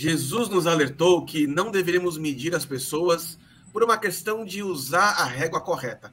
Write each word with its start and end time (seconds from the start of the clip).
Jesus 0.00 0.48
nos 0.48 0.66
alertou 0.66 1.26
que 1.26 1.46
não 1.46 1.70
deveríamos 1.70 2.16
medir 2.16 2.54
as 2.54 2.64
pessoas 2.64 3.38
por 3.70 3.84
uma 3.84 3.98
questão 3.98 4.46
de 4.46 4.62
usar 4.62 5.10
a 5.10 5.24
régua 5.26 5.60
correta. 5.60 6.10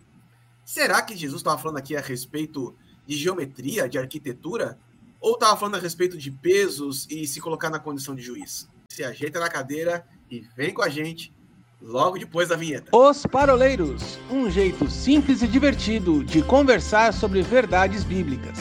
Será 0.66 1.02
que 1.02 1.16
Jesus 1.16 1.40
estava 1.40 1.58
falando 1.58 1.78
aqui 1.78 1.96
a 1.96 2.02
respeito 2.02 2.76
de 3.06 3.16
geometria, 3.16 3.88
de 3.88 3.98
arquitetura? 3.98 4.78
Ou 5.22 5.36
estava 5.36 5.56
falando 5.56 5.76
a 5.76 5.80
respeito 5.80 6.18
de 6.18 6.30
pesos 6.30 7.08
e 7.10 7.26
se 7.26 7.40
colocar 7.40 7.70
na 7.70 7.80
condição 7.80 8.14
de 8.14 8.22
juiz? 8.22 8.68
Se 8.90 9.06
ajeita 9.06 9.40
na 9.40 9.48
cadeira 9.48 10.06
e 10.30 10.42
vem 10.58 10.74
com 10.74 10.82
a 10.82 10.90
gente 10.90 11.34
logo 11.82 12.20
depois 12.20 12.50
da 12.50 12.58
vinheta. 12.58 12.94
Os 12.94 13.26
Paroleiros 13.26 14.20
um 14.30 14.52
jeito 14.52 14.90
simples 14.90 15.42
e 15.42 15.48
divertido 15.48 16.26
de 16.26 16.44
conversar 16.44 17.14
sobre 17.14 17.42
verdades 17.42 18.04
bíblicas. 18.04 18.60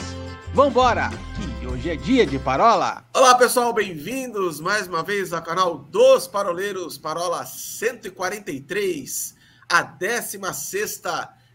Vambora, 0.53 1.09
que 1.35 1.56
hoje 1.77 1.91
é 1.91 1.95
dia 1.95 2.25
de 2.25 2.39
parola. 2.39 3.05
Olá 3.13 3.35
pessoal, 3.35 3.71
bem-vindos 3.71 4.59
mais 4.59 4.87
uma 4.87 5.03
vez 5.03 5.31
ao 5.31 5.43
canal 5.43 5.77
dos 5.77 6.25
Paroleiros, 6.25 6.97
parola 6.97 7.45
143, 7.45 9.35
a 9.69 9.83
16 9.83 11.03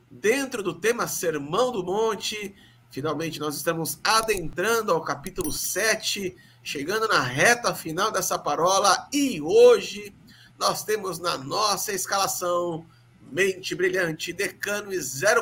dentro 0.09 0.63
do 0.63 0.75
tema 0.75 1.09
Sermão 1.09 1.73
do 1.73 1.83
Monte. 1.83 2.55
Finalmente 2.89 3.41
nós 3.41 3.57
estamos 3.57 3.99
adentrando 4.05 4.93
ao 4.93 5.03
capítulo 5.03 5.51
7, 5.51 6.37
chegando 6.63 7.09
na 7.09 7.21
reta 7.21 7.75
final 7.75 8.13
dessa 8.13 8.39
parola 8.39 9.09
e 9.13 9.41
hoje 9.41 10.15
nós 10.57 10.85
temos 10.85 11.19
na 11.19 11.37
nossa 11.37 11.93
escalação 11.93 12.87
Mente 13.33 13.75
Brilhante 13.75 14.33
Decano 14.33 14.91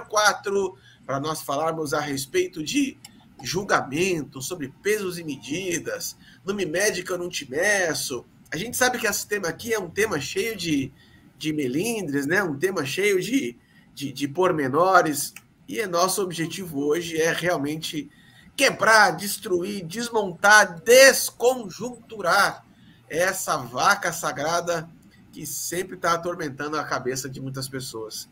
04 0.08 0.74
para 1.04 1.20
nós 1.20 1.42
falarmos 1.42 1.92
a 1.92 2.00
respeito 2.00 2.62
de 2.62 2.96
julgamento, 3.42 4.40
sobre 4.40 4.72
pesos 4.82 5.18
e 5.18 5.24
medidas, 5.24 6.16
não 6.44 6.54
me 6.54 6.66
mede 6.66 7.02
que 7.02 7.10
eu 7.10 7.18
não 7.18 7.28
te 7.28 7.48
meço. 7.50 8.24
A 8.52 8.56
gente 8.56 8.76
sabe 8.76 8.98
que 8.98 9.06
esse 9.06 9.26
tema 9.26 9.48
aqui 9.48 9.72
é 9.72 9.78
um 9.78 9.90
tema 9.90 10.20
cheio 10.20 10.56
de, 10.56 10.92
de 11.38 11.52
melindres, 11.52 12.26
né? 12.26 12.42
um 12.42 12.58
tema 12.58 12.84
cheio 12.84 13.20
de, 13.20 13.56
de, 13.94 14.12
de 14.12 14.28
pormenores, 14.28 15.32
e 15.68 15.86
nosso 15.86 16.20
objetivo 16.20 16.84
hoje 16.84 17.20
é 17.20 17.32
realmente 17.32 18.10
quebrar, 18.56 19.12
destruir, 19.12 19.86
desmontar, 19.86 20.80
desconjunturar 20.80 22.66
essa 23.08 23.56
vaca 23.56 24.12
sagrada 24.12 24.90
que 25.32 25.46
sempre 25.46 25.94
está 25.94 26.14
atormentando 26.14 26.76
a 26.76 26.84
cabeça 26.84 27.28
de 27.28 27.40
muitas 27.40 27.68
pessoas. 27.68 28.28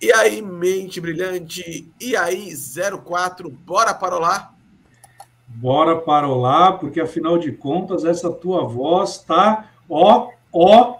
E 0.00 0.12
aí, 0.12 0.42
mente 0.42 1.00
brilhante, 1.00 1.90
e 2.00 2.16
aí, 2.16 2.52
04, 3.04 3.48
bora 3.48 3.94
parolar? 3.94 4.51
Bora 5.56 6.00
parolar, 6.00 6.78
porque 6.78 7.00
afinal 7.00 7.38
de 7.38 7.52
contas, 7.52 8.04
essa 8.04 8.30
tua 8.30 8.64
voz 8.64 9.18
tá 9.18 9.70
ó, 9.88 10.30
ó. 10.52 10.98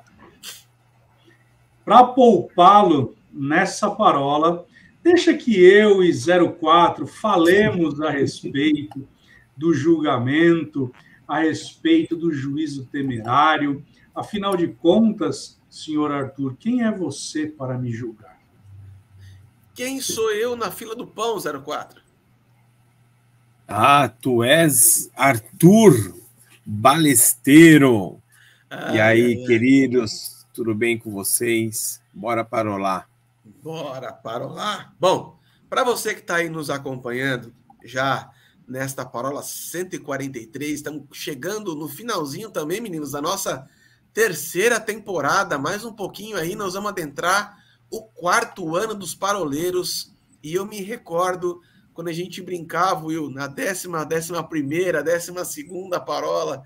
Para 1.84 2.04
poupá-lo 2.04 3.16
nessa 3.32 3.90
parola, 3.90 4.64
deixa 5.02 5.34
que 5.34 5.60
eu 5.60 6.02
e 6.02 6.12
04 6.12 7.06
falemos 7.06 8.00
a 8.00 8.10
respeito 8.10 9.08
do 9.56 9.74
julgamento, 9.74 10.92
a 11.26 11.40
respeito 11.40 12.16
do 12.16 12.32
juízo 12.32 12.86
temerário, 12.86 13.84
Afinal 14.14 14.56
de 14.56 14.68
contas, 14.68 15.58
senhor 15.70 16.12
Arthur, 16.12 16.56
quem 16.58 16.82
é 16.82 16.92
você 16.92 17.46
para 17.46 17.78
me 17.78 17.90
julgar? 17.90 18.38
Quem 19.74 20.00
sou 20.02 20.30
eu 20.32 20.54
na 20.54 20.70
fila 20.70 20.94
do 20.94 21.06
pão, 21.06 21.38
04? 21.40 22.01
Ah, 23.74 24.06
tu 24.06 24.44
és 24.44 25.10
Arthur 25.16 26.14
Balesteiro. 26.62 28.20
Ah, 28.68 28.94
e 28.94 29.00
aí, 29.00 29.32
é, 29.32 29.46
queridos, 29.46 30.46
tudo 30.52 30.74
bem 30.74 30.98
com 30.98 31.10
vocês? 31.10 31.98
Bora 32.12 32.44
parolar. 32.44 33.08
Bora 33.62 34.12
parolar. 34.12 34.94
Bom, 35.00 35.38
para 35.70 35.84
você 35.84 36.12
que 36.12 36.20
está 36.20 36.36
aí 36.36 36.50
nos 36.50 36.68
acompanhando, 36.68 37.50
já 37.82 38.30
nesta 38.68 39.06
parola 39.06 39.42
143, 39.42 40.72
estamos 40.72 41.04
chegando 41.10 41.74
no 41.74 41.88
finalzinho 41.88 42.50
também, 42.50 42.78
meninos, 42.78 43.12
da 43.12 43.22
nossa 43.22 43.66
terceira 44.12 44.78
temporada, 44.78 45.56
mais 45.56 45.82
um 45.82 45.94
pouquinho 45.94 46.36
aí, 46.36 46.54
nós 46.54 46.74
vamos 46.74 46.90
adentrar 46.90 47.56
o 47.90 48.02
quarto 48.02 48.76
ano 48.76 48.94
dos 48.94 49.14
paroleiros. 49.14 50.12
E 50.42 50.52
eu 50.52 50.66
me 50.66 50.82
recordo 50.82 51.62
quando 51.92 52.08
a 52.08 52.12
gente 52.12 52.42
brincava, 52.42 53.06
Will, 53.06 53.30
na 53.30 53.46
décima, 53.46 54.04
décima 54.04 54.46
primeira, 54.46 55.02
décima 55.02 55.44
segunda 55.44 56.00
parola, 56.00 56.62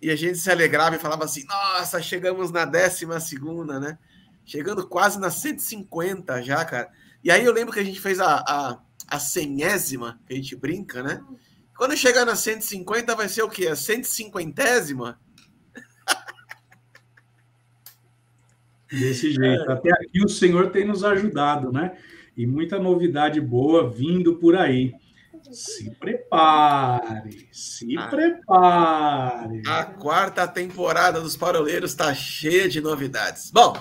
e 0.00 0.10
a 0.10 0.16
gente 0.16 0.38
se 0.38 0.50
alegrava 0.50 0.96
e 0.96 0.98
falava 0.98 1.24
assim: 1.24 1.44
nossa, 1.46 2.00
chegamos 2.02 2.50
na 2.50 2.64
décima 2.64 3.20
segunda, 3.20 3.80
né? 3.80 3.98
Chegando 4.44 4.86
quase 4.86 5.18
na 5.18 5.30
150 5.30 6.42
já, 6.42 6.64
cara. 6.64 6.90
E 7.22 7.30
aí 7.30 7.44
eu 7.44 7.52
lembro 7.52 7.72
que 7.72 7.80
a 7.80 7.84
gente 7.84 8.00
fez 8.00 8.20
a, 8.20 8.36
a, 8.36 8.78
a 9.08 9.18
centésima, 9.18 10.20
que 10.26 10.32
a 10.32 10.36
gente 10.36 10.54
brinca, 10.54 11.02
né? 11.02 11.22
Quando 11.76 11.96
chegar 11.96 12.24
na 12.24 12.36
150 12.36 13.14
vai 13.14 13.28
ser 13.28 13.42
o 13.42 13.50
quê? 13.50 13.66
A 13.66 13.76
150 13.76 15.18
Desse 18.90 19.32
jeito. 19.32 19.70
É. 19.70 19.72
Até 19.72 19.90
aqui 19.92 20.24
o 20.24 20.28
Senhor 20.28 20.70
tem 20.70 20.86
nos 20.86 21.02
ajudado, 21.02 21.72
né? 21.72 21.98
E 22.36 22.46
muita 22.46 22.78
novidade 22.78 23.40
boa 23.40 23.88
vindo 23.88 24.36
por 24.36 24.56
aí. 24.56 24.92
Se 25.50 25.90
prepare, 25.92 27.48
se 27.52 27.96
a, 27.96 28.08
prepare. 28.08 29.62
A 29.66 29.84
quarta 29.84 30.46
temporada 30.46 31.20
dos 31.20 31.36
Paroleiros 31.36 31.92
está 31.92 32.12
cheia 32.14 32.68
de 32.68 32.80
novidades. 32.80 33.50
Bom, 33.50 33.74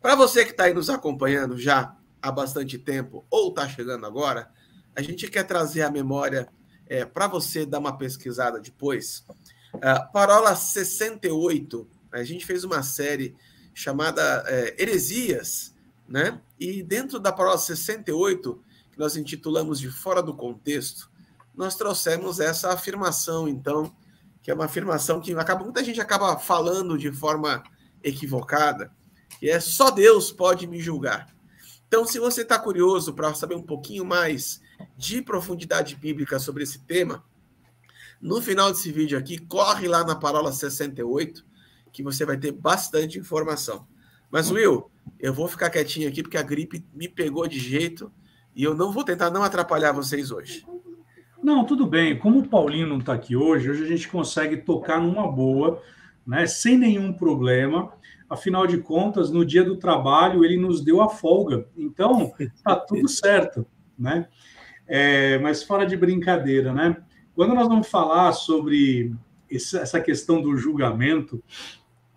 para 0.00 0.16
você 0.16 0.44
que 0.44 0.50
está 0.50 0.64
aí 0.64 0.74
nos 0.74 0.90
acompanhando 0.90 1.56
já 1.56 1.96
há 2.20 2.32
bastante 2.32 2.78
tempo 2.78 3.24
ou 3.30 3.50
está 3.50 3.68
chegando 3.68 4.06
agora, 4.06 4.50
a 4.94 5.02
gente 5.02 5.28
quer 5.28 5.44
trazer 5.44 5.82
a 5.82 5.90
memória 5.90 6.48
é, 6.86 7.04
para 7.04 7.26
você 7.26 7.64
dar 7.64 7.78
uma 7.78 7.96
pesquisada 7.96 8.60
depois. 8.60 9.24
Uh, 9.74 10.12
Parola 10.12 10.54
68, 10.54 11.88
a 12.12 12.22
gente 12.22 12.46
fez 12.46 12.64
uma 12.64 12.82
série 12.82 13.34
chamada 13.72 14.44
é, 14.46 14.82
Heresias, 14.82 15.73
né? 16.08 16.40
E 16.58 16.82
dentro 16.82 17.18
da 17.18 17.32
palavra 17.32 17.58
68, 17.58 18.62
que 18.92 18.98
nós 18.98 19.16
intitulamos 19.16 19.80
de 19.80 19.90
Fora 19.90 20.22
do 20.22 20.34
Contexto, 20.34 21.10
nós 21.54 21.74
trouxemos 21.76 22.40
essa 22.40 22.72
afirmação, 22.72 23.48
então, 23.48 23.94
que 24.42 24.50
é 24.50 24.54
uma 24.54 24.64
afirmação 24.64 25.20
que 25.20 25.32
acaba, 25.34 25.64
muita 25.64 25.84
gente 25.84 26.00
acaba 26.00 26.36
falando 26.38 26.98
de 26.98 27.10
forma 27.12 27.62
equivocada, 28.02 28.92
que 29.38 29.48
é 29.48 29.58
só 29.60 29.90
Deus 29.90 30.30
pode 30.30 30.66
me 30.66 30.80
julgar. 30.80 31.34
Então, 31.86 32.04
se 32.04 32.18
você 32.18 32.42
está 32.42 32.58
curioso 32.58 33.14
para 33.14 33.32
saber 33.34 33.54
um 33.54 33.62
pouquinho 33.62 34.04
mais 34.04 34.60
de 34.96 35.22
profundidade 35.22 35.94
bíblica 35.96 36.38
sobre 36.38 36.64
esse 36.64 36.80
tema, 36.80 37.24
no 38.20 38.40
final 38.40 38.72
desse 38.72 38.90
vídeo 38.90 39.18
aqui, 39.18 39.38
corre 39.38 39.86
lá 39.86 40.04
na 40.04 40.16
parola 40.16 40.52
68, 40.52 41.44
que 41.92 42.02
você 42.02 42.24
vai 42.24 42.36
ter 42.36 42.52
bastante 42.52 43.18
informação. 43.18 43.86
Mas, 44.30 44.50
Will, 44.50 44.90
eu 45.18 45.32
vou 45.32 45.48
ficar 45.48 45.70
quietinho 45.70 46.08
aqui 46.08 46.22
porque 46.22 46.36
a 46.36 46.42
gripe 46.42 46.84
me 46.92 47.08
pegou 47.08 47.46
de 47.46 47.58
jeito 47.58 48.10
e 48.54 48.62
eu 48.62 48.74
não 48.74 48.92
vou 48.92 49.04
tentar 49.04 49.30
não 49.30 49.42
atrapalhar 49.42 49.92
vocês 49.92 50.30
hoje. 50.30 50.66
Não, 51.42 51.64
tudo 51.64 51.86
bem. 51.86 52.18
Como 52.18 52.38
o 52.38 52.48
Paulinho 52.48 52.86
não 52.86 52.98
está 52.98 53.12
aqui 53.12 53.36
hoje, 53.36 53.70
hoje 53.70 53.84
a 53.84 53.86
gente 53.86 54.08
consegue 54.08 54.58
tocar 54.58 55.00
numa 55.00 55.30
boa, 55.30 55.82
né, 56.26 56.46
sem 56.46 56.78
nenhum 56.78 57.12
problema. 57.12 57.92
Afinal 58.30 58.66
de 58.66 58.78
contas, 58.78 59.30
no 59.30 59.44
dia 59.44 59.62
do 59.62 59.76
trabalho, 59.76 60.44
ele 60.44 60.56
nos 60.56 60.82
deu 60.82 61.02
a 61.02 61.08
folga. 61.08 61.68
Então, 61.76 62.32
tá 62.62 62.76
tudo 62.80 63.06
certo, 63.08 63.66
né? 63.98 64.26
É, 64.86 65.38
mas 65.38 65.62
fora 65.62 65.86
de 65.86 65.96
brincadeira, 65.96 66.72
né? 66.72 66.96
Quando 67.34 67.54
nós 67.54 67.68
vamos 67.68 67.88
falar 67.88 68.32
sobre 68.32 69.14
essa 69.50 70.00
questão 70.00 70.40
do 70.40 70.56
julgamento, 70.56 71.42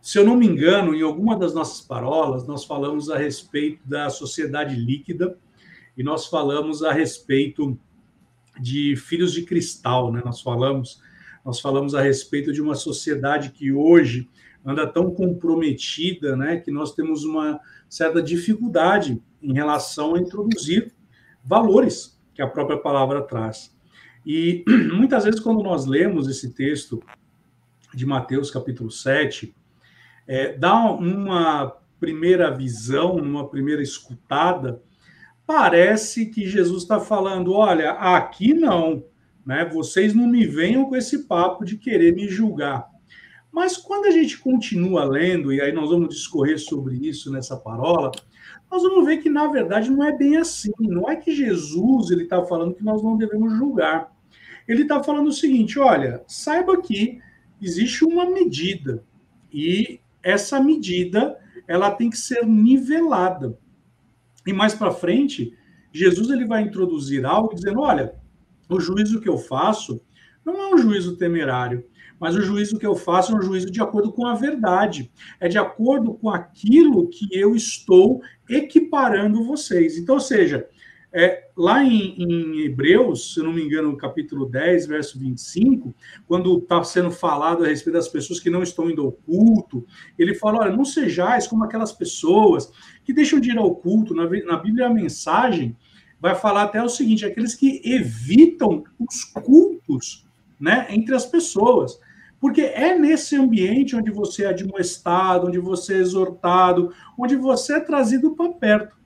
se 0.07 0.17
eu 0.17 0.23
não 0.23 0.37
me 0.37 0.47
engano, 0.47 0.95
em 0.95 1.01
alguma 1.01 1.37
das 1.37 1.53
nossas 1.53 1.81
parolas, 1.81 2.47
nós 2.47 2.63
falamos 2.63 3.09
a 3.09 3.17
respeito 3.17 3.85
da 3.85 4.09
sociedade 4.09 4.73
líquida 4.73 5.37
e 5.97 6.01
nós 6.01 6.27
falamos 6.27 6.81
a 6.81 6.93
respeito 6.93 7.77
de 8.57 8.95
filhos 8.95 9.33
de 9.33 9.43
cristal, 9.43 10.09
né? 10.09 10.21
Nós 10.23 10.39
falamos, 10.39 11.01
nós 11.43 11.59
falamos 11.59 11.93
a 11.93 12.01
respeito 12.01 12.53
de 12.53 12.61
uma 12.61 12.73
sociedade 12.73 13.49
que 13.49 13.73
hoje 13.73 14.29
anda 14.65 14.87
tão 14.87 15.13
comprometida, 15.13 16.37
né, 16.37 16.55
que 16.55 16.71
nós 16.71 16.95
temos 16.95 17.25
uma 17.25 17.59
certa 17.89 18.23
dificuldade 18.23 19.21
em 19.43 19.53
relação 19.53 20.15
a 20.15 20.19
introduzir 20.21 20.93
valores 21.43 22.17
que 22.33 22.41
a 22.41 22.47
própria 22.47 22.77
palavra 22.77 23.23
traz. 23.23 23.75
E 24.25 24.63
muitas 24.95 25.25
vezes 25.25 25.41
quando 25.41 25.61
nós 25.61 25.85
lemos 25.85 26.29
esse 26.29 26.53
texto 26.53 27.03
de 27.93 28.05
Mateus 28.05 28.49
capítulo 28.49 28.89
7, 28.89 29.53
é, 30.27 30.53
dá 30.53 30.75
uma 30.91 31.77
primeira 31.99 32.51
visão, 32.51 33.15
uma 33.15 33.47
primeira 33.47 33.81
escutada, 33.81 34.81
parece 35.45 36.27
que 36.27 36.47
Jesus 36.47 36.83
está 36.83 36.99
falando: 36.99 37.53
olha, 37.53 37.91
aqui 37.91 38.53
não, 38.53 39.03
né? 39.45 39.63
Vocês 39.65 40.13
não 40.13 40.27
me 40.27 40.45
venham 40.45 40.85
com 40.85 40.95
esse 40.95 41.23
papo 41.23 41.63
de 41.63 41.77
querer 41.77 42.13
me 42.13 42.27
julgar. 42.27 42.89
Mas 43.51 43.77
quando 43.77 44.05
a 44.05 44.11
gente 44.11 44.37
continua 44.37 45.03
lendo, 45.05 45.51
e 45.51 45.61
aí 45.61 45.71
nós 45.71 45.89
vamos 45.89 46.09
discorrer 46.09 46.59
sobre 46.59 46.95
isso 46.95 47.31
nessa 47.31 47.55
parola, 47.55 48.11
nós 48.69 48.83
vamos 48.83 49.05
ver 49.05 49.17
que, 49.17 49.29
na 49.29 49.47
verdade, 49.47 49.89
não 49.89 50.03
é 50.03 50.15
bem 50.15 50.35
assim. 50.37 50.71
Não 50.79 51.09
é 51.09 51.15
que 51.15 51.33
Jesus 51.33 52.11
ele 52.11 52.23
está 52.23 52.43
falando 52.43 52.75
que 52.75 52.83
nós 52.83 53.01
não 53.01 53.17
devemos 53.17 53.53
julgar. 53.57 54.13
Ele 54.67 54.81
está 54.81 55.01
falando 55.01 55.29
o 55.29 55.33
seguinte: 55.33 55.79
olha, 55.79 56.21
saiba 56.27 56.81
que 56.81 57.19
existe 57.61 58.03
uma 58.03 58.29
medida, 58.29 59.03
e 59.51 60.01
essa 60.23 60.59
medida 60.59 61.37
ela 61.67 61.91
tem 61.91 62.09
que 62.09 62.17
ser 62.17 62.45
nivelada. 62.45 63.57
E 64.45 64.53
mais 64.53 64.73
para 64.73 64.91
frente, 64.91 65.53
Jesus 65.91 66.29
ele 66.29 66.45
vai 66.45 66.61
introduzir 66.61 67.25
algo 67.25 67.53
dizendo: 67.53 67.81
olha, 67.81 68.15
o 68.69 68.79
juízo 68.79 69.19
que 69.19 69.29
eu 69.29 69.37
faço 69.37 70.01
não 70.45 70.61
é 70.61 70.73
um 70.73 70.77
juízo 70.77 71.17
temerário, 71.17 71.85
mas 72.19 72.35
o 72.35 72.41
juízo 72.41 72.79
que 72.79 72.85
eu 72.85 72.95
faço 72.95 73.33
é 73.33 73.35
um 73.35 73.41
juízo 73.41 73.69
de 73.69 73.81
acordo 73.81 74.11
com 74.11 74.25
a 74.25 74.33
verdade, 74.33 75.11
é 75.39 75.47
de 75.47 75.57
acordo 75.57 76.13
com 76.13 76.29
aquilo 76.29 77.09
que 77.09 77.27
eu 77.31 77.55
estou 77.55 78.21
equiparando 78.49 79.43
vocês. 79.43 79.97
Então, 79.97 80.15
ou 80.15 80.21
seja, 80.21 80.67
é, 81.13 81.47
lá 81.55 81.83
em, 81.83 82.21
em, 82.21 82.59
Hebreus, 82.61 83.33
se 83.33 83.39
não 83.41 83.53
me 83.53 83.63
engano, 83.63 83.91
no 83.91 83.97
capítulo 83.97 84.45
10, 84.45 84.87
verso 84.87 85.17
25, 85.17 85.95
quando 86.27 86.57
está 86.57 86.83
sendo 86.83 87.11
falado 87.11 87.63
a 87.63 87.67
respeito 87.67 87.95
das 87.95 88.09
pessoas 88.09 88.39
que 88.39 88.49
não 88.49 88.61
estão 88.61 88.89
indo 88.89 89.01
ao 89.01 89.11
culto, 89.11 89.85
ele 90.19 90.35
fala: 90.35 90.59
olha, 90.59 90.75
não 90.75 90.83
sejais 90.83 91.47
como 91.47 91.63
aquelas 91.63 91.93
pessoas 91.93 92.71
que 93.05 93.13
deixam 93.13 93.39
de 93.39 93.51
ir 93.51 93.57
ao 93.57 93.73
culto. 93.73 94.13
Na, 94.13 94.29
na 94.45 94.57
Bíblia, 94.57 94.87
a 94.87 94.93
mensagem 94.93 95.75
vai 96.19 96.35
falar 96.35 96.63
até 96.63 96.83
o 96.83 96.89
seguinte: 96.89 97.25
aqueles 97.25 97.55
que 97.55 97.81
evitam 97.85 98.83
os 98.99 99.23
cultos 99.23 100.27
né, 100.59 100.87
entre 100.89 101.15
as 101.15 101.25
pessoas. 101.25 101.99
Porque 102.39 102.61
é 102.61 102.97
nesse 102.97 103.35
ambiente 103.35 103.95
onde 103.95 104.11
você 104.11 104.43
é 104.43 104.49
admoestado, 104.49 105.47
onde 105.47 105.57
você 105.57 105.95
é 105.95 105.97
exortado, 105.97 106.93
onde 107.17 107.35
você 107.35 107.77
é 107.77 107.79
trazido 107.79 108.35
para 108.35 108.49
perto. 108.49 108.96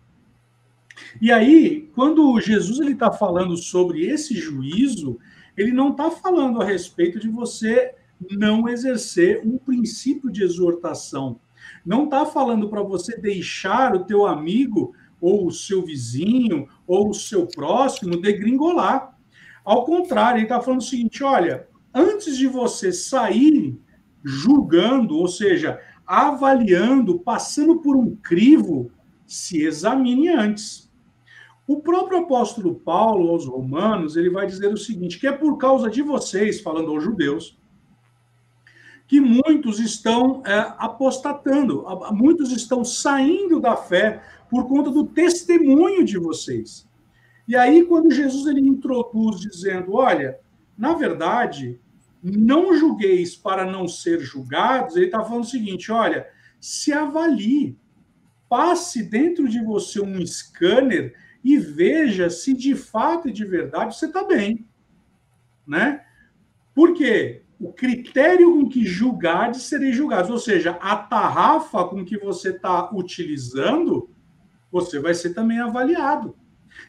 E 1.21 1.31
aí, 1.31 1.89
quando 1.94 2.39
Jesus 2.39 2.80
ele 2.80 2.94
está 2.94 3.12
falando 3.12 3.56
sobre 3.57 4.06
esse 4.06 4.36
juízo, 4.36 5.18
ele 5.57 5.71
não 5.71 5.92
está 5.92 6.09
falando 6.09 6.62
a 6.62 6.65
respeito 6.65 7.19
de 7.19 7.27
você 7.27 7.94
não 8.30 8.69
exercer 8.69 9.42
um 9.45 9.57
princípio 9.57 10.31
de 10.31 10.44
exortação. 10.44 11.39
Não 11.86 12.06
está 12.06 12.25
falando 12.25 12.69
para 12.69 12.81
você 12.81 13.18
deixar 13.18 13.95
o 13.95 14.06
teu 14.06 14.25
amigo 14.25 14.94
ou 15.19 15.48
o 15.48 15.51
seu 15.51 15.83
vizinho 15.83 16.68
ou 16.88 17.09
o 17.09 17.13
seu 17.13 17.47
próximo 17.47 18.19
degringolar. 18.19 19.18
Ao 19.63 19.86
contrário, 19.86 20.38
ele 20.38 20.45
está 20.45 20.62
falando 20.62 20.81
o 20.81 20.83
seguinte: 20.83 21.24
olha, 21.24 21.68
antes 21.94 22.38
de 22.38 22.47
você 22.47 22.92
sair 22.92 23.80
julgando, 24.24 25.15
ou 25.15 25.27
seja, 25.27 25.80
avaliando, 26.06 27.19
passando 27.19 27.80
por 27.80 27.95
um 27.95 28.15
crivo, 28.15 28.92
se 29.25 29.63
examine 29.63 30.30
antes. 30.30 30.91
O 31.71 31.79
próprio 31.79 32.18
apóstolo 32.18 32.75
Paulo 32.75 33.29
aos 33.29 33.45
Romanos, 33.45 34.18
ele 34.18 34.29
vai 34.29 34.45
dizer 34.45 34.73
o 34.73 34.77
seguinte, 34.77 35.18
que 35.18 35.25
é 35.25 35.31
por 35.31 35.57
causa 35.57 35.89
de 35.89 36.01
vocês, 36.01 36.59
falando 36.59 36.91
aos 36.91 37.01
judeus, 37.01 37.57
que 39.07 39.21
muitos 39.21 39.79
estão 39.79 40.44
é, 40.45 40.75
apostatando, 40.77 41.85
muitos 42.12 42.51
estão 42.51 42.83
saindo 42.83 43.62
da 43.62 43.77
fé 43.77 44.21
por 44.50 44.68
conta 44.68 44.89
do 44.89 45.06
testemunho 45.06 46.03
de 46.03 46.18
vocês. 46.18 46.85
E 47.47 47.56
aí, 47.56 47.85
quando 47.85 48.12
Jesus 48.12 48.47
ele 48.47 48.68
introduz 48.68 49.39
dizendo, 49.39 49.94
olha, 49.94 50.38
na 50.77 50.94
verdade, 50.94 51.79
não 52.21 52.75
julgueis 52.75 53.33
para 53.33 53.63
não 53.63 53.88
ser 53.88 54.19
julgados, 54.19 54.97
ele 54.97 55.06
está 55.06 55.23
falando 55.23 55.45
o 55.45 55.47
seguinte: 55.47 55.89
olha, 55.89 56.27
se 56.59 56.91
avalie, 56.91 57.77
passe 58.50 59.01
dentro 59.03 59.47
de 59.47 59.63
você 59.63 60.01
um 60.01 60.19
scanner 60.27 61.15
e 61.44 61.58
veja 61.58 62.30
se 62.30 62.54
de 62.54 62.76
fato 62.76 63.30
e 63.30 63.32
de 63.32 63.46
verdade 63.46 63.96
você 63.96 64.06
está 64.06 64.24
bem. 64.24 64.66
Né? 65.66 66.04
Porque 66.74 67.44
o 67.60 67.72
critério 67.72 68.54
com 68.54 68.68
que 68.68 68.86
julgares 68.86 69.64
sereis 69.64 69.96
julgados, 69.96 70.32
ou 70.32 70.40
seja, 70.40 70.72
a 70.82 70.96
tarrafa 70.96 71.84
com 71.86 72.04
que 72.04 72.18
você 72.18 72.50
está 72.50 72.92
utilizando, 72.92 74.10
você 74.72 75.00
vai 75.00 75.14
ser 75.14 75.34
também 75.34 75.60
avaliado. 75.60 76.36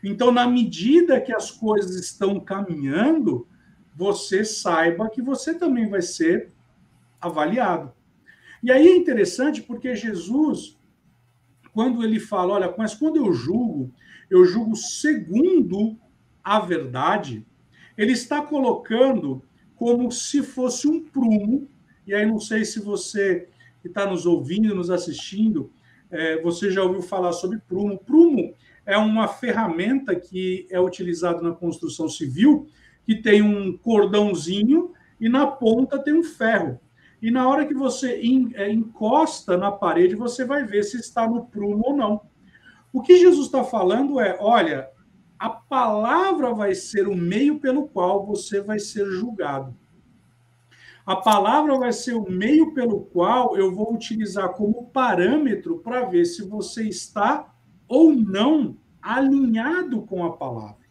Então, 0.03 0.33
na 0.33 0.47
medida 0.47 1.21
que 1.21 1.33
as 1.33 1.51
coisas 1.51 1.97
estão 1.97 2.41
caminhando, 2.41 3.47
você 3.95 4.45
saiba 4.45 5.11
que 5.11 5.21
você 5.21 5.55
também 5.55 5.89
vai 5.89 6.01
ser 6.01 6.51
avaliado. 7.21 7.93
E 8.63 8.71
aí 8.71 8.87
é 8.87 8.97
interessante 8.97 9.61
porque 9.61 9.95
Jesus, 9.95 10.79
quando 11.75 12.03
ele 12.03 12.21
fala, 12.21 12.55
olha, 12.55 12.75
mas 12.79 12.95
quando 12.95 13.17
eu 13.17 13.33
julgo, 13.33 13.93
eu 14.33 14.47
julgo 14.47 14.75
segundo 14.75 15.99
a 16.43 16.59
verdade, 16.59 17.47
ele 17.99 18.13
está 18.13 18.41
colocando 18.41 19.43
como 19.77 20.11
se 20.11 20.43
fosse 20.43 20.89
um 20.89 21.03
prumo, 21.03 21.69
e 22.07 22.15
aí 22.15 22.25
não 22.25 22.41
sei 22.41 22.65
se 22.65 22.81
você 22.81 23.47
que 23.83 23.89
está 23.89 24.07
nos 24.07 24.25
ouvindo, 24.25 24.75
nos 24.75 24.91
assistindo, 24.91 25.71
é, 26.11 26.41
você 26.41 26.71
já 26.71 26.83
ouviu 26.83 27.03
falar 27.03 27.33
sobre 27.33 27.59
prumo. 27.59 27.99
Prumo 27.99 28.55
é 28.87 28.97
uma 28.97 29.29
ferramenta 29.29 30.15
que 30.15 30.67
é 30.71 30.81
utilizada 30.81 31.43
na 31.43 31.53
construção 31.53 32.09
civil 32.09 32.69
que 33.05 33.17
tem 33.17 33.43
um 33.43 33.77
cordãozinho 33.77 34.93
e 35.21 35.29
na 35.29 35.47
ponta 35.47 35.99
tem 35.99 36.15
um 36.15 36.23
ferro. 36.23 36.81
E 37.21 37.31
na 37.31 37.47
hora 37.47 37.67
que 37.67 37.75
você 37.75 38.21
é, 38.55 38.73
encosta 38.73 39.59
na 39.59 39.71
parede, 39.71 40.15
você 40.15 40.43
vai 40.45 40.65
ver 40.65 40.85
se 40.85 40.97
está 40.97 41.29
no 41.29 41.45
prumo 41.45 41.83
ou 41.85 41.97
não. 41.97 42.32
O 42.93 43.01
que 43.01 43.19
Jesus 43.19 43.47
está 43.47 43.65
falando 43.65 44.21
é: 44.21 44.37
olha, 44.41 44.89
a 45.39 45.49
palavra 45.49 46.53
vai 46.53 46.75
ser 46.75 47.09
o 47.09 47.17
meio 47.17 47.59
pelo 47.59 47.89
qual 47.89 48.27
você 48.27 48.61
vai 48.61 48.79
ser 48.79 49.07
julgado. 49.07 49.75
A 51.05 51.17
palavra 51.17 51.77
vai 51.79 51.93
ser 51.93 52.15
o 52.15 52.31
meio 52.31 52.73
pelo 52.75 53.01
qual 53.01 53.57
eu 53.57 53.75
vou 53.75 53.93
utilizar 53.93 54.51
como 54.51 54.87
parâmetro 54.87 55.79
para 55.79 56.05
ver 56.05 56.25
se 56.27 56.43
você 56.47 56.85
está 56.85 57.53
ou 57.89 58.13
não 58.13 58.77
alinhado 59.01 60.03
com 60.03 60.25
a 60.25 60.37
palavra. 60.37 60.87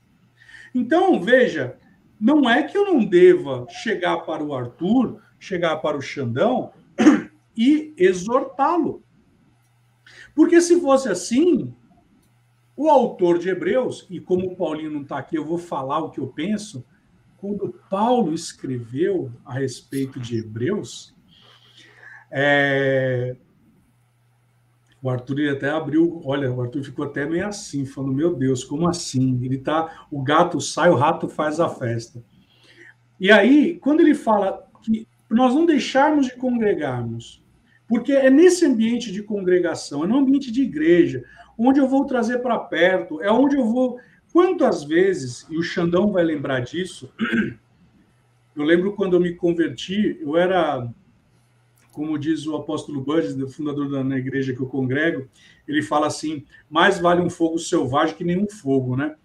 Então, 0.76 1.22
veja, 1.22 1.78
não 2.20 2.50
é 2.50 2.64
que 2.64 2.78
eu 2.78 2.86
não 2.86 3.06
deva 3.06 3.66
chegar 3.70 4.18
para 4.26 4.44
o 4.44 4.54
Arthur, 4.54 5.22
chegar 5.40 5.78
para 5.78 5.98
o 5.98 6.02
Xandão 6.02 6.74
e 7.56 7.94
exortá-lo. 7.98 9.02
Porque 10.36 10.60
se 10.60 10.80
fosse 10.82 11.08
assim, 11.08 11.74
o 12.82 12.90
autor 12.90 13.38
de 13.38 13.48
Hebreus, 13.48 14.08
e 14.10 14.20
como 14.20 14.48
o 14.48 14.56
Paulinho 14.56 14.90
não 14.90 15.04
está 15.04 15.20
aqui, 15.20 15.36
eu 15.36 15.46
vou 15.46 15.60
falar 15.60 16.00
o 16.00 16.10
que 16.10 16.20
eu 16.20 16.26
penso, 16.26 16.84
quando 17.38 17.80
Paulo 17.88 18.34
escreveu 18.34 19.32
a 19.46 19.54
respeito 19.54 20.20
de 20.20 20.40
Hebreus, 20.40 21.16
é, 22.32 23.36
o 25.00 25.12
Arthur 25.12 25.52
até 25.52 25.70
abriu, 25.70 26.24
olha, 26.26 26.52
o 26.52 26.60
Arthur 26.60 26.84
ficou 26.84 27.06
até 27.06 27.24
meio 27.24 27.46
assim, 27.46 27.86
falando, 27.86 28.16
meu 28.16 28.34
Deus, 28.34 28.64
como 28.64 28.88
assim? 28.88 29.40
Ele 29.44 29.60
tá, 29.60 30.08
o 30.10 30.24
gato 30.24 30.60
sai, 30.60 30.90
o 30.90 30.96
rato 30.96 31.30
faz 31.30 31.60
a 31.60 31.70
festa. 31.70 32.24
E 33.20 33.32
aí, 33.32 33.78
quando 33.78 34.00
ele 34.00 34.16
fala 34.16 34.68
que 34.82 35.08
nós 35.30 35.54
não 35.54 35.68
deixarmos 35.68 36.26
de 36.26 36.36
congregarmos, 36.36 37.46
porque 37.88 38.12
é 38.12 38.32
nesse 38.32 38.66
ambiente 38.66 39.12
de 39.12 39.22
congregação, 39.22 40.04
é 40.04 40.08
no 40.08 40.18
ambiente 40.18 40.52
de 40.52 40.64
igreja, 40.64 41.24
onde 41.68 41.80
eu 41.80 41.88
vou 41.88 42.06
trazer 42.06 42.40
para 42.40 42.58
perto, 42.58 43.22
é 43.22 43.32
onde 43.32 43.56
eu 43.56 43.66
vou. 43.66 44.00
Quantas 44.32 44.84
vezes, 44.84 45.46
e 45.50 45.58
o 45.58 45.64
Xandão 45.64 46.12
vai 46.12 46.24
lembrar 46.24 46.62
disso, 46.62 47.12
eu 48.56 48.64
lembro 48.64 48.94
quando 48.94 49.16
eu 49.16 49.20
me 49.20 49.34
converti, 49.36 50.18
eu 50.22 50.38
era 50.38 50.90
como 51.92 52.18
diz 52.18 52.48
o 52.48 52.56
apóstolo 52.56 53.02
Budges, 53.02 53.36
fundador 53.54 53.90
da 53.90 54.18
igreja 54.18 54.54
que 54.54 54.62
eu 54.62 54.68
congrego, 54.68 55.28
ele 55.68 55.82
fala 55.82 56.08
assim: 56.08 56.44
mais 56.70 57.00
vale 57.00 57.22
um 57.22 57.30
fogo 57.30 57.60
selvagem 57.60 58.16
que 58.16 58.24
nenhum 58.24 58.48
fogo, 58.50 58.96
né? 58.96 59.16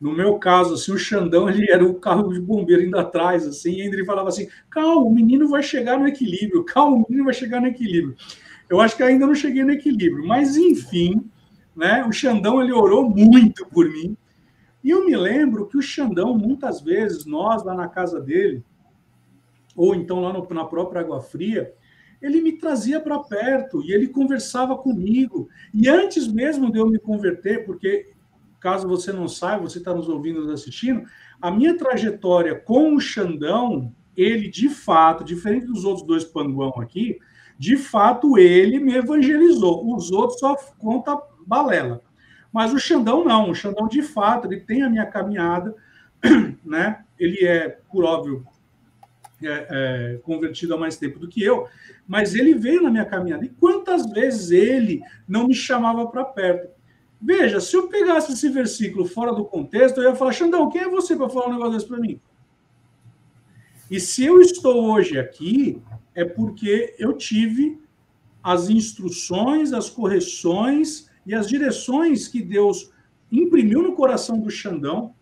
No 0.00 0.12
meu 0.12 0.38
caso, 0.38 0.74
assim, 0.74 0.92
o 0.92 0.98
Xandão 0.98 1.48
ele 1.48 1.70
era 1.70 1.84
o 1.84 1.94
carro 1.94 2.32
de 2.32 2.40
bombeiro 2.40 2.82
ainda 2.82 3.02
atrás, 3.02 3.46
assim, 3.46 3.72
e 3.72 3.80
ele 3.82 4.04
falava 4.04 4.28
assim: 4.28 4.48
calma, 4.68 5.02
o 5.02 5.12
menino 5.12 5.48
vai 5.48 5.62
chegar 5.62 5.98
no 5.98 6.08
equilíbrio, 6.08 6.64
calma, 6.64 6.96
o 6.96 7.06
menino 7.08 7.24
vai 7.24 7.34
chegar 7.34 7.60
no 7.60 7.66
equilíbrio. 7.66 8.16
Eu 8.68 8.80
acho 8.80 8.96
que 8.96 9.02
ainda 9.02 9.26
não 9.26 9.34
cheguei 9.34 9.64
no 9.64 9.72
equilíbrio, 9.72 10.26
mas 10.26 10.56
enfim, 10.56 11.28
né? 11.80 12.04
O 12.04 12.12
Xandão 12.12 12.60
ele 12.60 12.72
orou 12.72 13.08
muito 13.08 13.64
por 13.66 13.88
mim. 13.88 14.14
E 14.84 14.90
eu 14.90 15.06
me 15.06 15.16
lembro 15.16 15.66
que 15.66 15.78
o 15.78 15.82
Xandão, 15.82 16.36
muitas 16.36 16.82
vezes, 16.82 17.24
nós 17.24 17.64
lá 17.64 17.74
na 17.74 17.88
casa 17.88 18.20
dele, 18.20 18.62
ou 19.74 19.94
então 19.94 20.20
lá 20.20 20.30
no, 20.30 20.46
na 20.50 20.66
própria 20.66 21.00
Água 21.00 21.22
Fria, 21.22 21.72
ele 22.20 22.42
me 22.42 22.52
trazia 22.52 23.00
para 23.00 23.18
perto 23.18 23.82
e 23.82 23.92
ele 23.92 24.08
conversava 24.08 24.76
comigo. 24.76 25.48
E 25.72 25.88
antes 25.88 26.28
mesmo 26.28 26.70
de 26.70 26.78
eu 26.78 26.86
me 26.86 26.98
converter, 26.98 27.64
porque 27.64 28.12
caso 28.60 28.86
você 28.86 29.10
não 29.10 29.26
saiba, 29.26 29.62
você 29.62 29.78
está 29.78 29.94
nos 29.94 30.06
ouvindo, 30.06 30.42
nos 30.42 30.50
assistindo, 30.50 31.04
a 31.40 31.50
minha 31.50 31.78
trajetória 31.78 32.54
com 32.54 32.94
o 32.94 33.00
Xandão, 33.00 33.90
ele 34.14 34.50
de 34.50 34.68
fato, 34.68 35.24
diferente 35.24 35.64
dos 35.64 35.86
outros 35.86 36.06
dois 36.06 36.24
panguão 36.24 36.74
aqui, 36.76 37.18
de 37.58 37.78
fato 37.78 38.36
ele 38.36 38.78
me 38.78 38.94
evangelizou. 38.94 39.94
Os 39.94 40.10
outros 40.10 40.38
só 40.40 40.54
conta 40.78 41.18
balela. 41.46 42.02
Mas 42.52 42.72
o 42.72 42.78
Xandão 42.78 43.24
não, 43.24 43.50
o 43.50 43.54
Xandão 43.54 43.86
de 43.86 44.02
fato, 44.02 44.46
ele 44.46 44.60
tem 44.60 44.82
a 44.82 44.90
minha 44.90 45.06
caminhada, 45.06 45.74
né? 46.64 47.04
Ele 47.18 47.46
é, 47.46 47.68
por 47.90 48.04
óbvio, 48.04 48.44
é, 49.42 49.66
é, 49.70 50.18
convertido 50.22 50.74
há 50.74 50.78
mais 50.78 50.96
tempo 50.96 51.18
do 51.18 51.28
que 51.28 51.42
eu, 51.42 51.68
mas 52.06 52.34
ele 52.34 52.54
veio 52.54 52.82
na 52.82 52.90
minha 52.90 53.04
caminhada. 53.04 53.44
E 53.44 53.48
quantas 53.48 54.10
vezes 54.10 54.50
ele 54.50 55.02
não 55.28 55.46
me 55.46 55.54
chamava 55.54 56.06
para 56.06 56.24
perto? 56.24 56.68
Veja, 57.20 57.60
se 57.60 57.76
eu 57.76 57.88
pegasse 57.88 58.32
esse 58.32 58.48
versículo 58.48 59.04
fora 59.04 59.32
do 59.32 59.44
contexto, 59.44 60.00
eu 60.00 60.10
ia 60.10 60.16
falar, 60.16 60.32
Xandão, 60.32 60.70
quem 60.70 60.82
é 60.82 60.88
você 60.88 61.14
para 61.14 61.28
falar 61.28 61.48
um 61.48 61.52
negócio 61.52 61.72
desse 61.72 61.86
para 61.86 61.98
mim? 61.98 62.20
E 63.90 64.00
se 64.00 64.24
eu 64.24 64.40
estou 64.40 64.90
hoje 64.90 65.18
aqui, 65.18 65.82
é 66.14 66.24
porque 66.24 66.94
eu 66.98 67.12
tive 67.12 67.78
as 68.42 68.70
instruções, 68.70 69.72
as 69.72 69.90
correções 69.90 71.09
e 71.26 71.34
as 71.34 71.48
direções 71.48 72.28
que 72.28 72.42
Deus 72.42 72.92
imprimiu 73.30 73.82
no 73.82 73.94
coração 73.94 74.38
do 74.38 74.50
Xandão, 74.50 75.14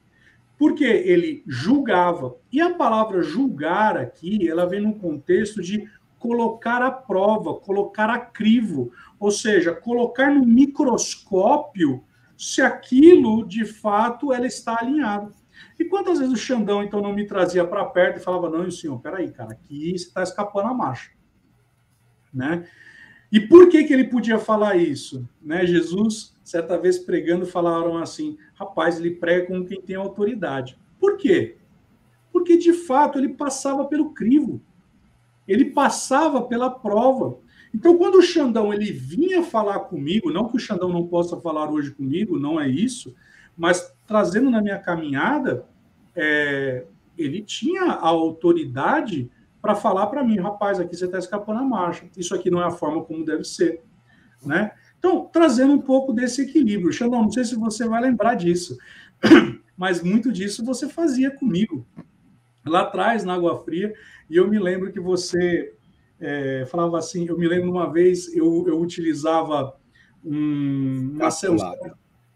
porque 0.58 0.84
ele 0.84 1.44
julgava. 1.46 2.36
E 2.50 2.60
a 2.60 2.74
palavra 2.74 3.22
julgar 3.22 3.96
aqui, 3.96 4.48
ela 4.48 4.66
vem 4.66 4.80
no 4.80 4.94
contexto 4.94 5.62
de 5.62 5.88
colocar 6.18 6.82
à 6.82 6.90
prova, 6.90 7.54
colocar 7.54 8.10
a 8.10 8.18
crivo, 8.18 8.90
ou 9.20 9.30
seja, 9.30 9.72
colocar 9.72 10.34
no 10.34 10.44
microscópio 10.44 12.04
se 12.36 12.60
aquilo 12.60 13.46
de 13.46 13.64
fato 13.64 14.32
ela 14.32 14.46
está 14.46 14.78
alinhado. 14.80 15.32
E 15.78 15.84
quantas 15.84 16.18
vezes 16.18 16.34
o 16.34 16.36
Xandão 16.36 16.82
então 16.82 17.00
não 17.00 17.12
me 17.12 17.26
trazia 17.26 17.64
para 17.64 17.84
perto 17.84 18.18
e 18.18 18.22
falava: 18.22 18.50
"Não, 18.50 18.68
senhor, 18.70 19.00
peraí, 19.00 19.30
cara, 19.30 19.52
aqui 19.52 19.90
você 19.90 20.06
está 20.06 20.22
escapando 20.22 20.68
a 20.68 20.74
marcha", 20.74 21.10
né? 22.32 22.66
E 23.30 23.40
por 23.40 23.68
que 23.68 23.84
que 23.84 23.92
ele 23.92 24.04
podia 24.04 24.38
falar 24.38 24.76
isso, 24.76 25.28
né? 25.42 25.66
Jesus 25.66 26.36
certa 26.42 26.78
vez 26.78 26.98
pregando 26.98 27.44
falaram 27.44 27.98
assim: 27.98 28.38
"Rapaz, 28.54 28.98
ele 28.98 29.10
prega 29.12 29.46
com 29.46 29.64
quem 29.64 29.80
tem 29.80 29.96
autoridade". 29.96 30.78
Por 30.98 31.16
quê? 31.16 31.56
Porque 32.32 32.56
de 32.56 32.72
fato 32.72 33.18
ele 33.18 33.30
passava 33.30 33.84
pelo 33.84 34.10
crivo 34.12 34.60
ele 35.48 35.64
passava 35.64 36.42
pela 36.42 36.68
prova. 36.68 37.38
Então, 37.74 37.96
quando 37.96 38.16
o 38.16 38.22
Xandão 38.22 38.72
ele 38.72 38.92
vinha 38.92 39.42
falar 39.42 39.80
comigo, 39.80 40.30
não 40.30 40.46
que 40.46 40.56
o 40.56 40.60
Xandão 40.60 40.90
não 40.90 41.06
possa 41.06 41.40
falar 41.40 41.70
hoje 41.70 41.90
comigo, 41.90 42.38
não 42.38 42.60
é 42.60 42.68
isso, 42.68 43.14
mas 43.56 43.92
trazendo 44.06 44.50
na 44.50 44.60
minha 44.60 44.78
caminhada, 44.78 45.64
é, 46.14 46.84
ele 47.16 47.42
tinha 47.42 47.84
a 47.84 48.06
autoridade 48.06 49.30
para 49.60 49.74
falar 49.74 50.06
para 50.06 50.22
mim, 50.22 50.38
rapaz, 50.38 50.78
aqui 50.78 50.96
você 50.96 51.06
está 51.06 51.18
escapando 51.18 51.60
a 51.60 51.64
marcha, 51.64 52.06
isso 52.16 52.34
aqui 52.34 52.50
não 52.50 52.60
é 52.62 52.66
a 52.66 52.70
forma 52.70 53.04
como 53.04 53.24
deve 53.24 53.44
ser, 53.44 53.82
né? 54.44 54.72
Então, 54.98 55.28
trazendo 55.32 55.72
um 55.72 55.80
pouco 55.80 56.12
desse 56.12 56.42
equilíbrio. 56.42 56.92
Xandão, 56.92 57.22
não 57.22 57.30
sei 57.30 57.44
se 57.44 57.54
você 57.54 57.86
vai 57.86 58.02
lembrar 58.02 58.34
disso, 58.34 58.76
mas 59.76 60.02
muito 60.02 60.32
disso 60.32 60.64
você 60.64 60.88
fazia 60.88 61.30
comigo. 61.30 61.86
Lá 62.66 62.82
atrás, 62.82 63.24
na 63.24 63.34
Água 63.34 63.62
Fria, 63.62 63.94
e 64.28 64.36
eu 64.36 64.48
me 64.48 64.58
lembro 64.58 64.92
que 64.92 65.00
você 65.00 65.72
é, 66.20 66.66
falava 66.68 66.98
assim, 66.98 67.26
eu 67.26 67.38
me 67.38 67.46
lembro 67.46 67.70
uma 67.70 67.90
vez, 67.90 68.34
eu, 68.34 68.64
eu 68.66 68.78
utilizava 68.80 69.74
um, 70.24 71.12
uma 71.14 71.28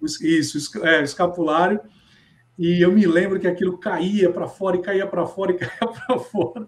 isso, 0.01 0.85
é, 0.85 1.03
escapulário, 1.03 1.81
e 2.63 2.81
eu 2.81 2.93
me 2.93 3.05
lembro 3.05 3.41
que 3.41 3.49
aquilo 3.49 3.77
caía 3.77 4.31
para 4.31 4.47
fora, 4.47 4.77
e 4.77 4.81
caía 4.81 5.05
para 5.05 5.27
fora, 5.27 5.51
e 5.51 5.57
caía 5.59 5.93
para 5.93 6.19
fora. 6.21 6.65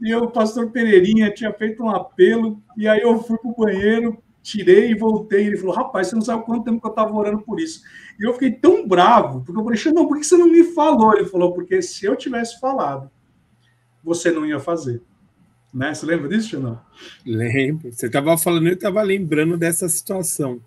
E 0.00 0.12
o 0.16 0.28
pastor 0.28 0.72
Pereirinha 0.72 1.30
tinha 1.30 1.52
feito 1.52 1.84
um 1.84 1.88
apelo, 1.88 2.60
e 2.76 2.88
aí 2.88 3.02
eu 3.02 3.22
fui 3.22 3.38
para 3.38 3.50
o 3.50 3.54
banheiro, 3.54 4.20
tirei 4.42 4.90
e 4.90 4.96
voltei. 4.96 5.46
Ele 5.46 5.56
falou: 5.56 5.76
Rapaz, 5.76 6.08
você 6.08 6.16
não 6.16 6.22
sabe 6.22 6.44
quanto 6.44 6.64
tempo 6.64 6.80
que 6.80 6.86
eu 6.88 6.90
estava 6.90 7.14
orando 7.14 7.40
por 7.42 7.60
isso. 7.60 7.82
E 8.18 8.26
eu 8.26 8.32
fiquei 8.32 8.50
tão 8.50 8.86
bravo, 8.86 9.44
porque 9.44 9.60
eu 9.60 9.64
falei: 9.64 9.94
Não, 9.94 10.08
por 10.08 10.18
que 10.18 10.24
você 10.24 10.36
não 10.36 10.48
me 10.48 10.64
falou? 10.64 11.14
Ele 11.14 11.26
falou: 11.26 11.52
Porque 11.52 11.80
se 11.80 12.04
eu 12.04 12.16
tivesse 12.16 12.58
falado, 12.58 13.08
você 14.02 14.32
não 14.32 14.44
ia 14.44 14.58
fazer. 14.58 15.00
Né? 15.72 15.94
Você 15.94 16.04
lembra 16.04 16.28
disso, 16.28 16.58
não? 16.58 16.80
Lembro. 17.24 17.92
Você 17.92 18.06
estava 18.06 18.36
falando, 18.36 18.66
eu 18.66 18.74
estava 18.74 19.00
lembrando 19.02 19.56
dessa 19.56 19.88
situação. 19.88 20.60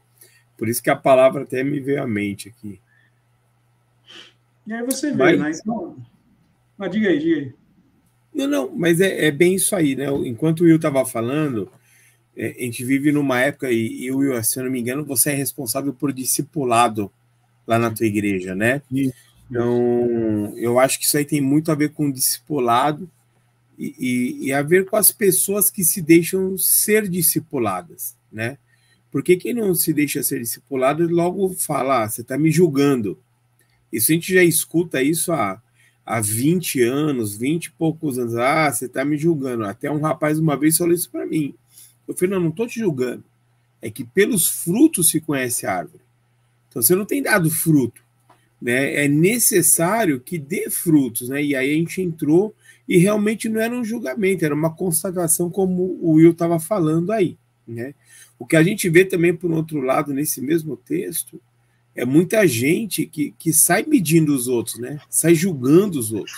Por 0.58 0.70
isso 0.70 0.82
que 0.82 0.90
a 0.90 0.96
palavra 0.96 1.44
até 1.44 1.62
me 1.62 1.82
veio 1.82 2.02
à 2.02 2.08
mente 2.08 2.48
aqui. 2.48 2.80
E 4.66 4.74
aí 4.74 4.84
você 4.84 5.12
vê, 5.12 5.36
mas... 5.36 5.40
né? 5.40 5.52
Então... 5.62 5.98
Mas 6.78 6.92
diga 6.92 7.10
aí, 7.10 7.20
diga 7.20 7.36
aí. 7.38 7.54
Não, 8.34 8.48
não, 8.48 8.76
mas 8.76 9.00
é, 9.00 9.28
é 9.28 9.32
bem 9.32 9.56
isso 9.56 9.76
aí, 9.76 9.96
né? 9.96 10.08
Enquanto 10.26 10.62
o 10.62 10.64
Will 10.66 10.76
estava 10.76 11.06
falando, 11.06 11.72
é, 12.36 12.54
a 12.58 12.62
gente 12.64 12.84
vive 12.84 13.12
numa 13.12 13.40
época, 13.40 13.72
e, 13.72 14.04
e 14.04 14.12
Will, 14.12 14.44
se 14.44 14.60
eu 14.60 14.66
não 14.66 14.72
me 14.72 14.80
engano, 14.80 15.06
você 15.06 15.32
é 15.32 15.36
responsável 15.36 15.94
por 15.94 16.12
discipulado 16.12 17.10
lá 17.66 17.80
na 17.80 17.90
tua 17.90 18.06
igreja, 18.06 18.54
né? 18.54 18.82
Então, 19.50 20.54
eu 20.58 20.80
acho 20.80 21.00
que 21.00 21.06
isso 21.06 21.18
aí 21.18 21.24
tem 21.24 21.40
muito 21.40 21.72
a 21.72 21.76
ver 21.76 21.92
com 21.92 22.12
discipulado 22.12 23.10
e, 23.78 23.96
e, 23.98 24.48
e, 24.48 24.54
a 24.54 24.62
ver 24.62 24.86
com 24.86 24.96
as 24.96 25.12
pessoas 25.12 25.70
que 25.70 25.84
se 25.84 26.02
deixam 26.02 26.58
ser 26.58 27.08
discipuladas, 27.08 28.16
né? 28.32 28.58
Porque 29.12 29.38
quem 29.38 29.54
não 29.54 29.74
se 29.74 29.94
deixa 29.94 30.22
ser 30.24 30.40
discipulado 30.40 31.08
logo 31.08 31.54
fala, 31.54 32.04
ah, 32.04 32.10
você 32.10 32.22
está 32.22 32.38
me 32.38 32.52
julgando. 32.52 33.18
Isso 33.92 34.12
a 34.12 34.16
gente 34.16 34.34
já 34.34 34.44
escuta 34.44 35.02
isso 35.02 35.32
há, 35.32 35.62
há 36.06 36.20
20 36.20 36.82
anos, 36.82 37.36
20 37.36 37.66
e 37.66 37.72
poucos 37.72 38.18
anos. 38.18 38.36
Ah, 38.36 38.72
você 38.72 38.86
está 38.86 39.04
me 39.06 39.18
julgando. 39.18 39.66
Até 39.66 39.90
um 39.90 40.02
rapaz 40.02 40.40
uma 40.40 40.58
vez 40.58 40.78
falou 40.78 40.94
isso 40.94 41.10
para 41.10 41.26
mim. 41.26 41.54
Eu 42.08 42.16
falei, 42.16 42.36
não, 42.36 42.42
não 42.42 42.50
estou 42.50 42.68
te 42.68 42.80
julgando. 42.80 43.24
É 43.82 43.90
que 43.90 44.04
pelos 44.04 44.48
frutos 44.48 45.10
se 45.10 45.20
conhece 45.20 45.66
a 45.66 45.74
árvore. 45.74 46.04
Então 46.70 46.82
você 46.82 46.96
não 46.96 47.06
tem 47.06 47.22
dado 47.22 47.50
fruto. 47.50 48.04
Né? 48.62 49.06
É 49.06 49.08
necessário 49.08 50.20
que 50.20 50.38
dê 50.38 50.70
frutos. 50.70 51.30
Né? 51.30 51.44
E 51.44 51.56
aí 51.56 51.72
a 51.72 51.78
gente 51.78 52.02
entrou 52.02 52.54
e 52.88 52.98
realmente 52.98 53.50
não 53.50 53.60
era 53.60 53.76
um 53.76 53.84
julgamento, 53.84 54.46
era 54.46 54.54
uma 54.54 54.74
constatação, 54.74 55.50
como 55.50 55.98
o 56.02 56.14
Will 56.14 56.32
estava 56.32 56.60
falando 56.60 57.12
aí. 57.12 57.38
Né? 57.68 57.94
O 58.38 58.46
que 58.46 58.56
a 58.56 58.64
gente 58.64 58.90
vê 58.90 59.06
também, 59.06 59.36
por 59.36 59.52
outro 59.52 59.82
lado, 59.82 60.14
nesse 60.14 60.42
mesmo 60.42 60.78
texto, 60.78 61.42
é 61.96 62.04
muita 62.04 62.46
gente 62.46 63.06
que, 63.06 63.34
que 63.40 63.54
sai 63.54 63.86
medindo 63.88 64.36
os 64.36 64.48
outros, 64.48 64.78
né? 64.78 65.00
sai 65.10 65.34
julgando 65.34 65.98
os 65.98 66.12
outros. 66.12 66.36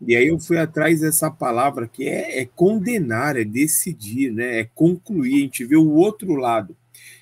E 0.00 0.16
aí 0.16 0.28
eu 0.28 0.38
fui 0.38 0.58
atrás 0.58 1.00
dessa 1.00 1.30
palavra 1.30 1.86
que 1.86 2.08
é, 2.08 2.40
é 2.40 2.44
condenar, 2.44 3.36
é 3.36 3.44
decidir, 3.44 4.32
né? 4.32 4.60
é 4.60 4.64
concluir. 4.74 5.34
A 5.34 5.44
gente 5.44 5.64
vê 5.64 5.76
o 5.76 5.90
outro 5.90 6.34
lado. 6.34 6.76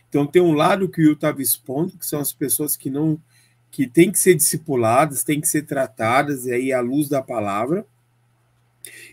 Então 0.08 0.26
tem 0.26 0.40
um 0.40 0.54
lado 0.54 0.88
que 0.88 1.02
o 1.02 1.04
Will 1.04 1.12
estava 1.12 1.42
expondo, 1.42 1.98
que 1.98 2.06
são 2.06 2.20
as 2.20 2.32
pessoas 2.32 2.76
que 2.76 2.88
não 2.88 3.20
que 3.70 3.86
têm 3.86 4.10
que 4.10 4.18
ser 4.18 4.34
discipuladas, 4.34 5.22
têm 5.22 5.40
que 5.42 5.46
ser 5.46 5.62
tratadas, 5.62 6.46
e 6.46 6.52
aí 6.52 6.72
à 6.72 6.80
luz 6.80 7.06
da 7.06 7.20
palavra. 7.20 7.86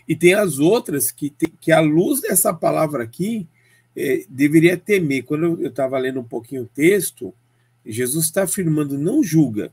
E 0.08 0.16
tem 0.16 0.32
as 0.32 0.58
outras 0.58 1.10
que, 1.10 1.30
que 1.60 1.70
à 1.70 1.80
luz 1.80 2.22
dessa 2.22 2.54
palavra 2.54 3.04
aqui, 3.04 3.46
é, 3.94 4.24
deveria 4.28 4.76
temer. 4.76 5.24
Quando 5.24 5.62
eu 5.62 5.68
estava 5.68 5.98
lendo 5.98 6.20
um 6.20 6.24
pouquinho 6.24 6.62
o 6.62 6.68
texto, 6.68 7.34
Jesus 7.92 8.26
está 8.26 8.42
afirmando: 8.42 8.98
não 8.98 9.22
julga, 9.22 9.72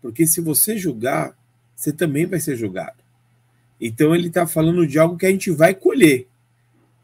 porque 0.00 0.26
se 0.26 0.40
você 0.40 0.76
julgar, 0.76 1.36
você 1.74 1.92
também 1.92 2.26
vai 2.26 2.40
ser 2.40 2.56
julgado. 2.56 3.02
Então 3.80 4.14
ele 4.14 4.28
está 4.28 4.46
falando 4.46 4.86
de 4.86 4.98
algo 4.98 5.16
que 5.16 5.26
a 5.26 5.30
gente 5.30 5.50
vai 5.50 5.74
colher. 5.74 6.28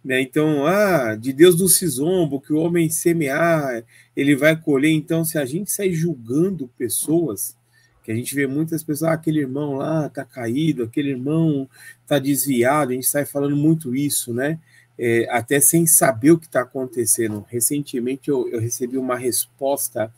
Né? 0.05 0.23
Então, 0.23 0.67
ah, 0.67 1.15
de 1.15 1.33
Deus 1.33 1.57
do 1.57 1.69
cisombo, 1.69 2.41
que 2.41 2.53
o 2.53 2.59
homem 2.59 2.89
semear, 2.89 3.85
ele 4.17 4.35
vai 4.35 4.57
colher. 4.57 4.91
Então, 4.91 5.25
se 5.25 5.37
a 5.37 5.45
gente 5.45 5.71
sair 5.71 5.93
julgando 5.93 6.71
pessoas, 6.79 7.55
que 8.03 8.11
a 8.11 8.15
gente 8.15 8.35
vê 8.35 8.47
muitas 8.47 8.83
pessoas, 8.83 9.11
ah, 9.11 9.15
aquele 9.15 9.41
irmão 9.41 9.77
lá 9.77 10.07
está 10.07 10.25
caído, 10.25 10.85
aquele 10.85 11.11
irmão 11.11 11.69
está 12.03 12.19
desviado, 12.19 12.93
a 12.93 12.95
gente 12.95 13.07
sai 13.07 13.27
falando 13.27 13.57
muito 13.57 13.95
isso, 13.95 14.33
né? 14.33 14.59
É, 15.03 15.27
até 15.31 15.61
sem 15.61 15.87
saber 15.87 16.33
o 16.33 16.39
que 16.39 16.45
está 16.45 16.61
acontecendo. 16.61 17.47
Recentemente 17.49 18.29
eu, 18.29 18.47
eu, 18.51 18.61
recebi 18.61 18.99
uma 18.99 19.17
resposta 19.17 20.13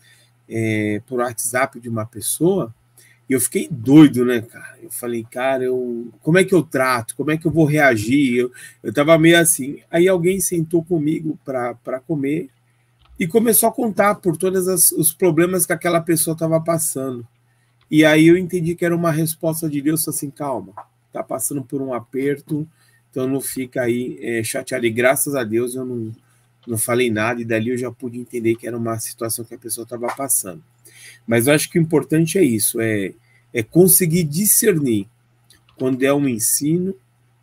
é, 0.48 1.00
por 1.06 1.20
WhatsApp 1.20 1.78
de 1.78 1.88
uma 1.88 2.04
pessoa 2.04 2.74
e 3.28 3.34
eu 3.34 3.40
fiquei 3.40 3.68
doido, 3.70 4.24
né, 4.24 4.40
cara? 4.40 4.76
Eu 4.82 4.90
falei, 4.90 5.24
cara, 5.24 5.64
eu, 5.64 6.08
como 6.20 6.36
é 6.36 6.44
que 6.44 6.54
eu 6.54 6.62
trato? 6.62 7.14
Como 7.16 7.30
é 7.30 7.38
que 7.38 7.46
eu 7.46 7.50
vou 7.52 7.64
reagir? 7.64 8.36
Eu, 8.36 8.52
eu 8.82 8.92
tava 8.92 9.16
meio 9.18 9.38
assim. 9.38 9.78
Aí 9.90 10.08
alguém 10.08 10.40
sentou 10.40 10.84
comigo 10.84 11.38
para 11.44 12.00
comer 12.06 12.50
e 13.18 13.26
começou 13.26 13.68
a 13.68 13.72
contar 13.72 14.16
por 14.16 14.36
todos 14.36 14.90
os 14.92 15.12
problemas 15.12 15.64
que 15.64 15.72
aquela 15.72 16.00
pessoa 16.00 16.34
estava 16.34 16.60
passando. 16.60 17.26
E 17.90 18.04
aí 18.04 18.26
eu 18.26 18.36
entendi 18.36 18.74
que 18.74 18.84
era 18.84 18.96
uma 18.96 19.12
resposta 19.12 19.68
de 19.68 19.80
Deus 19.80 20.06
assim, 20.08 20.28
calma, 20.28 20.72
tá 21.12 21.22
passando 21.22 21.62
por 21.62 21.80
um 21.80 21.94
aperto, 21.94 22.66
então 23.12 23.28
não 23.28 23.42
fica 23.42 23.82
aí 23.82 24.18
é, 24.20 24.42
chateado. 24.42 24.86
E 24.86 24.90
graças 24.90 25.34
a 25.34 25.44
Deus 25.44 25.74
eu 25.74 25.84
não, 25.84 26.10
não 26.66 26.78
falei 26.78 27.10
nada, 27.10 27.42
e 27.42 27.44
dali 27.44 27.68
eu 27.70 27.78
já 27.78 27.92
pude 27.92 28.18
entender 28.18 28.56
que 28.56 28.66
era 28.66 28.76
uma 28.76 28.98
situação 28.98 29.44
que 29.44 29.54
a 29.54 29.58
pessoa 29.58 29.84
estava 29.84 30.08
passando. 30.16 30.64
Mas 31.26 31.46
eu 31.46 31.52
acho 31.52 31.70
que 31.70 31.78
o 31.78 31.82
importante 31.82 32.38
é 32.38 32.42
isso, 32.42 32.80
é, 32.80 33.12
é 33.52 33.62
conseguir 33.62 34.24
discernir 34.24 35.06
quando 35.76 36.02
é 36.02 36.12
um 36.12 36.26
ensino, 36.26 36.94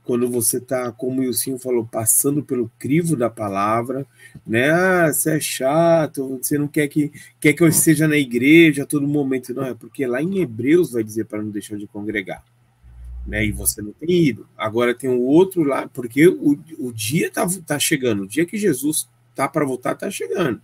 quando 0.04 0.28
você 0.28 0.58
está, 0.58 0.92
como 0.92 1.22
o 1.22 1.26
Wilson 1.26 1.60
falou, 1.60 1.86
passando 1.86 2.44
pelo 2.44 2.72
crivo 2.80 3.16
da 3.16 3.30
palavra, 3.30 4.08
né? 4.46 4.72
Ah, 4.72 5.14
você 5.14 5.38
é 5.38 5.40
chato, 5.40 6.40
você 6.42 6.58
não 6.58 6.68
quer 6.68 6.88
que, 6.88 7.12
quer 7.40 7.54
que 7.54 7.62
eu 7.62 7.68
esteja 7.68 8.08
na 8.08 8.18
igreja 8.18 8.84
a 8.84 8.86
todo 8.88 9.08
momento. 9.08 9.54
Não, 9.54 9.66
é 9.66 9.76
porque 9.76 10.08
lá 10.08 10.20
em 10.20 10.40
Hebreus 10.40 10.94
vai 10.94 11.04
dizer 11.04 11.26
para 11.26 11.44
não 11.44 11.52
deixar 11.52 11.78
de 11.78 11.86
congregar. 11.86 12.44
Né, 13.30 13.46
e 13.46 13.52
você 13.52 13.82
não 13.82 13.92
tem 13.94 14.10
ido. 14.10 14.48
Agora 14.58 14.94
tem 14.94 15.10
o 15.10 15.22
outro 15.22 15.64
lá, 15.64 15.88
porque 15.88 16.28
o, 16.28 16.60
o 16.80 16.92
dia 16.92 17.28
está 17.28 17.48
tá 17.66 17.78
chegando, 17.78 18.24
o 18.24 18.28
dia 18.28 18.46
que 18.46 18.58
Jesus 18.58 19.08
tá 19.36 19.48
para 19.48 19.66
voltar, 19.66 19.94
está 19.94 20.10
chegando. 20.10 20.60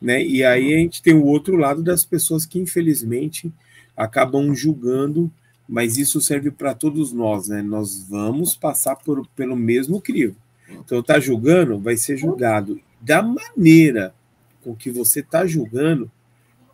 Né? 0.00 0.24
E 0.24 0.44
aí 0.44 0.72
a 0.72 0.78
gente 0.78 1.02
tem 1.02 1.14
o 1.14 1.24
outro 1.24 1.56
lado 1.56 1.82
das 1.82 2.04
pessoas 2.04 2.46
que, 2.46 2.58
infelizmente, 2.58 3.52
acabam 3.96 4.54
julgando 4.54 5.32
mas 5.68 5.96
isso 5.96 6.20
serve 6.20 6.50
para 6.50 6.74
todos 6.74 7.12
nós, 7.12 7.48
né? 7.48 7.60
Nós 7.60 8.06
vamos 8.08 8.54
passar 8.54 8.96
por, 8.96 9.26
pelo 9.28 9.56
mesmo 9.56 10.00
crivo. 10.00 10.36
Então, 10.68 11.02
tá 11.02 11.18
julgando, 11.18 11.78
vai 11.78 11.96
ser 11.96 12.16
julgado 12.16 12.80
da 13.00 13.22
maneira 13.22 14.14
com 14.62 14.74
que 14.74 14.90
você 14.90 15.20
está 15.20 15.46
julgando, 15.46 16.10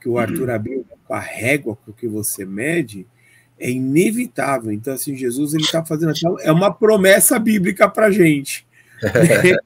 que 0.01 0.09
o 0.09 0.19
Arthur 0.19 0.51
abriu 0.51 0.85
com 1.07 1.15
a 1.15 1.21
régua 1.21 1.77
com 1.77 1.93
que 1.93 2.09
você 2.09 2.45
mede, 2.45 3.07
é 3.63 3.71
inevitável. 3.71 4.73
Então, 4.73 4.93
assim, 4.93 5.17
Jesus 5.17 5.55
ele 5.55 5.63
está 5.63 5.85
fazendo 5.85 6.13
é 6.41 6.51
uma 6.51 6.75
promessa 6.75 7.39
bíblica 7.39 7.89
para 7.89 8.11
gente. 8.11 8.67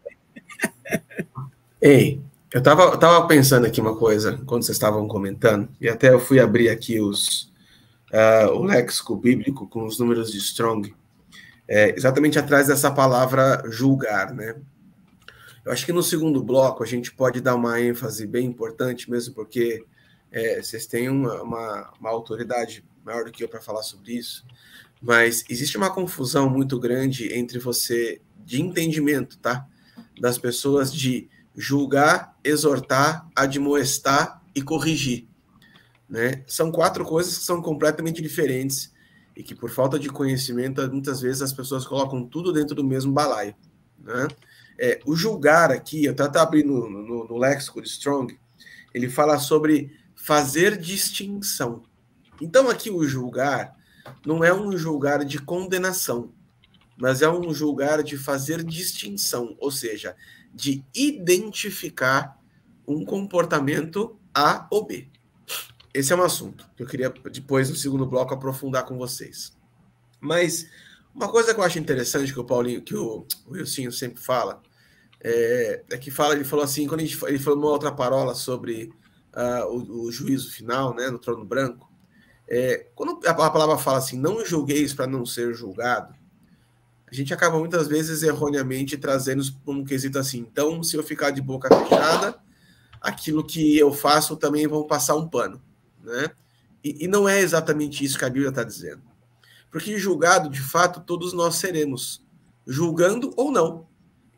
Ei, 1.80 2.20
eu 2.52 2.58
estava 2.58 2.96
tava 2.98 3.26
pensando 3.26 3.66
aqui 3.66 3.80
uma 3.80 3.96
coisa 3.96 4.38
quando 4.44 4.64
vocês 4.64 4.76
estavam 4.76 5.08
comentando, 5.08 5.68
e 5.80 5.88
até 5.88 6.10
eu 6.10 6.20
fui 6.20 6.38
abrir 6.38 6.68
aqui 6.68 7.00
os, 7.00 7.50
uh, 8.12 8.50
o 8.52 8.64
léxico 8.64 9.16
bíblico 9.16 9.66
com 9.66 9.84
os 9.84 9.98
números 9.98 10.30
de 10.30 10.38
Strong, 10.38 10.94
é, 11.68 11.94
exatamente 11.96 12.38
atrás 12.38 12.68
dessa 12.68 12.90
palavra 12.90 13.62
julgar, 13.70 14.32
né? 14.32 14.54
Eu 15.64 15.72
acho 15.72 15.84
que 15.84 15.92
no 15.92 16.02
segundo 16.02 16.42
bloco 16.44 16.84
a 16.84 16.86
gente 16.86 17.12
pode 17.12 17.40
dar 17.40 17.56
uma 17.56 17.80
ênfase 17.80 18.26
bem 18.26 18.46
importante, 18.46 19.10
mesmo 19.10 19.34
porque 19.34 19.84
é, 20.30 20.62
vocês 20.62 20.86
têm 20.86 21.08
uma, 21.08 21.42
uma, 21.42 21.92
uma 21.98 22.10
autoridade 22.10 22.84
maior 23.06 23.24
do 23.24 23.30
que 23.30 23.44
eu 23.44 23.48
para 23.48 23.60
falar 23.60 23.84
sobre 23.84 24.14
isso, 24.14 24.44
mas 25.00 25.44
existe 25.48 25.76
uma 25.76 25.94
confusão 25.94 26.50
muito 26.50 26.78
grande 26.78 27.32
entre 27.32 27.60
você 27.60 28.20
de 28.44 28.60
entendimento, 28.60 29.38
tá? 29.38 29.66
Das 30.20 30.36
pessoas 30.36 30.92
de 30.92 31.28
julgar, 31.56 32.36
exortar, 32.42 33.28
admoestar 33.34 34.42
e 34.54 34.60
corrigir. 34.60 35.28
Né? 36.08 36.44
São 36.46 36.70
quatro 36.72 37.04
coisas 37.04 37.38
que 37.38 37.44
são 37.44 37.62
completamente 37.62 38.20
diferentes 38.20 38.92
e 39.36 39.42
que, 39.42 39.54
por 39.54 39.70
falta 39.70 39.98
de 39.98 40.08
conhecimento, 40.08 40.86
muitas 40.90 41.20
vezes 41.20 41.42
as 41.42 41.52
pessoas 41.52 41.86
colocam 41.86 42.26
tudo 42.26 42.52
dentro 42.52 42.74
do 42.74 42.84
mesmo 42.84 43.12
balaio. 43.12 43.54
Né? 43.98 44.28
É, 44.78 45.00
o 45.04 45.14
julgar 45.14 45.70
aqui, 45.70 46.04
eu 46.04 46.12
até 46.12 46.38
abrindo 46.38 46.72
no, 46.72 47.02
no, 47.02 47.28
no 47.28 47.38
léxico 47.38 47.80
de 47.80 47.88
Strong, 47.88 48.38
ele 48.92 49.08
fala 49.08 49.38
sobre 49.38 49.92
fazer 50.14 50.76
distinção. 50.76 51.82
Então, 52.40 52.68
aqui 52.68 52.90
o 52.90 53.04
julgar 53.04 53.76
não 54.24 54.44
é 54.44 54.52
um 54.52 54.76
julgar 54.76 55.24
de 55.24 55.38
condenação, 55.38 56.32
mas 56.96 57.22
é 57.22 57.30
um 57.30 57.52
julgar 57.52 58.02
de 58.02 58.16
fazer 58.16 58.62
distinção, 58.62 59.56
ou 59.58 59.70
seja, 59.70 60.16
de 60.54 60.84
identificar 60.94 62.38
um 62.86 63.04
comportamento 63.04 64.18
A 64.32 64.66
ou 64.70 64.86
B 64.86 65.08
esse 65.96 66.12
é 66.12 66.16
um 66.16 66.22
assunto 66.22 66.68
que 66.76 66.82
eu 66.82 66.86
queria 66.86 67.08
depois, 67.32 67.70
no 67.70 67.74
segundo 67.74 68.04
bloco, 68.04 68.34
aprofundar 68.34 68.84
com 68.84 68.98
vocês. 68.98 69.56
Mas 70.20 70.68
uma 71.14 71.26
coisa 71.26 71.54
que 71.54 71.60
eu 71.60 71.64
acho 71.64 71.78
interessante 71.78 72.34
que 72.34 72.38
o 72.38 72.44
Paulinho, 72.44 72.82
que 72.82 72.94
o, 72.94 73.26
Wilson 73.48 73.90
sempre 73.90 74.22
fala, 74.22 74.60
é, 75.22 75.82
é, 75.90 75.96
que 75.96 76.10
fala, 76.10 76.34
ele 76.34 76.44
falou 76.44 76.66
assim, 76.66 76.86
quando 76.86 77.00
gente, 77.00 77.18
ele 77.24 77.38
falou 77.38 77.58
uma 77.60 77.70
outra 77.70 77.90
parola 77.90 78.34
sobre 78.34 78.92
uh, 79.34 79.64
o, 79.70 80.02
o, 80.02 80.12
juízo 80.12 80.52
final, 80.52 80.94
né, 80.94 81.08
no 81.08 81.18
trono 81.18 81.46
branco, 81.46 81.90
é, 82.48 82.86
quando 82.94 83.20
a, 83.26 83.34
palavra 83.34 83.76
fala 83.78 83.98
assim, 83.98 84.18
não 84.18 84.44
julgueis 84.44 84.94
para 84.94 85.06
não 85.06 85.26
ser 85.26 85.52
julgado, 85.54 86.14
a 87.10 87.14
gente 87.14 87.32
acaba 87.32 87.58
muitas 87.58 87.86
vezes 87.86 88.22
erroneamente 88.22 88.96
trazendo 88.96 89.42
um 89.66 89.84
quesito 89.84 90.18
assim, 90.18 90.38
então 90.38 90.82
se 90.82 90.96
eu 90.96 91.02
ficar 91.02 91.30
de 91.30 91.40
boca 91.40 91.68
fechada, 91.74 92.38
aquilo 93.00 93.44
que 93.44 93.76
eu 93.78 93.92
faço 93.92 94.36
também 94.36 94.66
vão 94.66 94.86
passar 94.86 95.14
um 95.14 95.28
pano. 95.28 95.62
Né? 96.02 96.30
E, 96.82 97.04
e 97.04 97.08
não 97.08 97.28
é 97.28 97.40
exatamente 97.40 98.04
isso 98.04 98.18
que 98.18 98.24
a 98.24 98.30
Bíblia 98.30 98.50
está 98.50 98.64
dizendo. 98.64 99.02
Porque 99.70 99.98
julgado, 99.98 100.48
de 100.48 100.60
fato, 100.60 101.00
todos 101.00 101.32
nós 101.32 101.56
seremos, 101.56 102.24
julgando 102.66 103.32
ou 103.36 103.50
não. 103.50 103.86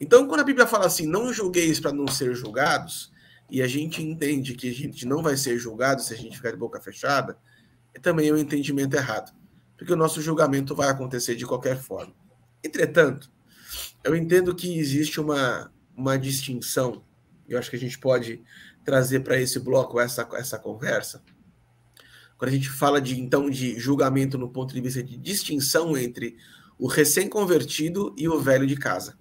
Então, 0.01 0.27
quando 0.27 0.41
a 0.41 0.45
Bíblia 0.45 0.67
fala 0.67 0.87
assim, 0.87 1.07
não 1.07 1.33
julgueis 1.33 1.81
para 1.81 1.93
não 1.93 2.07
ser 2.07 2.35
julgados, 2.35 3.13
e 3.51 3.63
a 3.63 3.67
gente 3.67 4.03
entende 4.03 4.55
que 4.55 4.69
a 4.69 4.75
gente 4.75 5.07
não 5.07 5.23
vai 5.23 5.37
ser 5.37 5.59
julgado 5.59 6.03
se 6.03 6.13
a 6.13 6.17
gente 6.17 6.37
ficar 6.37 6.51
de 6.51 6.57
boca 6.57 6.81
fechada, 6.81 7.37
também 7.99 8.33
um 8.33 8.39
entendimento 8.39 8.97
errado. 8.97 9.33
Porque 9.77 9.93
o 9.93 9.97
nosso 9.97 10.21
julgamento 10.21 10.75
vai 10.75 10.89
acontecer 10.89 11.37
de 11.37 11.47
qualquer 11.47 11.79
forma. 11.79 12.13
Entretanto, 12.63 13.31
eu 14.03 14.17
entendo 14.17 14.55
que 14.55 14.79
existe 14.79 15.21
uma, 15.21 15.73
uma 15.97 16.19
distinção, 16.19 17.05
eu 17.49 17.59
acho 17.59 17.71
que 17.71 17.77
a 17.77 17.81
gente 17.81 17.99
pode 17.99 18.43
trazer 18.85 19.21
para 19.21 19.41
esse 19.41 19.59
bloco 19.61 20.01
essa, 20.01 20.29
essa 20.33 20.59
conversa, 20.59 21.23
quando 22.37 22.51
a 22.51 22.55
gente 22.55 22.71
fala 22.71 23.01
de 23.01 23.21
então 23.21 23.51
de 23.51 23.79
julgamento 23.79 24.39
no 24.39 24.49
ponto 24.49 24.73
de 24.73 24.81
vista 24.81 25.03
de 25.03 25.17
distinção 25.17 25.97
entre 25.97 26.37
o 26.79 26.87
recém-convertido 26.87 28.15
e 28.17 28.29
o 28.29 28.41
velho 28.41 28.67
de 28.67 28.77
casa. 28.77 29.19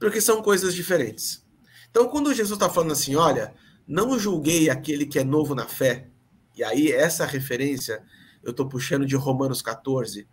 Porque 0.00 0.20
são 0.20 0.42
coisas 0.42 0.74
diferentes. 0.74 1.44
Então, 1.90 2.08
quando 2.08 2.34
Jesus 2.34 2.56
está 2.56 2.68
falando 2.68 2.92
assim, 2.92 3.14
olha, 3.14 3.54
não 3.86 4.18
julguei 4.18 4.68
aquele 4.68 5.06
que 5.06 5.18
é 5.18 5.24
novo 5.24 5.54
na 5.54 5.66
fé, 5.66 6.08
e 6.58 6.64
aí 6.64 6.92
essa 6.92 7.24
referência 7.24 8.02
eu 8.42 8.50
estou 8.50 8.68
puxando 8.68 9.06
de 9.06 9.16
Romanos 9.16 9.62
14, 9.62 10.26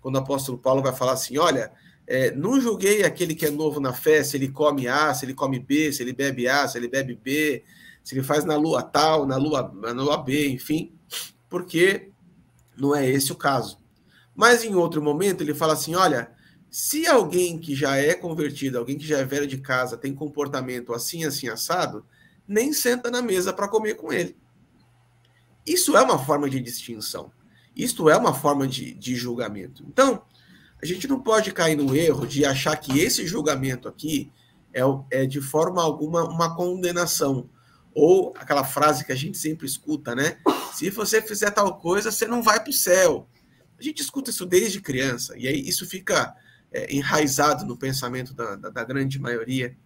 quando 0.00 0.16
o 0.16 0.18
apóstolo 0.18 0.58
Paulo 0.58 0.82
vai 0.82 0.94
falar 0.94 1.12
assim, 1.12 1.38
olha, 1.38 1.72
é, 2.06 2.30
não 2.30 2.60
julguei 2.60 3.02
aquele 3.02 3.34
que 3.34 3.46
é 3.46 3.50
novo 3.50 3.80
na 3.80 3.92
fé, 3.92 4.22
se 4.22 4.36
ele 4.36 4.48
come 4.48 4.86
A, 4.86 5.12
se 5.14 5.24
ele 5.24 5.34
come 5.34 5.58
B, 5.58 5.92
se 5.92 6.02
ele 6.02 6.12
bebe 6.12 6.48
A, 6.48 6.68
se 6.68 6.78
ele 6.78 6.88
bebe 6.88 7.14
B, 7.14 7.64
se 8.02 8.14
ele 8.14 8.22
faz 8.22 8.44
na 8.44 8.56
lua 8.56 8.82
tal, 8.82 9.26
na 9.26 9.36
lua, 9.36 9.72
na 9.74 10.02
lua 10.02 10.16
B, 10.18 10.48
enfim 10.48 10.92
porque 11.48 12.10
não 12.76 12.94
é 12.94 13.08
esse 13.08 13.32
o 13.32 13.36
caso. 13.36 13.78
Mas 14.34 14.62
em 14.62 14.74
outro 14.74 15.02
momento 15.02 15.42
ele 15.42 15.54
fala 15.54 15.72
assim: 15.72 15.94
olha, 15.94 16.30
se 16.70 17.06
alguém 17.06 17.58
que 17.58 17.74
já 17.74 17.96
é 17.96 18.14
convertido, 18.14 18.78
alguém 18.78 18.98
que 18.98 19.06
já 19.06 19.18
é 19.18 19.24
velho 19.24 19.46
de 19.46 19.58
casa, 19.58 19.96
tem 19.96 20.14
comportamento 20.14 20.92
assim, 20.92 21.24
assim, 21.24 21.48
assado, 21.48 22.04
nem 22.46 22.72
senta 22.72 23.10
na 23.10 23.22
mesa 23.22 23.52
para 23.52 23.68
comer 23.68 23.94
com 23.94 24.12
ele. 24.12 24.36
Isso 25.68 25.96
é 25.96 26.02
uma 26.02 26.18
forma 26.18 26.48
de 26.48 26.60
distinção. 26.60 27.30
Isto 27.76 28.08
é 28.08 28.16
uma 28.16 28.34
forma 28.34 28.66
de, 28.66 28.94
de 28.94 29.14
julgamento. 29.14 29.84
Então, 29.86 30.22
a 30.80 30.86
gente 30.86 31.06
não 31.06 31.20
pode 31.20 31.52
cair 31.52 31.76
no 31.76 31.94
erro 31.94 32.26
de 32.26 32.44
achar 32.44 32.76
que 32.76 32.98
esse 32.98 33.26
julgamento 33.26 33.88
aqui 33.88 34.32
é, 34.72 34.80
é 35.10 35.26
de 35.26 35.40
forma 35.40 35.82
alguma 35.82 36.24
uma 36.24 36.54
condenação 36.56 37.48
ou 37.94 38.32
aquela 38.38 38.64
frase 38.64 39.04
que 39.04 39.12
a 39.12 39.16
gente 39.16 39.36
sempre 39.36 39.66
escuta, 39.66 40.14
né? 40.14 40.38
Se 40.72 40.88
você 40.90 41.20
fizer 41.20 41.50
tal 41.50 41.78
coisa, 41.78 42.12
você 42.12 42.26
não 42.26 42.42
vai 42.42 42.60
para 42.60 42.70
o 42.70 42.72
céu. 42.72 43.28
A 43.78 43.82
gente 43.82 44.00
escuta 44.00 44.30
isso 44.30 44.46
desde 44.46 44.80
criança, 44.80 45.36
e 45.36 45.48
aí 45.48 45.68
isso 45.68 45.86
fica 45.86 46.34
é, 46.72 46.94
enraizado 46.94 47.64
no 47.66 47.76
pensamento 47.76 48.34
da, 48.34 48.56
da, 48.56 48.70
da, 48.70 48.84
grande 48.84 49.18
maioria. 49.18 49.76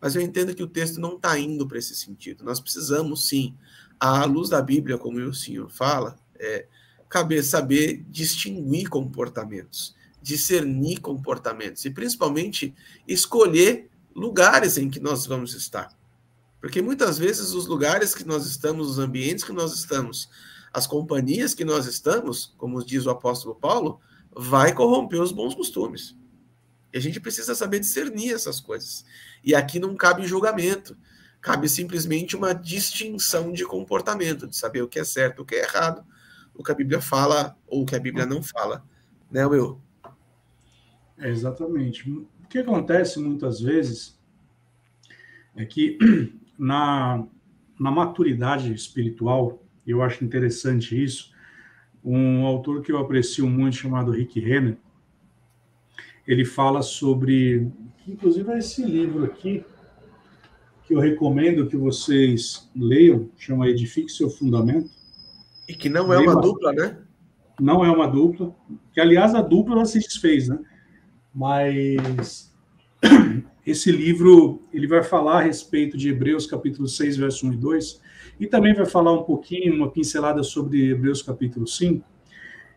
Mas 0.00 0.14
eu 0.14 0.22
entendo 0.22 0.54
que 0.54 0.62
o 0.62 0.66
texto 0.66 1.00
não 1.00 1.16
está 1.16 1.38
indo 1.38 1.66
para 1.66 1.78
esse 1.78 1.94
sentido. 1.94 2.44
Nós 2.44 2.60
precisamos, 2.60 3.28
sim, 3.28 3.54
à 4.02 4.24
luz 4.24 4.48
da 4.48 4.60
Bíblia, 4.60 4.98
como 4.98 5.20
o 5.20 5.32
senhor 5.32 5.70
fala, 5.70 6.18
é, 6.36 6.66
saber 7.40 8.04
distinguir 8.08 8.88
comportamentos, 8.88 9.94
discernir 10.20 11.00
comportamentos, 11.00 11.84
e 11.84 11.90
principalmente 11.90 12.74
escolher 13.06 13.88
lugares 14.12 14.76
em 14.76 14.90
que 14.90 14.98
nós 14.98 15.24
vamos 15.24 15.54
estar. 15.54 15.96
Porque 16.60 16.82
muitas 16.82 17.16
vezes 17.16 17.52
os 17.52 17.68
lugares 17.68 18.12
que 18.12 18.26
nós 18.26 18.44
estamos, 18.44 18.90
os 18.90 18.98
ambientes 18.98 19.44
que 19.44 19.52
nós 19.52 19.72
estamos, 19.72 20.28
as 20.72 20.84
companhias 20.84 21.54
que 21.54 21.64
nós 21.64 21.86
estamos, 21.86 22.52
como 22.58 22.84
diz 22.84 23.06
o 23.06 23.10
apóstolo 23.10 23.54
Paulo, 23.54 24.00
vai 24.34 24.74
corromper 24.74 25.22
os 25.22 25.30
bons 25.30 25.54
costumes. 25.54 26.16
E 26.92 26.98
a 26.98 27.00
gente 27.00 27.20
precisa 27.20 27.54
saber 27.54 27.78
discernir 27.78 28.32
essas 28.32 28.58
coisas. 28.58 29.04
E 29.44 29.54
aqui 29.54 29.78
não 29.78 29.94
cabe 29.94 30.26
julgamento, 30.26 30.96
cabe 31.42 31.68
simplesmente 31.68 32.36
uma 32.36 32.54
distinção 32.54 33.52
de 33.52 33.66
comportamento, 33.66 34.46
de 34.46 34.56
saber 34.56 34.80
o 34.80 34.88
que 34.88 35.00
é 35.00 35.04
certo, 35.04 35.42
o 35.42 35.44
que 35.44 35.56
é 35.56 35.64
errado, 35.64 36.04
o 36.54 36.62
que 36.62 36.70
a 36.70 36.74
Bíblia 36.74 37.00
fala 37.00 37.58
ou 37.66 37.82
o 37.82 37.86
que 37.86 37.96
a 37.96 38.00
Bíblia 38.00 38.24
não 38.24 38.40
fala. 38.40 38.84
Né, 39.28 39.44
Will? 39.44 39.80
É 41.18 41.28
exatamente. 41.28 42.08
O 42.08 42.28
que 42.48 42.58
acontece 42.58 43.18
muitas 43.18 43.60
vezes 43.60 44.16
é 45.56 45.64
que 45.64 45.98
na, 46.56 47.26
na 47.78 47.90
maturidade 47.90 48.72
espiritual, 48.72 49.64
eu 49.84 50.00
acho 50.00 50.24
interessante 50.24 51.02
isso, 51.02 51.32
um 52.04 52.46
autor 52.46 52.82
que 52.82 52.92
eu 52.92 52.98
aprecio 52.98 53.48
muito 53.48 53.76
chamado 53.76 54.12
Rick 54.12 54.38
Renner, 54.38 54.78
ele 56.26 56.44
fala 56.44 56.82
sobre, 56.82 57.68
inclusive 58.06 58.56
esse 58.56 58.84
livro 58.84 59.24
aqui, 59.24 59.64
que 60.86 60.94
eu 60.94 61.00
recomendo 61.00 61.66
que 61.66 61.76
vocês 61.76 62.70
leiam, 62.74 63.28
chama 63.36 63.68
Edifique 63.68 64.10
Seu 64.10 64.28
Fundamento. 64.28 64.90
E 65.68 65.74
que 65.74 65.88
não 65.88 66.12
é 66.12 66.18
uma 66.18 66.40
dupla, 66.40 66.72
né? 66.72 66.98
Não 67.60 67.84
é 67.84 67.90
uma 67.90 68.08
dupla, 68.08 68.54
que 68.92 69.00
aliás 69.00 69.34
a 69.34 69.40
dupla 69.40 69.76
ela 69.76 69.84
se 69.84 69.98
desfez, 69.98 70.48
né? 70.48 70.58
Mas 71.34 72.52
esse 73.64 73.92
livro, 73.92 74.62
ele 74.72 74.86
vai 74.86 75.02
falar 75.02 75.38
a 75.38 75.42
respeito 75.42 75.96
de 75.96 76.08
Hebreus 76.08 76.46
capítulo 76.46 76.88
6, 76.88 77.16
verso 77.16 77.46
1 77.46 77.52
e 77.52 77.56
2, 77.56 78.00
e 78.40 78.46
também 78.46 78.74
vai 78.74 78.86
falar 78.86 79.12
um 79.12 79.22
pouquinho, 79.22 79.74
uma 79.74 79.90
pincelada 79.90 80.42
sobre 80.42 80.90
Hebreus 80.90 81.22
capítulo 81.22 81.66
5, 81.66 82.04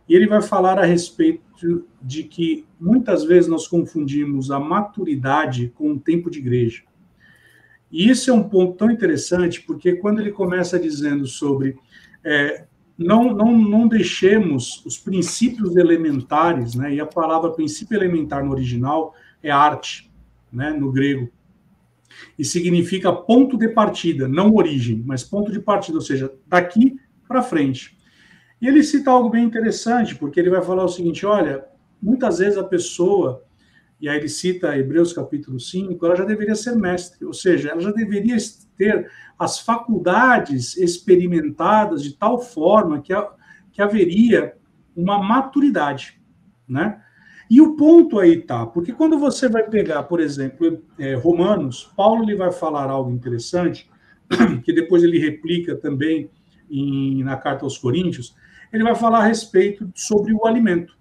e 0.07 0.13
ele 0.13 0.27
vai 0.27 0.41
falar 0.41 0.77
a 0.77 0.85
respeito 0.85 1.85
de 2.01 2.23
que 2.23 2.65
muitas 2.79 3.23
vezes 3.23 3.49
nós 3.49 3.67
confundimos 3.67 4.51
a 4.51 4.59
maturidade 4.59 5.71
com 5.75 5.93
o 5.93 5.99
tempo 5.99 6.29
de 6.29 6.39
igreja. 6.39 6.83
E 7.95 8.09
isso 8.09 8.29
é 8.29 8.33
um 8.33 8.43
ponto 8.43 8.75
tão 8.75 8.91
interessante, 8.91 9.61
porque 9.61 9.93
quando 9.93 10.19
ele 10.19 10.33
começa 10.33 10.77
dizendo 10.77 11.25
sobre 11.25 11.77
é, 12.25 12.65
não, 12.97 13.33
não, 13.33 13.57
não 13.57 13.87
deixemos 13.87 14.85
os 14.85 14.97
princípios 14.97 15.77
elementares, 15.77 16.75
né, 16.75 16.93
e 16.93 16.99
a 16.99 17.05
palavra 17.05 17.51
princípio 17.51 17.95
elementar 17.95 18.43
no 18.43 18.51
original 18.51 19.15
é 19.41 19.49
arte, 19.49 20.11
né, 20.51 20.71
no 20.71 20.91
grego, 20.91 21.31
e 22.37 22.43
significa 22.43 23.13
ponto 23.13 23.57
de 23.57 23.69
partida, 23.69 24.27
não 24.27 24.53
origem, 24.53 25.01
mas 25.05 25.23
ponto 25.23 25.49
de 25.49 25.61
partida, 25.61 25.97
ou 25.97 26.03
seja, 26.03 26.29
daqui 26.45 26.99
para 27.25 27.41
frente. 27.41 27.97
E 28.61 28.67
ele 28.67 28.83
cita 28.83 29.09
algo 29.09 29.29
bem 29.29 29.45
interessante, 29.45 30.15
porque 30.15 30.37
ele 30.37 30.49
vai 30.49 30.61
falar 30.61 30.83
o 30.83 30.89
seguinte: 30.89 31.25
olha, 31.25 31.63
muitas 32.01 32.39
vezes 32.39 32.57
a 32.57 32.63
pessoa, 32.63 33.45
e 33.99 34.09
aí 34.09 34.17
ele 34.17 34.29
cita 34.29 34.77
Hebreus 34.77 35.13
capítulo 35.13 35.59
5, 35.59 36.05
ela 36.05 36.15
já 36.15 36.25
deveria 36.25 36.55
ser 36.55 36.75
mestre, 36.75 37.25
ou 37.25 37.33
seja, 37.33 37.69
ela 37.69 37.81
já 37.81 37.91
deveria 37.91 38.35
ter 38.77 39.09
as 39.39 39.59
faculdades 39.59 40.75
experimentadas 40.77 42.03
de 42.03 42.13
tal 42.13 42.39
forma 42.39 43.01
que, 43.01 43.13
que 43.71 43.81
haveria 43.81 44.55
uma 44.95 45.21
maturidade, 45.21 46.19
né? 46.67 47.01
E 47.49 47.61
o 47.61 47.75
ponto 47.75 48.19
aí 48.19 48.41
tá, 48.41 48.65
porque 48.65 48.91
quando 48.91 49.19
você 49.19 49.47
vai 49.47 49.63
pegar, 49.69 50.03
por 50.03 50.19
exemplo, 50.19 50.81
é, 50.97 51.13
Romanos, 51.13 51.91
Paulo 51.95 52.23
ele 52.23 52.35
vai 52.35 52.51
falar 52.51 52.89
algo 52.89 53.11
interessante, 53.11 53.89
que 54.63 54.73
depois 54.73 55.03
ele 55.03 55.19
replica 55.19 55.75
também 55.75 56.29
em, 56.69 57.23
na 57.23 57.37
carta 57.37 57.63
aos 57.63 57.77
Coríntios, 57.77 58.35
ele 58.73 58.83
vai 58.83 58.95
falar 58.95 59.19
a 59.19 59.27
respeito 59.27 59.89
sobre 59.93 60.33
o 60.33 60.45
alimento. 60.47 60.97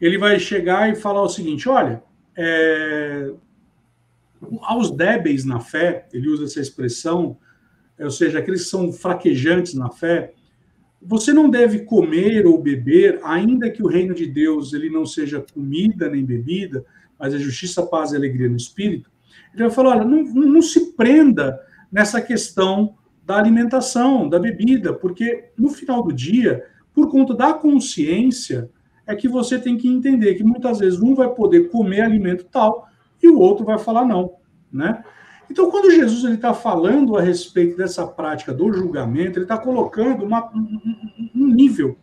Ele 0.00 0.18
vai 0.18 0.38
chegar 0.38 0.90
e 0.90 0.96
falar 0.96 1.22
o 1.22 1.28
seguinte: 1.28 1.68
olha, 1.68 2.02
é, 2.36 3.30
aos 4.62 4.90
débeis 4.90 5.44
na 5.44 5.60
fé, 5.60 6.06
ele 6.12 6.28
usa 6.28 6.44
essa 6.44 6.60
expressão, 6.60 7.36
ou 7.98 8.10
seja, 8.10 8.38
aqueles 8.38 8.64
que 8.64 8.70
são 8.70 8.92
fraquejantes 8.92 9.74
na 9.74 9.90
fé, 9.90 10.32
você 11.00 11.32
não 11.32 11.48
deve 11.48 11.80
comer 11.80 12.46
ou 12.46 12.60
beber, 12.60 13.20
ainda 13.22 13.70
que 13.70 13.82
o 13.82 13.86
reino 13.86 14.14
de 14.14 14.26
Deus 14.26 14.72
ele 14.72 14.90
não 14.90 15.06
seja 15.06 15.44
comida 15.52 16.08
nem 16.08 16.24
bebida, 16.24 16.84
mas 17.18 17.34
é 17.34 17.38
justiça, 17.38 17.86
paz 17.86 18.12
e 18.12 18.16
alegria 18.16 18.48
no 18.48 18.56
espírito. 18.56 19.10
Ele 19.52 19.64
vai 19.64 19.70
falar: 19.70 19.96
olha, 19.96 20.04
não, 20.04 20.22
não 20.24 20.62
se 20.62 20.92
prenda 20.92 21.58
nessa 21.90 22.20
questão 22.20 22.96
da 23.24 23.36
alimentação, 23.36 24.28
da 24.28 24.38
bebida, 24.38 24.92
porque 24.92 25.50
no 25.56 25.68
final 25.68 26.02
do 26.02 26.12
dia, 26.12 26.64
por 26.94 27.10
conta 27.10 27.34
da 27.34 27.52
consciência, 27.52 28.70
é 29.08 29.16
que 29.16 29.26
você 29.26 29.58
tem 29.58 29.78
que 29.78 29.88
entender 29.88 30.34
que 30.34 30.44
muitas 30.44 30.78
vezes 30.78 31.00
um 31.00 31.14
vai 31.14 31.30
poder 31.30 31.70
comer 31.70 32.02
alimento 32.02 32.44
tal 32.44 32.86
e 33.22 33.28
o 33.28 33.38
outro 33.40 33.64
vai 33.64 33.78
falar 33.78 34.04
não, 34.04 34.34
né? 34.70 35.02
Então, 35.50 35.70
quando 35.70 35.90
Jesus 35.90 36.30
está 36.30 36.52
falando 36.52 37.16
a 37.16 37.22
respeito 37.22 37.74
dessa 37.74 38.06
prática 38.06 38.52
do 38.52 38.70
julgamento, 38.70 39.38
ele 39.38 39.46
está 39.46 39.56
colocando 39.56 40.26
uma, 40.26 40.50
um, 40.54 41.30
um, 41.34 41.46
nível, 41.46 41.96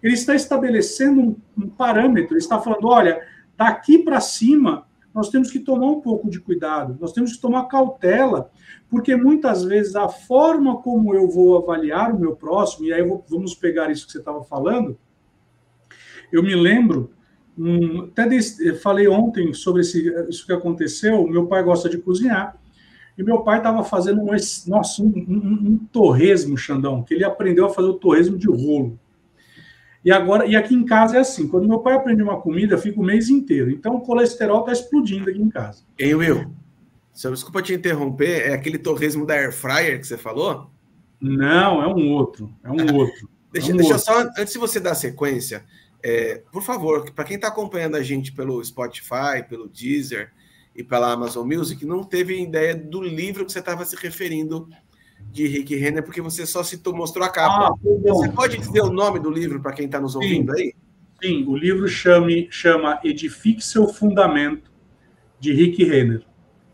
ele 0.00 0.14
está 0.14 0.36
estabelecendo 0.36 1.20
um, 1.20 1.36
um 1.58 1.68
parâmetro, 1.68 2.34
ele 2.34 2.38
está 2.38 2.60
falando, 2.60 2.86
olha, 2.86 3.20
daqui 3.56 3.98
para 3.98 4.20
cima 4.20 4.86
nós 5.12 5.30
temos 5.30 5.50
que 5.50 5.58
tomar 5.58 5.88
um 5.88 6.00
pouco 6.00 6.30
de 6.30 6.40
cuidado, 6.40 6.96
nós 7.00 7.12
temos 7.12 7.32
que 7.32 7.40
tomar 7.40 7.64
cautela, 7.64 8.52
porque 8.88 9.16
muitas 9.16 9.64
vezes 9.64 9.96
a 9.96 10.08
forma 10.08 10.80
como 10.80 11.12
eu 11.12 11.28
vou 11.28 11.58
avaliar 11.58 12.14
o 12.14 12.20
meu 12.20 12.36
próximo, 12.36 12.86
e 12.86 12.92
aí 12.92 13.02
vamos 13.28 13.52
pegar 13.52 13.90
isso 13.90 14.06
que 14.06 14.12
você 14.12 14.18
estava 14.18 14.44
falando, 14.44 14.96
eu 16.32 16.42
me 16.42 16.54
lembro, 16.54 17.10
até 18.08 18.40
falei 18.80 19.06
ontem 19.06 19.52
sobre 19.52 19.82
esse, 19.82 20.08
isso 20.28 20.46
que 20.46 20.52
aconteceu, 20.52 21.26
meu 21.28 21.46
pai 21.46 21.62
gosta 21.62 21.88
de 21.88 21.98
cozinhar, 21.98 22.58
e 23.16 23.22
meu 23.22 23.40
pai 23.42 23.58
estava 23.58 23.84
fazendo 23.84 24.22
um, 24.22 24.30
nossa, 24.66 25.02
um, 25.02 25.06
um, 25.06 25.72
um, 25.72 25.78
torresmo, 25.92 26.56
Xandão, 26.56 27.02
que 27.02 27.12
ele 27.12 27.24
aprendeu 27.24 27.66
a 27.66 27.70
fazer 27.70 27.88
o 27.88 27.94
torresmo 27.94 28.38
de 28.38 28.48
rolo. 28.48 28.98
E 30.04 30.10
agora, 30.10 30.46
e 30.46 30.56
aqui 30.56 30.74
em 30.74 30.84
casa 30.84 31.18
é 31.18 31.20
assim: 31.20 31.46
quando 31.46 31.68
meu 31.68 31.80
pai 31.80 31.94
aprende 31.94 32.22
uma 32.22 32.40
comida, 32.40 32.78
fica 32.78 32.98
o 32.98 33.04
mês 33.04 33.28
inteiro. 33.28 33.70
Então 33.70 33.96
o 33.96 34.00
colesterol 34.00 34.60
está 34.60 34.72
explodindo 34.72 35.30
aqui 35.30 35.40
em 35.40 35.50
casa. 35.50 35.84
Ei, 35.98 36.14
Will, 36.14 36.50
desculpa 37.12 37.62
te 37.62 37.74
interromper, 37.74 38.48
é 38.48 38.54
aquele 38.54 38.78
torresmo 38.78 39.26
da 39.26 39.34
Air 39.34 39.52
Fryer 39.52 40.00
que 40.00 40.06
você 40.06 40.16
falou? 40.16 40.70
Não, 41.20 41.82
é 41.82 41.86
um 41.86 42.10
outro. 42.10 42.52
É 42.64 42.70
um 42.70 42.96
outro. 42.96 43.28
deixa, 43.52 43.70
é 43.70 43.74
um 43.74 43.76
deixa 43.76 43.94
outro. 43.94 44.06
só, 44.06 44.20
antes 44.40 44.54
de 44.54 44.58
você 44.58 44.80
dar 44.80 44.94
sequência, 44.94 45.64
é, 46.02 46.42
por 46.50 46.62
favor, 46.62 47.10
para 47.12 47.24
quem 47.24 47.36
está 47.36 47.48
acompanhando 47.48 47.96
a 47.96 48.02
gente 48.02 48.32
pelo 48.32 48.62
Spotify, 48.64 49.42
pelo 49.48 49.68
Deezer, 49.68 50.32
e 50.74 50.82
pela 50.82 51.12
Amazon 51.12 51.46
Music, 51.46 51.84
não 51.84 52.02
teve 52.02 52.40
ideia 52.40 52.74
do 52.74 53.02
livro 53.02 53.44
que 53.44 53.52
você 53.52 53.58
estava 53.58 53.84
se 53.84 53.94
referindo 53.96 54.68
de 55.30 55.46
Rick 55.46 55.74
Renner, 55.76 56.02
porque 56.02 56.20
você 56.20 56.46
só 56.46 56.62
citou, 56.62 56.94
mostrou 56.94 57.24
a 57.24 57.28
capa. 57.28 57.68
Ah, 57.68 57.74
você 58.02 58.28
pode 58.30 58.58
dizer 58.58 58.80
o 58.80 58.92
nome 58.92 59.20
do 59.20 59.30
livro 59.30 59.60
para 59.60 59.72
quem 59.72 59.86
está 59.86 60.00
nos 60.00 60.16
ouvindo 60.16 60.54
Sim. 60.56 60.62
aí? 60.62 60.74
Sim, 61.22 61.44
o 61.46 61.56
livro 61.56 61.86
chame, 61.86 62.48
chama 62.50 62.98
Edifique 63.04 63.62
Seu 63.62 63.86
Fundamento, 63.86 64.70
de 65.38 65.52
Rick 65.52 65.84
Renner. 65.84 66.24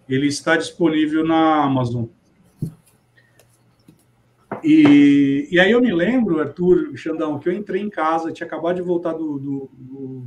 Ele 0.09 0.27
está 0.27 0.57
disponível 0.57 1.25
na 1.25 1.65
Amazon. 1.65 2.07
E, 4.63 5.49
e 5.51 5.61
aí 5.61 5.71
eu 5.71 5.81
me 5.81 5.93
lembro, 5.93 6.41
Arthur, 6.41 6.97
Xandão, 6.97 7.39
que 7.39 7.49
eu 7.49 7.53
entrei 7.53 7.83
em 7.83 7.91
casa, 7.91 8.33
tinha 8.33 8.47
acabado 8.47 8.77
de 8.77 8.83
voltar 8.83 9.13
do, 9.13 9.39
do, 9.39 9.71
do 9.73 10.27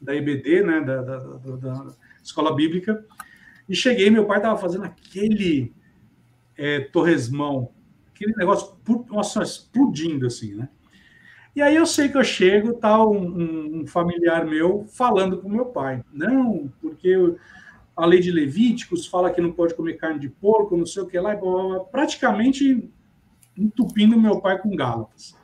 da 0.00 0.14
EBD, 0.14 0.62
né, 0.62 0.80
da, 0.80 1.02
da, 1.02 1.16
da 1.56 1.86
escola 2.22 2.54
bíblica, 2.54 3.04
e 3.68 3.74
cheguei, 3.74 4.10
meu 4.10 4.24
pai 4.24 4.38
estava 4.38 4.58
fazendo 4.58 4.84
aquele 4.84 5.72
é, 6.56 6.80
torresmão, 6.80 7.70
aquele 8.14 8.34
negócio, 8.36 8.76
nossa, 9.10 9.42
explodindo 9.42 10.26
assim, 10.26 10.54
né? 10.54 10.68
E 11.54 11.62
aí 11.62 11.74
eu 11.74 11.86
sei 11.86 12.08
que 12.08 12.16
eu 12.16 12.22
chego, 12.22 12.74
tá 12.74 13.04
um, 13.04 13.80
um 13.80 13.86
familiar 13.86 14.46
meu 14.46 14.84
falando 14.88 15.38
com 15.38 15.48
meu 15.48 15.66
pai, 15.66 16.04
não, 16.12 16.72
porque 16.80 17.16
a 17.96 18.06
lei 18.06 18.20
de 18.20 18.30
Levíticos 18.30 19.06
fala 19.06 19.30
que 19.30 19.40
não 19.40 19.50
pode 19.50 19.74
comer 19.74 19.94
carne 19.94 20.20
de 20.20 20.28
porco, 20.28 20.76
não 20.76 20.86
sei 20.86 21.02
o 21.02 21.06
que 21.06 21.18
lá, 21.18 21.36
praticamente 21.90 22.88
entupindo 23.58 24.20
meu 24.20 24.40
pai 24.40 24.58
com 24.58 24.74
gálatas. 24.74 25.36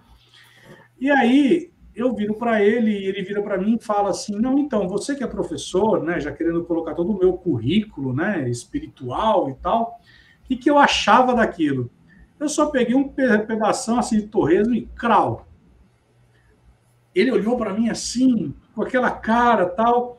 E 1.01 1.11
aí 1.11 1.73
eu 1.95 2.15
viro 2.15 2.35
para 2.35 2.63
ele 2.63 2.91
e 2.91 3.07
ele 3.07 3.23
vira 3.23 3.43
para 3.43 3.59
mim 3.59 3.77
e 3.77 3.85
fala 3.85 4.11
assim: 4.11 4.35
não, 4.35 4.59
então, 4.59 4.89
você 4.89 5.15
que 5.15 5.23
é 5.23 5.27
professor, 5.27 6.03
né, 6.03 6.21
já 6.21 6.33
querendo 6.33 6.65
colocar 6.65 6.95
todo 6.95 7.13
o 7.13 7.19
meu 7.19 7.35
currículo 7.35 8.13
né, 8.13 8.49
espiritual 8.49 9.49
e 9.51 9.55
tal, 9.55 10.01
o 10.43 10.47
que, 10.47 10.57
que 10.57 10.71
eu 10.71 10.79
achava 10.79 11.35
daquilo? 11.35 11.91
Eu 12.39 12.49
só 12.49 12.67
peguei 12.67 12.95
um 12.95 13.09
pedaço 13.09 13.95
assim 13.97 14.19
de 14.19 14.27
torresmo 14.27 14.75
e 14.75 14.87
crau. 14.87 15.47
Ele 17.15 17.31
olhou 17.31 17.57
para 17.57 17.73
mim 17.73 17.89
assim, 17.89 18.53
com 18.75 18.83
aquela 18.83 19.11
cara 19.11 19.67
tal, 19.67 20.19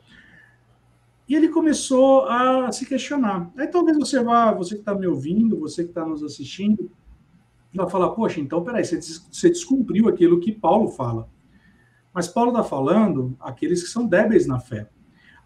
e 1.28 1.34
ele 1.34 1.48
começou 1.48 2.26
a 2.26 2.72
se 2.72 2.86
questionar. 2.86 3.50
Aí 3.56 3.66
talvez 3.66 3.98
você 3.98 4.22
vá, 4.22 4.52
você 4.52 4.76
que 4.76 4.80
está 4.80 4.94
me 4.94 5.06
ouvindo, 5.06 5.60
você 5.60 5.82
que 5.82 5.90
está 5.90 6.06
nos 6.06 6.22
assistindo, 6.22 6.90
vai 7.76 7.88
falar: 7.88 8.10
poxa, 8.10 8.40
então 8.40 8.62
peraí, 8.62 8.84
você 8.84 9.50
descumpriu 9.50 10.08
aquilo 10.08 10.40
que 10.40 10.52
Paulo 10.52 10.88
fala. 10.88 11.28
Mas 12.12 12.28
Paulo 12.28 12.50
está 12.50 12.64
falando 12.64 13.36
aqueles 13.38 13.82
que 13.82 13.90
são 13.90 14.06
débeis 14.06 14.46
na 14.46 14.58
fé, 14.58 14.88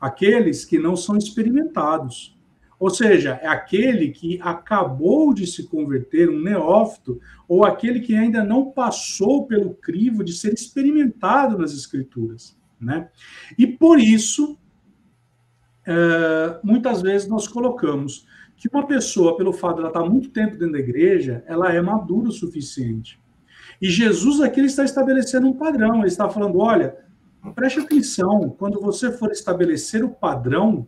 aqueles 0.00 0.64
que 0.64 0.78
não 0.78 0.96
são 0.96 1.16
experimentados. 1.16 2.38
Ou 2.78 2.88
seja, 2.88 3.38
é 3.42 3.46
aquele 3.46 4.08
que 4.10 4.40
acabou 4.40 5.34
de 5.34 5.46
se 5.46 5.64
converter, 5.64 6.30
um 6.30 6.40
neófito, 6.40 7.20
ou 7.46 7.62
aquele 7.62 8.00
que 8.00 8.14
ainda 8.14 8.42
não 8.42 8.70
passou 8.70 9.46
pelo 9.46 9.74
crivo 9.74 10.24
de 10.24 10.32
ser 10.32 10.54
experimentado 10.54 11.58
nas 11.58 11.74
Escrituras. 11.74 12.58
Né? 12.80 13.10
E 13.58 13.66
por 13.66 14.00
isso, 14.00 14.58
é, 15.86 16.58
muitas 16.64 17.02
vezes 17.02 17.28
nós 17.28 17.46
colocamos 17.46 18.26
que 18.60 18.68
uma 18.70 18.86
pessoa, 18.86 19.38
pelo 19.38 19.54
fato 19.54 19.76
de 19.76 19.80
ela 19.80 19.88
estar 19.88 20.04
muito 20.04 20.28
tempo 20.28 20.52
dentro 20.52 20.72
da 20.72 20.78
igreja, 20.78 21.42
ela 21.46 21.72
é 21.72 21.80
madura 21.80 22.28
o 22.28 22.32
suficiente. 22.32 23.18
E 23.80 23.88
Jesus 23.88 24.42
aqui 24.42 24.60
ele 24.60 24.66
está 24.66 24.84
estabelecendo 24.84 25.48
um 25.48 25.54
padrão. 25.54 26.00
Ele 26.00 26.08
está 26.08 26.28
falando: 26.28 26.58
olha, 26.58 26.94
preste 27.54 27.80
atenção, 27.80 28.54
quando 28.58 28.78
você 28.78 29.10
for 29.10 29.30
estabelecer 29.32 30.04
o 30.04 30.10
padrão, 30.10 30.86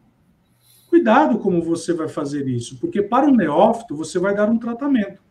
cuidado 0.90 1.38
como 1.38 1.62
você 1.62 1.94
vai 1.94 2.08
fazer 2.08 2.46
isso, 2.46 2.76
porque 2.78 3.00
para 3.00 3.26
o 3.26 3.34
neófito 3.34 3.96
você 3.96 4.18
vai 4.18 4.34
dar 4.34 4.50
um 4.50 4.58
tratamento. 4.58 5.22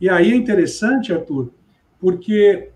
E 0.00 0.10
aí 0.10 0.32
é 0.32 0.34
interessante, 0.34 1.12
Arthur, 1.12 1.52
porque 2.00 2.72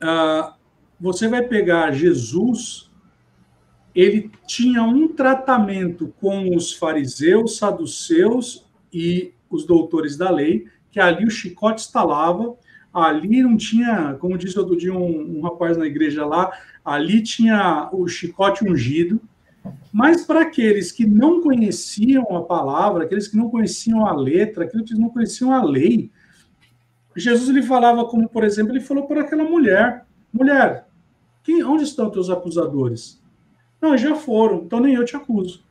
ah, 0.00 0.56
você 0.98 1.28
vai 1.28 1.42
pegar 1.42 1.92
Jesus, 1.92 2.89
ele 3.94 4.30
tinha 4.46 4.82
um 4.82 5.08
tratamento 5.08 6.12
com 6.20 6.54
os 6.54 6.72
fariseus, 6.72 7.56
saduceus 7.56 8.64
e 8.92 9.32
os 9.48 9.64
doutores 9.64 10.16
da 10.16 10.30
lei, 10.30 10.66
que 10.90 11.00
ali 11.00 11.24
o 11.24 11.30
chicote 11.30 11.82
estalava, 11.82 12.54
ali 12.92 13.42
não 13.42 13.56
tinha, 13.56 14.16
como 14.20 14.38
disse 14.38 14.58
outro 14.58 14.76
dia 14.76 14.92
um, 14.92 15.38
um 15.38 15.40
rapaz 15.40 15.76
na 15.76 15.86
igreja 15.86 16.24
lá, 16.26 16.52
ali 16.84 17.22
tinha 17.22 17.88
o 17.92 18.06
chicote 18.08 18.64
ungido, 18.64 19.20
mas 19.92 20.24
para 20.24 20.42
aqueles 20.42 20.90
que 20.90 21.06
não 21.06 21.40
conheciam 21.40 22.36
a 22.36 22.42
palavra, 22.42 23.04
aqueles 23.04 23.28
que 23.28 23.36
não 23.36 23.50
conheciam 23.50 24.06
a 24.06 24.14
letra, 24.14 24.64
aqueles 24.64 24.90
que 24.90 24.98
não 24.98 25.10
conheciam 25.10 25.52
a 25.52 25.62
lei, 25.62 26.10
Jesus 27.14 27.48
ele 27.48 27.62
falava 27.62 28.04
como, 28.04 28.28
por 28.28 28.44
exemplo, 28.44 28.72
ele 28.72 28.80
falou 28.80 29.06
para 29.06 29.22
aquela 29.22 29.44
mulher: 29.44 30.06
mulher, 30.32 30.86
quem, 31.42 31.62
onde 31.64 31.84
estão 31.84 32.10
teus 32.10 32.30
acusadores? 32.30 33.19
Não, 33.80 33.96
já 33.96 34.14
foram, 34.14 34.62
então 34.64 34.80
nem 34.80 34.94
eu 34.94 35.04
te 35.04 35.16
acuso. 35.16 35.64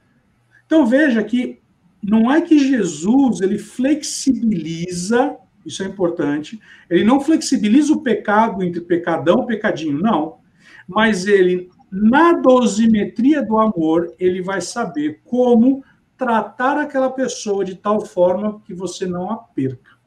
Então 0.66 0.86
veja 0.86 1.24
que 1.24 1.60
não 2.02 2.32
é 2.32 2.42
que 2.42 2.58
Jesus 2.58 3.42
ele 3.42 3.58
flexibiliza, 3.58 5.38
isso 5.66 5.84
é 5.84 5.86
importante, 5.86 6.60
ele 6.90 7.04
não 7.04 7.20
flexibiliza 7.20 7.94
o 7.94 8.02
pecado 8.02 8.64
entre 8.64 8.82
pecadão 8.82 9.44
e 9.44 9.48
pecadinho, 9.48 10.00
não. 10.00 10.40
Mas 10.88 11.28
ele 11.28 11.70
na 11.92 12.34
dosimetria 12.34 13.44
do 13.44 13.58
amor, 13.58 14.14
ele 14.20 14.42
vai 14.42 14.62
saber 14.62 15.22
como 15.26 15.84
tratar 16.16 16.78
aquela 16.78 17.10
pessoa 17.10 17.66
de 17.66 17.76
tal 17.76 18.02
forma 18.06 18.62
que 18.62 18.74
você 18.74 19.08
não 19.08 19.32
a 19.32 19.38
perca. 19.38 19.98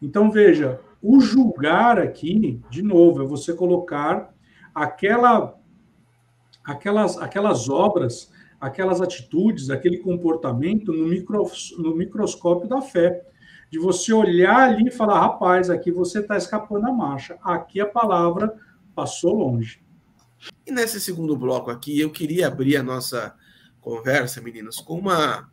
Então, 0.00 0.30
veja, 0.30 0.80
o 1.02 1.20
julgar 1.20 1.98
aqui, 1.98 2.60
de 2.70 2.82
novo, 2.82 3.22
é 3.22 3.26
você 3.26 3.54
colocar 3.54 4.32
aquela, 4.74 5.58
aquelas, 6.64 7.18
aquelas 7.18 7.68
obras, 7.68 8.32
aquelas 8.60 9.00
atitudes, 9.00 9.70
aquele 9.70 9.98
comportamento 9.98 10.92
no, 10.92 11.06
micro, 11.06 11.50
no 11.78 11.94
microscópio 11.94 12.68
da 12.68 12.80
fé. 12.80 13.22
De 13.70 13.78
você 13.78 14.12
olhar 14.12 14.68
ali 14.68 14.88
e 14.88 14.90
falar, 14.90 15.20
rapaz, 15.20 15.68
aqui 15.68 15.90
você 15.90 16.20
está 16.20 16.36
escapando 16.36 16.86
a 16.86 16.92
marcha, 16.92 17.36
aqui 17.42 17.80
a 17.80 17.86
palavra 17.86 18.54
passou 18.94 19.34
longe. 19.34 19.82
E 20.66 20.70
nesse 20.70 21.00
segundo 21.00 21.36
bloco 21.36 21.70
aqui, 21.70 22.00
eu 22.00 22.10
queria 22.10 22.46
abrir 22.46 22.76
a 22.76 22.82
nossa 22.82 23.34
conversa, 23.80 24.40
meninos, 24.40 24.78
com 24.78 24.98
uma 24.98 25.50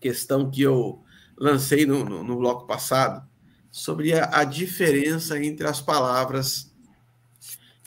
questão 0.00 0.50
que 0.50 0.62
eu 0.62 1.02
lancei 1.38 1.86
no, 1.86 2.04
no, 2.04 2.24
no 2.24 2.36
bloco 2.36 2.66
passado, 2.66 3.26
sobre 3.70 4.12
a, 4.18 4.40
a, 4.40 4.44
diferença 4.44 5.42
entre 5.42 5.66
as 5.66 5.80
palavras 5.80 6.71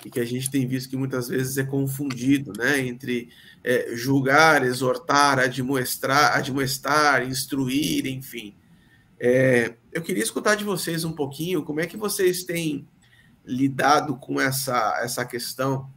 e 0.05 0.09
que 0.11 0.19
a 0.19 0.25
gente 0.25 0.51
tem 0.51 0.67
visto 0.67 0.87
que 0.87 0.95
muitas 0.95 1.27
vezes 1.27 1.57
é 1.57 1.63
confundido, 1.63 2.53
né? 2.55 2.79
Entre 2.79 3.29
é, 3.63 3.95
julgar, 3.95 4.63
exortar, 4.63 5.39
admoestar, 5.39 6.37
admoestar, 6.37 7.27
instruir, 7.27 8.05
enfim. 8.05 8.55
É, 9.19 9.73
eu 9.91 10.03
queria 10.03 10.21
escutar 10.21 10.53
de 10.53 10.63
vocês 10.63 11.03
um 11.03 11.11
pouquinho 11.11 11.63
como 11.63 11.79
é 11.79 11.87
que 11.87 11.97
vocês 11.97 12.43
têm 12.43 12.87
lidado 13.43 14.15
com 14.17 14.39
essa, 14.39 14.99
essa 15.01 15.25
questão 15.25 15.89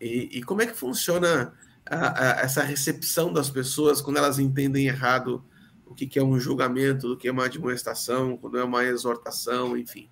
e, 0.00 0.38
e 0.38 0.42
como 0.42 0.62
é 0.62 0.66
que 0.66 0.74
funciona 0.74 1.54
a, 1.86 2.40
a, 2.40 2.40
essa 2.40 2.62
recepção 2.64 3.32
das 3.32 3.48
pessoas 3.48 4.00
quando 4.00 4.16
elas 4.16 4.40
entendem 4.40 4.88
errado 4.88 5.44
o 5.86 5.94
que, 5.94 6.08
que 6.08 6.18
é 6.18 6.24
um 6.24 6.40
julgamento, 6.40 7.12
o 7.12 7.16
que 7.16 7.28
é 7.28 7.32
uma 7.32 7.44
admoestação, 7.44 8.36
quando 8.36 8.58
é 8.58 8.64
uma 8.64 8.84
exortação, 8.84 9.76
enfim? 9.76 10.08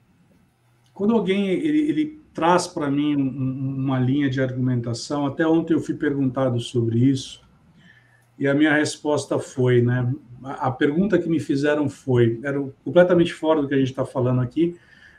Quando 0.96 1.12
alguém 1.12 1.48
ele, 1.50 1.90
ele 1.90 2.22
traz 2.32 2.66
para 2.66 2.90
mim 2.90 3.14
um, 3.16 3.84
uma 3.84 4.00
linha 4.00 4.30
de 4.30 4.40
argumentação, 4.40 5.26
até 5.26 5.46
ontem 5.46 5.74
eu 5.74 5.80
fui 5.80 5.94
perguntado 5.94 6.58
sobre 6.58 6.98
isso, 6.98 7.42
e 8.38 8.48
a 8.48 8.54
minha 8.54 8.72
resposta 8.72 9.38
foi, 9.38 9.82
né? 9.82 10.10
A 10.42 10.70
pergunta 10.70 11.18
que 11.18 11.28
me 11.28 11.38
fizeram 11.38 11.90
foi, 11.90 12.40
era 12.42 12.58
completamente 12.82 13.34
fora 13.34 13.60
do 13.60 13.68
que 13.68 13.74
a 13.74 13.78
gente 13.78 13.90
está 13.90 14.06
falando 14.06 14.40
aqui, 14.40 14.74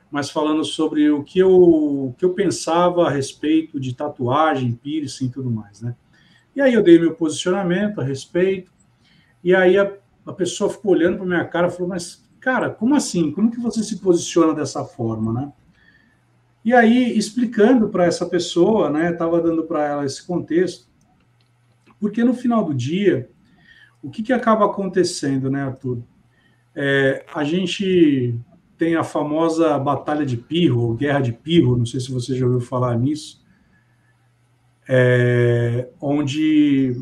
mas 0.10 0.32
falando 0.32 0.66
sobre 0.66 1.12
o 1.12 1.24
que 1.24 1.38
eu, 1.38 1.52
o 1.52 2.16
que 2.18 2.26
eu 2.26 2.34
pensava 2.34 3.06
a 3.06 3.12
respeito 3.12 3.80
de 3.80 3.94
tatuagem, 3.94 4.72
piercing 4.72 5.28
e 5.28 5.30
tudo 5.30 5.52
mais, 5.52 5.80
né? 5.80 5.96
E 6.56 6.62
aí 6.62 6.74
eu 6.74 6.82
dei 6.82 6.98
meu 6.98 7.14
posicionamento 7.14 8.02
a 8.02 8.04
respeito, 8.04 8.72
e 9.44 9.54
aí 9.54 9.78
a, 9.78 9.94
a 10.26 10.34
pessoa 10.34 10.72
ficou 10.72 10.94
olhando 10.94 11.18
para 11.18 11.26
minha 11.28 11.46
cara 11.46 11.68
e 11.68 11.72
falou, 11.72 11.90
mas, 11.90 12.28
cara, 12.40 12.68
como 12.68 12.96
assim? 12.96 13.32
Como 13.32 13.52
que 13.52 13.60
você 13.60 13.84
se 13.84 14.00
posiciona 14.00 14.56
dessa 14.56 14.84
forma, 14.84 15.32
né? 15.32 15.52
E 16.68 16.74
aí, 16.74 17.18
explicando 17.18 17.88
para 17.88 18.04
essa 18.04 18.26
pessoa, 18.26 18.90
né, 18.90 19.14
estava 19.14 19.40
dando 19.42 19.64
para 19.64 19.88
ela 19.88 20.06
esse 20.06 20.22
contexto, 20.28 20.90
porque 21.98 22.26
no 22.26 22.34
final 22.34 22.62
do 22.62 22.74
dia, 22.74 23.30
o 24.04 24.10
que, 24.10 24.22
que 24.22 24.34
acaba 24.34 24.66
acontecendo, 24.66 25.50
né, 25.50 25.64
Arthur? 25.64 26.00
É, 26.76 27.24
a 27.34 27.46
gente 27.46 28.38
tem 28.78 28.98
a 28.98 29.04
famosa 29.06 29.80
Batalha 29.80 30.26
de 30.26 30.36
Pirro, 30.36 30.82
ou 30.82 30.94
Guerra 30.94 31.22
de 31.22 31.32
Pirro, 31.32 31.78
não 31.78 31.86
sei 31.86 32.02
se 32.02 32.12
você 32.12 32.36
já 32.36 32.46
ouviu 32.46 32.60
falar 32.60 32.98
nisso, 32.98 33.42
é, 34.90 35.88
onde 36.02 37.02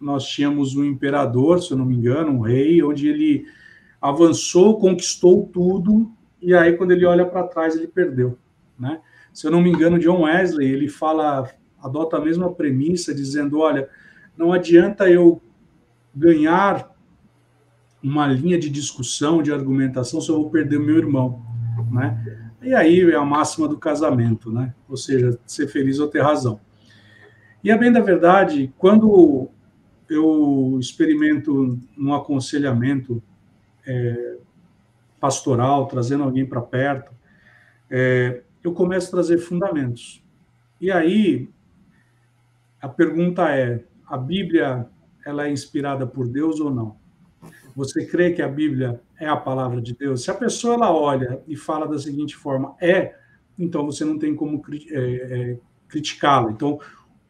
nós 0.00 0.24
tínhamos 0.24 0.76
um 0.76 0.84
imperador, 0.84 1.60
se 1.60 1.72
eu 1.72 1.76
não 1.76 1.84
me 1.84 1.96
engano, 1.96 2.30
um 2.30 2.42
rei, 2.42 2.80
onde 2.80 3.08
ele 3.08 3.44
avançou, 4.00 4.78
conquistou 4.78 5.50
tudo, 5.52 6.12
e 6.40 6.54
aí 6.54 6.76
quando 6.76 6.92
ele 6.92 7.04
olha 7.04 7.26
para 7.26 7.42
trás 7.48 7.74
ele 7.74 7.88
perdeu, 7.88 8.38
né? 8.80 9.00
Se 9.32 9.46
eu 9.46 9.50
não 9.50 9.62
me 9.62 9.70
engano, 9.70 9.98
John 9.98 10.22
Wesley, 10.22 10.68
ele 10.68 10.88
fala, 10.88 11.48
adota 11.80 12.16
a 12.16 12.20
mesma 12.20 12.52
premissa, 12.52 13.14
dizendo, 13.14 13.60
olha, 13.60 13.88
não 14.36 14.52
adianta 14.52 15.08
eu 15.08 15.40
ganhar 16.14 16.90
uma 18.02 18.26
linha 18.26 18.58
de 18.58 18.70
discussão, 18.70 19.42
de 19.42 19.52
argumentação, 19.52 20.20
se 20.20 20.30
eu 20.30 20.36
vou 20.36 20.50
perder 20.50 20.78
o 20.78 20.82
meu 20.82 20.96
irmão, 20.96 21.44
né? 21.92 22.48
E 22.62 22.74
aí 22.74 23.10
é 23.10 23.14
a 23.14 23.24
máxima 23.24 23.68
do 23.68 23.78
casamento, 23.78 24.50
né? 24.50 24.74
Ou 24.88 24.96
seja, 24.96 25.38
ser 25.46 25.68
feliz 25.68 25.98
ou 25.98 26.08
ter 26.08 26.22
razão. 26.22 26.60
E 27.62 27.70
a 27.70 27.76
bem 27.76 27.92
da 27.92 28.00
verdade, 28.00 28.72
quando 28.78 29.50
eu 30.08 30.76
experimento 30.80 31.78
um 31.96 32.14
aconselhamento 32.14 33.22
é, 33.86 34.36
pastoral, 35.20 35.86
trazendo 35.86 36.24
alguém 36.24 36.44
para 36.44 36.60
perto, 36.60 37.12
é, 37.90 38.42
eu 38.62 38.72
começo 38.72 39.08
a 39.08 39.10
trazer 39.10 39.38
fundamentos. 39.38 40.22
E 40.80 40.90
aí 40.90 41.48
a 42.80 42.88
pergunta 42.88 43.48
é: 43.50 43.84
a 44.06 44.16
Bíblia 44.16 44.88
ela 45.24 45.46
é 45.46 45.52
inspirada 45.52 46.06
por 46.06 46.26
Deus 46.28 46.60
ou 46.60 46.70
não? 46.70 46.96
Você 47.76 48.04
crê 48.06 48.32
que 48.32 48.42
a 48.42 48.48
Bíblia 48.48 49.00
é 49.18 49.28
a 49.28 49.36
palavra 49.36 49.80
de 49.80 49.94
Deus? 49.94 50.24
Se 50.24 50.30
a 50.30 50.34
pessoa 50.34 50.74
ela 50.74 50.92
olha 50.92 51.42
e 51.46 51.56
fala 51.56 51.86
da 51.86 51.98
seguinte 51.98 52.36
forma, 52.36 52.74
é, 52.80 53.14
então 53.58 53.86
você 53.86 54.04
não 54.04 54.18
tem 54.18 54.34
como 54.34 54.62
é, 54.90 54.96
é, 54.96 55.58
criticá-la. 55.88 56.50
Então, 56.50 56.80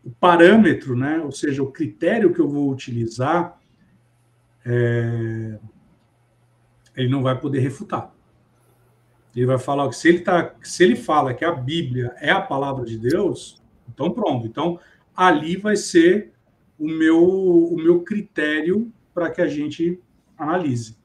o 0.04 0.10
parâmetro, 0.10 0.96
né, 0.96 1.18
ou 1.18 1.30
seja, 1.30 1.62
o 1.62 1.70
critério 1.70 2.32
que 2.32 2.40
eu 2.40 2.48
vou 2.48 2.70
utilizar, 2.70 3.60
é, 4.64 5.58
ele 6.96 7.08
não 7.08 7.22
vai 7.22 7.38
poder 7.38 7.60
refutar. 7.60 8.12
Ele 9.40 9.46
vai 9.46 9.58
falar 9.58 9.88
que 9.88 9.96
se 9.96 10.06
ele 10.06 10.20
tá, 10.20 10.54
se 10.62 10.84
ele 10.84 10.94
fala 10.94 11.32
que 11.32 11.46
a 11.46 11.52
Bíblia 11.52 12.14
é 12.18 12.30
a 12.30 12.42
palavra 12.42 12.84
de 12.84 12.98
Deus, 12.98 13.62
então 13.88 14.10
pronto. 14.10 14.46
Então 14.46 14.78
ali 15.16 15.56
vai 15.56 15.76
ser 15.76 16.32
o 16.78 16.86
meu 16.86 17.18
o 17.18 17.74
meu 17.74 18.02
critério 18.02 18.92
para 19.14 19.30
que 19.30 19.40
a 19.40 19.46
gente 19.46 19.98
analise. 20.36 20.98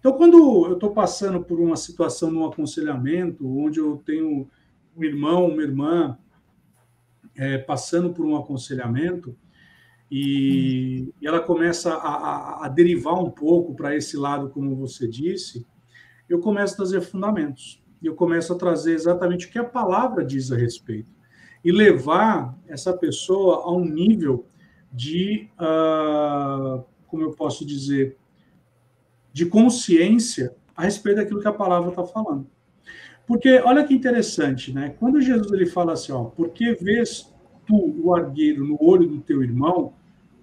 Então, 0.00 0.16
quando 0.16 0.66
eu 0.66 0.74
estou 0.74 0.90
passando 0.90 1.40
por 1.42 1.60
uma 1.60 1.76
situação 1.76 2.28
num 2.28 2.44
aconselhamento, 2.44 3.46
onde 3.56 3.78
eu 3.78 4.02
tenho 4.04 4.48
um 4.96 5.04
irmão, 5.04 5.46
uma 5.46 5.62
irmã 5.62 6.18
é, 7.36 7.58
passando 7.58 8.12
por 8.12 8.26
um 8.26 8.36
aconselhamento, 8.36 9.36
e, 10.10 11.12
e 11.20 11.26
ela 11.26 11.40
começa 11.40 11.94
a, 11.94 12.08
a, 12.08 12.66
a 12.66 12.68
derivar 12.68 13.14
um 13.14 13.30
pouco 13.30 13.74
para 13.76 13.94
esse 13.94 14.16
lado, 14.16 14.50
como 14.50 14.74
você 14.74 15.06
disse, 15.06 15.64
eu 16.28 16.40
começo 16.40 16.74
a 16.74 16.76
trazer 16.76 17.00
fundamentos. 17.00 17.82
Eu 18.02 18.14
começo 18.14 18.52
a 18.52 18.56
trazer 18.56 18.92
exatamente 18.92 19.46
o 19.46 19.50
que 19.50 19.58
a 19.58 19.64
palavra 19.64 20.24
diz 20.24 20.52
a 20.52 20.56
respeito. 20.56 21.10
E 21.64 21.72
levar 21.72 22.56
essa 22.68 22.92
pessoa 22.92 23.62
a 23.64 23.72
um 23.72 23.84
nível 23.84 24.46
de, 24.92 25.48
uh, 25.58 26.84
como 27.06 27.22
eu 27.22 27.30
posso 27.32 27.64
dizer, 27.64 28.16
de 29.32 29.46
consciência 29.46 30.54
a 30.76 30.84
respeito 30.84 31.16
daquilo 31.16 31.40
que 31.40 31.48
a 31.48 31.52
palavra 31.52 31.90
está 31.90 32.04
falando. 32.04 32.46
Porque 33.26 33.60
olha 33.64 33.84
que 33.84 33.94
interessante, 33.94 34.72
né? 34.72 34.94
Quando 35.00 35.20
Jesus 35.20 35.50
ele 35.52 35.66
fala 35.66 35.94
assim, 35.94 36.12
ó, 36.12 36.24
porque 36.24 36.74
vês 36.74 37.34
tu 37.66 38.00
o 38.02 38.14
argueiro 38.14 38.64
no 38.64 38.78
olho 38.80 39.08
do 39.08 39.20
teu 39.20 39.42
irmão, 39.42 39.94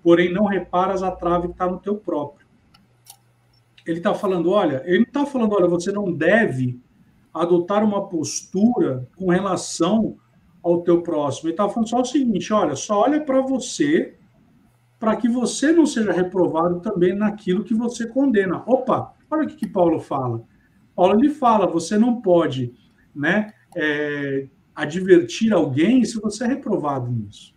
porém 0.04 0.32
não 0.34 0.46
reparas 0.46 1.02
a 1.02 1.10
trave 1.10 1.48
que 1.48 1.54
está 1.54 1.68
no 1.68 1.80
teu 1.80 1.96
próprio. 1.96 2.43
Ele 3.86 3.98
está 3.98 4.14
falando, 4.14 4.50
olha, 4.50 4.82
ele 4.86 5.00
não 5.00 5.06
está 5.06 5.26
falando, 5.26 5.54
olha, 5.54 5.68
você 5.68 5.92
não 5.92 6.12
deve 6.12 6.80
adotar 7.34 7.84
uma 7.84 8.08
postura 8.08 9.08
com 9.18 9.30
relação 9.30 10.18
ao 10.62 10.82
teu 10.82 11.02
próximo. 11.02 11.50
Ele 11.50 11.54
está 11.54 11.68
falando 11.68 11.90
só 11.90 12.02
o 12.02 12.06
seguinte, 12.06 12.54
olha, 12.54 12.76
só 12.76 13.02
olha 13.02 13.22
para 13.22 13.42
você 13.42 14.16
para 15.00 15.18
que 15.18 15.28
você 15.28 15.74
não 15.74 15.86
seja 15.86 16.14
reprovado 16.14 16.80
também 16.80 17.14
naquilo 17.14 17.66
que 17.66 17.74
você 17.74 18.08
condena. 18.08 18.64
Opa, 18.66 19.14
olha 19.30 19.44
o 19.44 19.48
que, 19.48 19.58
que 19.58 19.68
Paulo 19.68 20.00
fala. 20.00 20.42
Paulo 20.96 21.20
lhe 21.20 21.30
fala, 21.30 21.68
você 21.68 21.98
não 21.98 22.22
pode 22.22 22.74
né, 23.14 23.52
é, 23.76 24.48
advertir 24.74 25.52
alguém 25.52 26.06
se 26.06 26.22
você 26.22 26.46
é 26.46 26.48
reprovado 26.48 27.12
nisso. 27.12 27.53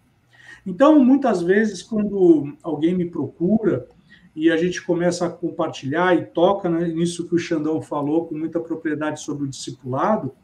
Então, 0.66 0.98
muitas 1.02 1.40
vezes, 1.42 1.80
quando 1.80 2.56
alguém 2.60 2.92
me 2.92 3.08
procura 3.08 3.86
e 4.34 4.50
a 4.50 4.56
gente 4.56 4.84
começa 4.84 5.24
a 5.24 5.30
compartilhar 5.30 6.14
e 6.16 6.26
toca 6.26 6.68
né, 6.68 6.88
nisso 6.88 7.28
que 7.28 7.36
o 7.36 7.38
Xandão 7.38 7.80
falou 7.80 8.26
com 8.26 8.36
muita 8.36 8.58
propriedade 8.58 9.20
sobre 9.20 9.44
o 9.44 9.48
discipulado, 9.48 10.34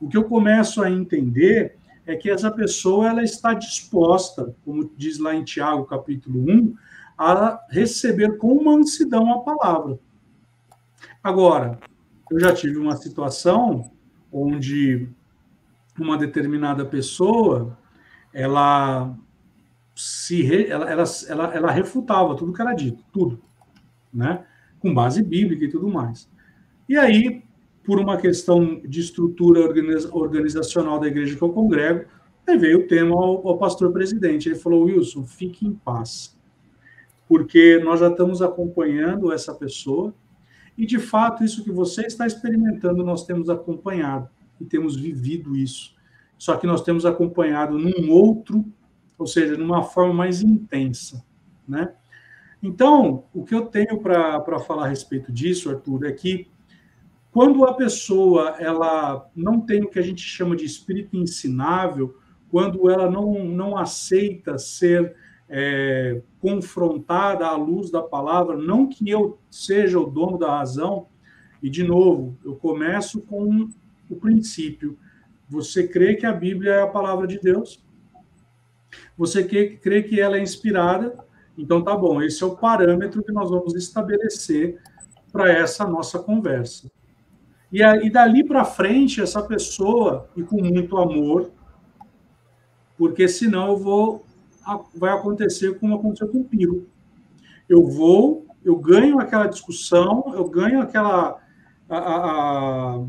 o 0.00 0.08
que 0.08 0.16
eu 0.16 0.24
começo 0.24 0.82
a 0.82 0.90
entender 0.90 1.76
é 2.04 2.16
que 2.16 2.28
essa 2.28 2.50
pessoa 2.50 3.08
ela 3.08 3.22
está 3.22 3.54
disposta, 3.54 4.52
como 4.64 4.90
diz 4.96 5.18
lá 5.18 5.32
em 5.32 5.44
Tiago, 5.44 5.84
capítulo 5.84 6.40
1, 6.40 6.74
a 7.16 7.64
receber 7.70 8.36
com 8.38 8.64
mansidão 8.64 9.32
a 9.32 9.40
palavra. 9.42 9.98
Agora, 11.22 11.78
eu 12.28 12.40
já 12.40 12.52
tive 12.52 12.78
uma 12.78 12.96
situação 12.96 13.92
onde 14.32 15.08
uma 15.96 16.18
determinada 16.18 16.84
pessoa 16.84 17.78
ela 18.32 19.16
se 20.02 20.42
re, 20.42 20.66
ela, 20.66 20.90
ela, 20.90 21.04
ela, 21.28 21.54
ela 21.54 21.70
refutava 21.70 22.34
tudo 22.34 22.52
que 22.52 22.60
era 22.60 22.74
dito, 22.74 23.04
tudo, 23.12 23.40
né? 24.12 24.44
Com 24.80 24.92
base 24.92 25.22
bíblica 25.22 25.64
e 25.64 25.70
tudo 25.70 25.88
mais. 25.88 26.28
E 26.88 26.96
aí, 26.96 27.44
por 27.84 28.00
uma 28.00 28.16
questão 28.16 28.80
de 28.80 29.00
estrutura 29.00 29.60
organizacional 30.12 30.98
da 30.98 31.06
igreja 31.06 31.36
que 31.36 31.42
eu 31.42 31.52
congrego, 31.52 32.04
levei 32.46 32.74
o 32.74 32.88
tema 32.88 33.14
ao, 33.14 33.46
ao 33.46 33.58
pastor 33.58 33.92
presidente. 33.92 34.48
Ele 34.48 34.58
falou: 34.58 34.84
Wilson, 34.84 35.24
fique 35.24 35.64
em 35.64 35.72
paz, 35.72 36.36
porque 37.28 37.78
nós 37.84 38.00
já 38.00 38.08
estamos 38.08 38.42
acompanhando 38.42 39.32
essa 39.32 39.54
pessoa 39.54 40.12
e, 40.76 40.84
de 40.84 40.98
fato, 40.98 41.44
isso 41.44 41.62
que 41.62 41.70
você 41.70 42.06
está 42.06 42.26
experimentando, 42.26 43.04
nós 43.04 43.24
temos 43.24 43.48
acompanhado 43.48 44.28
e 44.60 44.64
temos 44.64 44.96
vivido 44.96 45.56
isso. 45.56 45.94
Só 46.36 46.56
que 46.56 46.66
nós 46.66 46.82
temos 46.82 47.06
acompanhado 47.06 47.78
num 47.78 48.10
outro, 48.10 48.64
ou 49.22 49.26
seja, 49.26 49.56
numa 49.56 49.84
forma 49.84 50.12
mais 50.12 50.42
intensa, 50.42 51.24
né? 51.66 51.94
Então, 52.60 53.24
o 53.32 53.44
que 53.44 53.54
eu 53.54 53.66
tenho 53.66 54.00
para 54.00 54.58
falar 54.58 54.86
a 54.86 54.88
respeito 54.88 55.30
disso, 55.30 55.70
Arthur, 55.70 56.06
é 56.06 56.12
que 56.12 56.48
quando 57.30 57.64
a 57.64 57.72
pessoa 57.72 58.56
ela 58.58 59.30
não 59.34 59.60
tem 59.60 59.84
o 59.84 59.88
que 59.88 59.98
a 60.00 60.02
gente 60.02 60.20
chama 60.20 60.56
de 60.56 60.64
espírito 60.64 61.16
ensinável, 61.16 62.16
quando 62.50 62.90
ela 62.90 63.08
não, 63.08 63.44
não 63.44 63.76
aceita 63.76 64.58
ser 64.58 65.14
é, 65.48 66.20
confrontada 66.40 67.46
à 67.46 67.56
luz 67.56 67.92
da 67.92 68.02
palavra, 68.02 68.56
não 68.56 68.88
que 68.88 69.08
eu 69.08 69.38
seja 69.48 70.00
o 70.00 70.10
dono 70.10 70.36
da 70.36 70.58
razão, 70.58 71.06
e 71.62 71.70
de 71.70 71.84
novo, 71.84 72.36
eu 72.44 72.56
começo 72.56 73.20
com 73.20 73.68
o 74.10 74.16
princípio. 74.16 74.98
Você 75.48 75.86
crê 75.86 76.16
que 76.16 76.26
a 76.26 76.32
Bíblia 76.32 76.72
é 76.72 76.82
a 76.82 76.88
palavra 76.88 77.24
de 77.24 77.38
Deus? 77.38 77.84
Você 79.16 79.44
crê 79.44 80.02
que 80.02 80.20
ela 80.20 80.36
é 80.36 80.42
inspirada? 80.42 81.16
Então 81.56 81.82
tá 81.82 81.94
bom, 81.94 82.22
esse 82.22 82.42
é 82.42 82.46
o 82.46 82.56
parâmetro 82.56 83.22
que 83.22 83.32
nós 83.32 83.50
vamos 83.50 83.74
estabelecer 83.74 84.80
para 85.30 85.50
essa 85.50 85.86
nossa 85.86 86.18
conversa. 86.18 86.90
E, 87.70 87.82
aí, 87.82 88.10
dali 88.10 88.44
para 88.44 88.64
frente, 88.64 89.20
essa 89.20 89.42
pessoa, 89.42 90.28
e 90.36 90.42
com 90.42 90.62
muito 90.62 90.98
amor, 90.98 91.50
porque 92.98 93.26
senão 93.26 93.68
eu 93.68 93.76
vou 93.76 94.24
vai 94.94 95.12
acontecer 95.12 95.78
como 95.80 95.96
aconteceu 95.96 96.28
com 96.28 96.38
o 96.38 96.44
Piro. 96.44 96.86
Eu 97.68 97.86
vou, 97.86 98.46
eu 98.64 98.76
ganho 98.76 99.18
aquela 99.18 99.46
discussão, 99.46 100.32
eu 100.34 100.48
ganho 100.48 100.80
aquela 100.80 101.40
a, 101.88 101.98
a, 101.98 103.04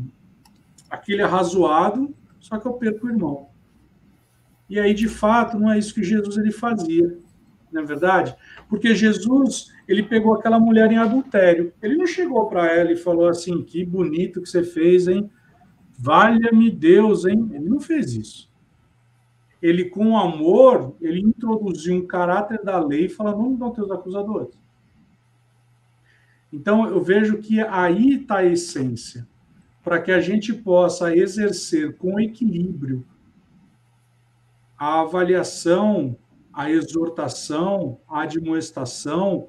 aquele 0.90 1.22
arrazoado, 1.22 2.14
só 2.40 2.58
que 2.58 2.66
eu 2.66 2.72
perco 2.72 3.06
o 3.06 3.10
irmão. 3.10 3.48
E 4.74 4.80
aí, 4.80 4.92
de 4.92 5.06
fato, 5.06 5.56
não 5.56 5.70
é 5.70 5.78
isso 5.78 5.94
que 5.94 6.02
Jesus 6.02 6.36
ele 6.36 6.50
fazia, 6.50 7.16
não 7.70 7.82
é 7.82 7.84
verdade? 7.84 8.34
Porque 8.68 8.92
Jesus, 8.92 9.72
ele 9.86 10.02
pegou 10.02 10.34
aquela 10.34 10.58
mulher 10.58 10.90
em 10.90 10.96
adultério. 10.96 11.72
Ele 11.80 11.94
não 11.94 12.08
chegou 12.08 12.48
para 12.48 12.66
ela 12.66 12.90
e 12.90 12.96
falou 12.96 13.28
assim: 13.28 13.62
que 13.62 13.84
bonito 13.84 14.42
que 14.42 14.48
você 14.48 14.64
fez, 14.64 15.06
hein? 15.06 15.30
Valha-me 15.96 16.72
Deus, 16.72 17.24
hein? 17.24 17.48
Ele 17.52 17.68
não 17.68 17.78
fez 17.78 18.14
isso 18.14 18.52
ele 19.62 19.86
com 19.86 20.18
amor, 20.18 20.94
ele 21.00 21.20
introduziu 21.20 21.94
um 21.94 22.06
caráter 22.06 22.62
da 22.62 22.78
lei 22.78 23.08
falando, 23.08 23.38
vamos 23.38 23.58
dar 23.58 23.70
teus 23.70 23.90
acusadores. 23.90 24.54
Então, 26.52 26.86
eu 26.86 27.02
vejo 27.02 27.38
que 27.38 27.60
aí 27.60 28.16
está 28.16 28.38
a 28.40 28.44
essência, 28.44 29.26
para 29.82 30.02
que 30.02 30.12
a 30.12 30.20
gente 30.20 30.52
possa 30.52 31.16
exercer 31.16 31.96
com 31.96 32.20
equilíbrio 32.20 33.06
a 34.78 35.00
avaliação, 35.00 36.16
a 36.52 36.70
exortação, 36.70 38.00
a 38.08 38.22
admoestação, 38.22 39.48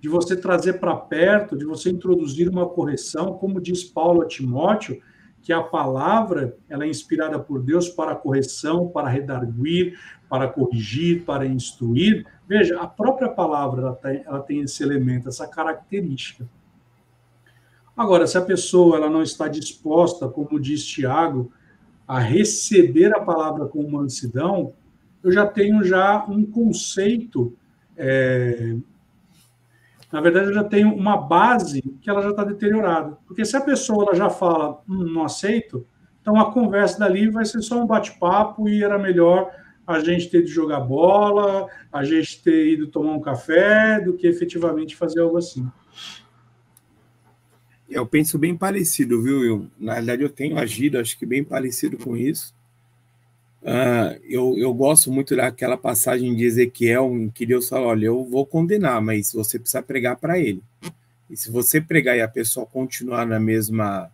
de 0.00 0.08
você 0.08 0.36
trazer 0.36 0.74
para 0.74 0.94
perto, 0.94 1.56
de 1.56 1.64
você 1.64 1.90
introduzir 1.90 2.48
uma 2.48 2.68
correção, 2.68 3.34
como 3.34 3.60
diz 3.60 3.82
Paulo 3.82 4.22
a 4.22 4.26
Timóteo, 4.26 5.00
que 5.42 5.52
a 5.52 5.62
palavra 5.62 6.56
ela 6.68 6.84
é 6.84 6.88
inspirada 6.88 7.38
por 7.38 7.62
Deus 7.62 7.88
para 7.88 8.14
correção, 8.14 8.88
para 8.88 9.08
redarguir, 9.08 9.98
para 10.28 10.46
corrigir, 10.48 11.24
para 11.24 11.46
instruir. 11.46 12.26
Veja, 12.46 12.78
a 12.80 12.86
própria 12.86 13.28
palavra 13.28 13.82
ela 13.82 13.94
tem, 13.94 14.22
ela 14.26 14.40
tem 14.40 14.60
esse 14.60 14.82
elemento, 14.82 15.28
essa 15.28 15.46
característica. 15.46 16.48
Agora, 17.96 18.26
se 18.26 18.38
a 18.38 18.42
pessoa 18.42 18.96
ela 18.96 19.10
não 19.10 19.22
está 19.22 19.48
disposta, 19.48 20.28
como 20.28 20.60
diz 20.60 20.84
Tiago, 20.86 21.50
a 22.08 22.18
receber 22.18 23.14
a 23.14 23.20
palavra 23.20 23.66
com 23.66 23.88
mansidão, 23.88 24.72
eu 25.22 25.30
já 25.30 25.46
tenho 25.46 25.84
já 25.84 26.24
um 26.26 26.44
conceito 26.44 27.54
é, 27.96 28.76
na 30.10 30.20
verdade, 30.20 30.46
eu 30.46 30.54
já 30.54 30.64
tenho 30.64 30.94
uma 30.94 31.16
base 31.18 31.82
que 32.00 32.08
ela 32.08 32.22
já 32.22 32.30
está 32.30 32.42
deteriorada. 32.42 33.18
Porque 33.26 33.44
se 33.44 33.56
a 33.56 33.60
pessoa 33.60 34.04
ela 34.04 34.14
já 34.14 34.30
fala, 34.30 34.80
hum, 34.88 35.04
não 35.04 35.24
aceito, 35.24 35.86
então 36.20 36.40
a 36.40 36.50
conversa 36.50 36.98
dali 36.98 37.28
vai 37.30 37.44
ser 37.44 37.60
só 37.60 37.82
um 37.82 37.86
bate-papo 37.86 38.68
e 38.68 38.82
era 38.82 38.98
melhor 38.98 39.50
a 39.86 40.00
gente 40.00 40.28
ter 40.28 40.42
de 40.42 40.50
jogar 40.50 40.80
bola, 40.80 41.66
a 41.92 42.04
gente 42.04 42.42
ter 42.42 42.72
ido 42.72 42.88
tomar 42.88 43.12
um 43.12 43.20
café, 43.20 44.00
do 44.00 44.14
que 44.14 44.26
efetivamente 44.26 44.96
fazer 44.96 45.20
algo 45.20 45.38
assim. 45.38 45.66
Eu 47.88 48.06
penso 48.06 48.38
bem 48.38 48.56
parecido, 48.56 49.22
viu? 49.22 49.44
Eu, 49.44 49.66
na 49.78 49.94
verdade, 49.94 50.22
eu 50.22 50.28
tenho 50.28 50.58
agido, 50.58 50.98
acho 50.98 51.18
que 51.18 51.24
bem 51.24 51.42
parecido 51.42 51.96
com 51.96 52.16
isso. 52.16 52.54
Uh, 53.62 54.20
eu, 54.24 54.56
eu 54.56 54.72
gosto 54.72 55.10
muito 55.10 55.34
daquela 55.34 55.76
passagem 55.76 56.34
de 56.34 56.44
Ezequiel 56.44 57.10
em 57.16 57.28
que 57.28 57.44
Deus 57.44 57.68
fala: 57.68 57.86
olha, 57.86 58.06
eu 58.06 58.24
vou 58.24 58.46
condenar, 58.46 59.00
mas 59.02 59.32
você 59.32 59.58
precisa 59.58 59.82
pregar 59.82 60.16
para 60.16 60.38
ele. 60.38 60.62
E 61.28 61.36
se 61.36 61.50
você 61.50 61.80
pregar 61.80 62.16
e 62.16 62.20
a 62.20 62.28
pessoa 62.28 62.64
continuar 62.66 63.26
na 63.26 63.40
mesma 63.40 64.10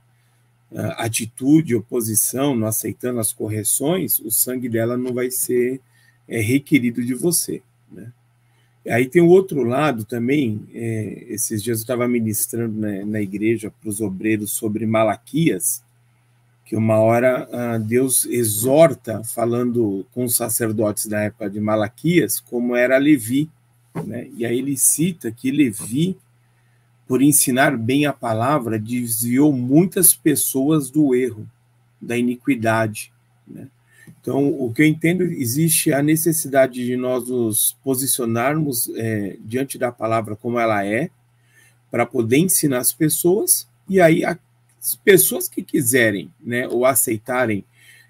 uh, 0.70 0.94
atitude, 0.96 1.74
oposição, 1.74 2.56
não 2.56 2.66
aceitando 2.66 3.20
as 3.20 3.32
correções, 3.32 4.18
o 4.20 4.30
sangue 4.30 4.68
dela 4.68 4.96
não 4.96 5.12
vai 5.12 5.30
ser 5.30 5.80
é, 6.26 6.40
requerido 6.40 7.04
de 7.04 7.14
você. 7.14 7.62
Né? 7.90 8.10
Aí 8.88 9.06
tem 9.06 9.22
o 9.22 9.28
outro 9.28 9.62
lado 9.62 10.04
também. 10.04 10.60
É, 10.74 11.26
esses 11.28 11.62
dias 11.62 11.78
eu 11.78 11.82
estava 11.82 12.06
ministrando 12.06 12.78
né, 12.78 13.04
na 13.04 13.20
igreja 13.20 13.70
para 13.70 13.88
os 13.88 14.00
obreiros 14.00 14.52
sobre 14.52 14.86
Malaquias 14.86 15.84
que 16.64 16.74
uma 16.74 16.98
hora 16.98 17.48
ah, 17.52 17.78
Deus 17.78 18.24
exorta, 18.24 19.22
falando 19.22 20.06
com 20.12 20.24
os 20.24 20.34
sacerdotes 20.34 21.06
da 21.06 21.20
época 21.20 21.50
de 21.50 21.60
Malaquias, 21.60 22.40
como 22.40 22.74
era 22.74 22.96
Levi. 22.96 23.50
Né? 24.06 24.28
E 24.36 24.46
aí 24.46 24.58
ele 24.58 24.76
cita 24.76 25.30
que 25.30 25.50
Levi, 25.50 26.16
por 27.06 27.20
ensinar 27.20 27.76
bem 27.76 28.06
a 28.06 28.12
palavra, 28.12 28.78
desviou 28.78 29.52
muitas 29.52 30.14
pessoas 30.14 30.90
do 30.90 31.14
erro, 31.14 31.46
da 32.00 32.16
iniquidade. 32.16 33.12
Né? 33.46 33.68
Então, 34.24 34.48
o 34.58 34.72
que 34.72 34.80
eu 34.80 34.86
entendo, 34.86 35.22
existe 35.22 35.92
a 35.92 36.02
necessidade 36.02 36.82
de 36.82 36.96
nós 36.96 37.28
nos 37.28 37.76
posicionarmos 37.84 38.90
é, 38.96 39.36
diante 39.44 39.76
da 39.76 39.92
palavra 39.92 40.34
como 40.34 40.58
ela 40.58 40.82
é, 40.82 41.10
para 41.90 42.06
poder 42.06 42.38
ensinar 42.38 42.78
as 42.78 42.90
pessoas, 42.90 43.68
e 43.86 44.00
aí 44.00 44.24
a 44.24 44.38
pessoas 45.04 45.46
que 45.46 45.62
quiserem, 45.62 46.32
né, 46.40 46.66
ou 46.66 46.86
aceitarem 46.86 47.66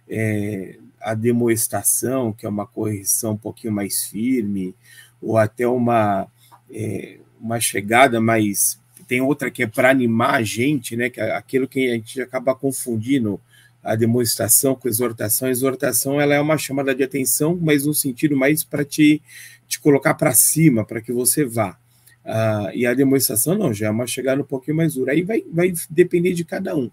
é, 0.09 0.79
a 1.01 1.15
demoestação, 1.15 2.33
que 2.33 2.47
é 2.47 2.49
uma 2.49 2.65
correção 2.65 3.33
um 3.33 3.37
pouquinho 3.37 3.73
mais 3.73 4.05
firme, 4.05 4.73
ou 5.21 5.37
até 5.37 5.67
uma, 5.67 6.29
é, 6.71 7.19
uma 7.41 7.59
chegada 7.59 8.21
mais. 8.21 8.79
Tem 9.09 9.21
outra 9.21 9.51
que 9.51 9.65
é 9.65 9.67
para 9.67 9.91
animar 9.91 10.37
a 10.37 10.43
gente, 10.45 10.97
né, 10.97 11.11
que 11.11 11.21
é 11.21 11.35
aquilo 11.35 11.67
que 11.67 11.91
a 11.91 11.95
gente 11.95 12.21
acaba 12.23 12.55
confundindo 12.55 13.41
a 13.85 13.95
demonstração 13.95 14.75
com 14.75 14.89
exortação. 14.89 15.47
A 15.47 15.51
exortação 15.51 16.19
ela 16.19 16.35
é 16.35 16.41
uma 16.41 16.57
chamada 16.57 16.95
de 16.95 17.03
atenção, 17.03 17.57
mas 17.61 17.85
no 17.85 17.93
sentido 17.93 18.35
mais 18.35 18.65
para 18.65 18.85
te, 18.85 19.21
te 19.69 19.79
colocar 19.79 20.15
para 20.15 20.33
cima, 20.33 20.85
para 20.85 21.03
que 21.03 21.13
você 21.13 21.45
vá. 21.45 21.79
Ah, 22.25 22.71
e 22.75 22.87
a 22.87 22.95
demonstração 22.95 23.57
não, 23.57 23.75
já 23.75 23.89
é 23.89 23.91
uma 23.91 24.07
chegada 24.07 24.41
um 24.41 24.47
pouquinho 24.47 24.79
mais 24.79 24.95
dura. 24.95 25.13
Aí 25.13 25.23
vai, 25.23 25.45
vai 25.53 25.73
depender 25.91 26.33
de 26.33 26.45
cada 26.45 26.75
um. 26.75 26.91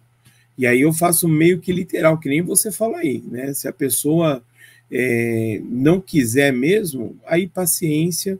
E 0.58 0.68
aí 0.68 0.82
eu 0.82 0.92
faço 0.92 1.30
meio 1.30 1.60
que 1.60 1.72
literal, 1.72 2.20
que 2.20 2.28
nem 2.28 2.42
você 2.42 2.72
fala 2.72 2.98
aí, 2.98 3.24
né? 3.26 3.54
Se 3.54 3.70
a 3.70 3.74
pessoa 3.74 4.44
é, 4.92 5.62
não 5.64 6.02
quiser 6.02 6.52
mesmo, 6.52 7.16
aí 7.26 7.48
paciência. 7.48 8.38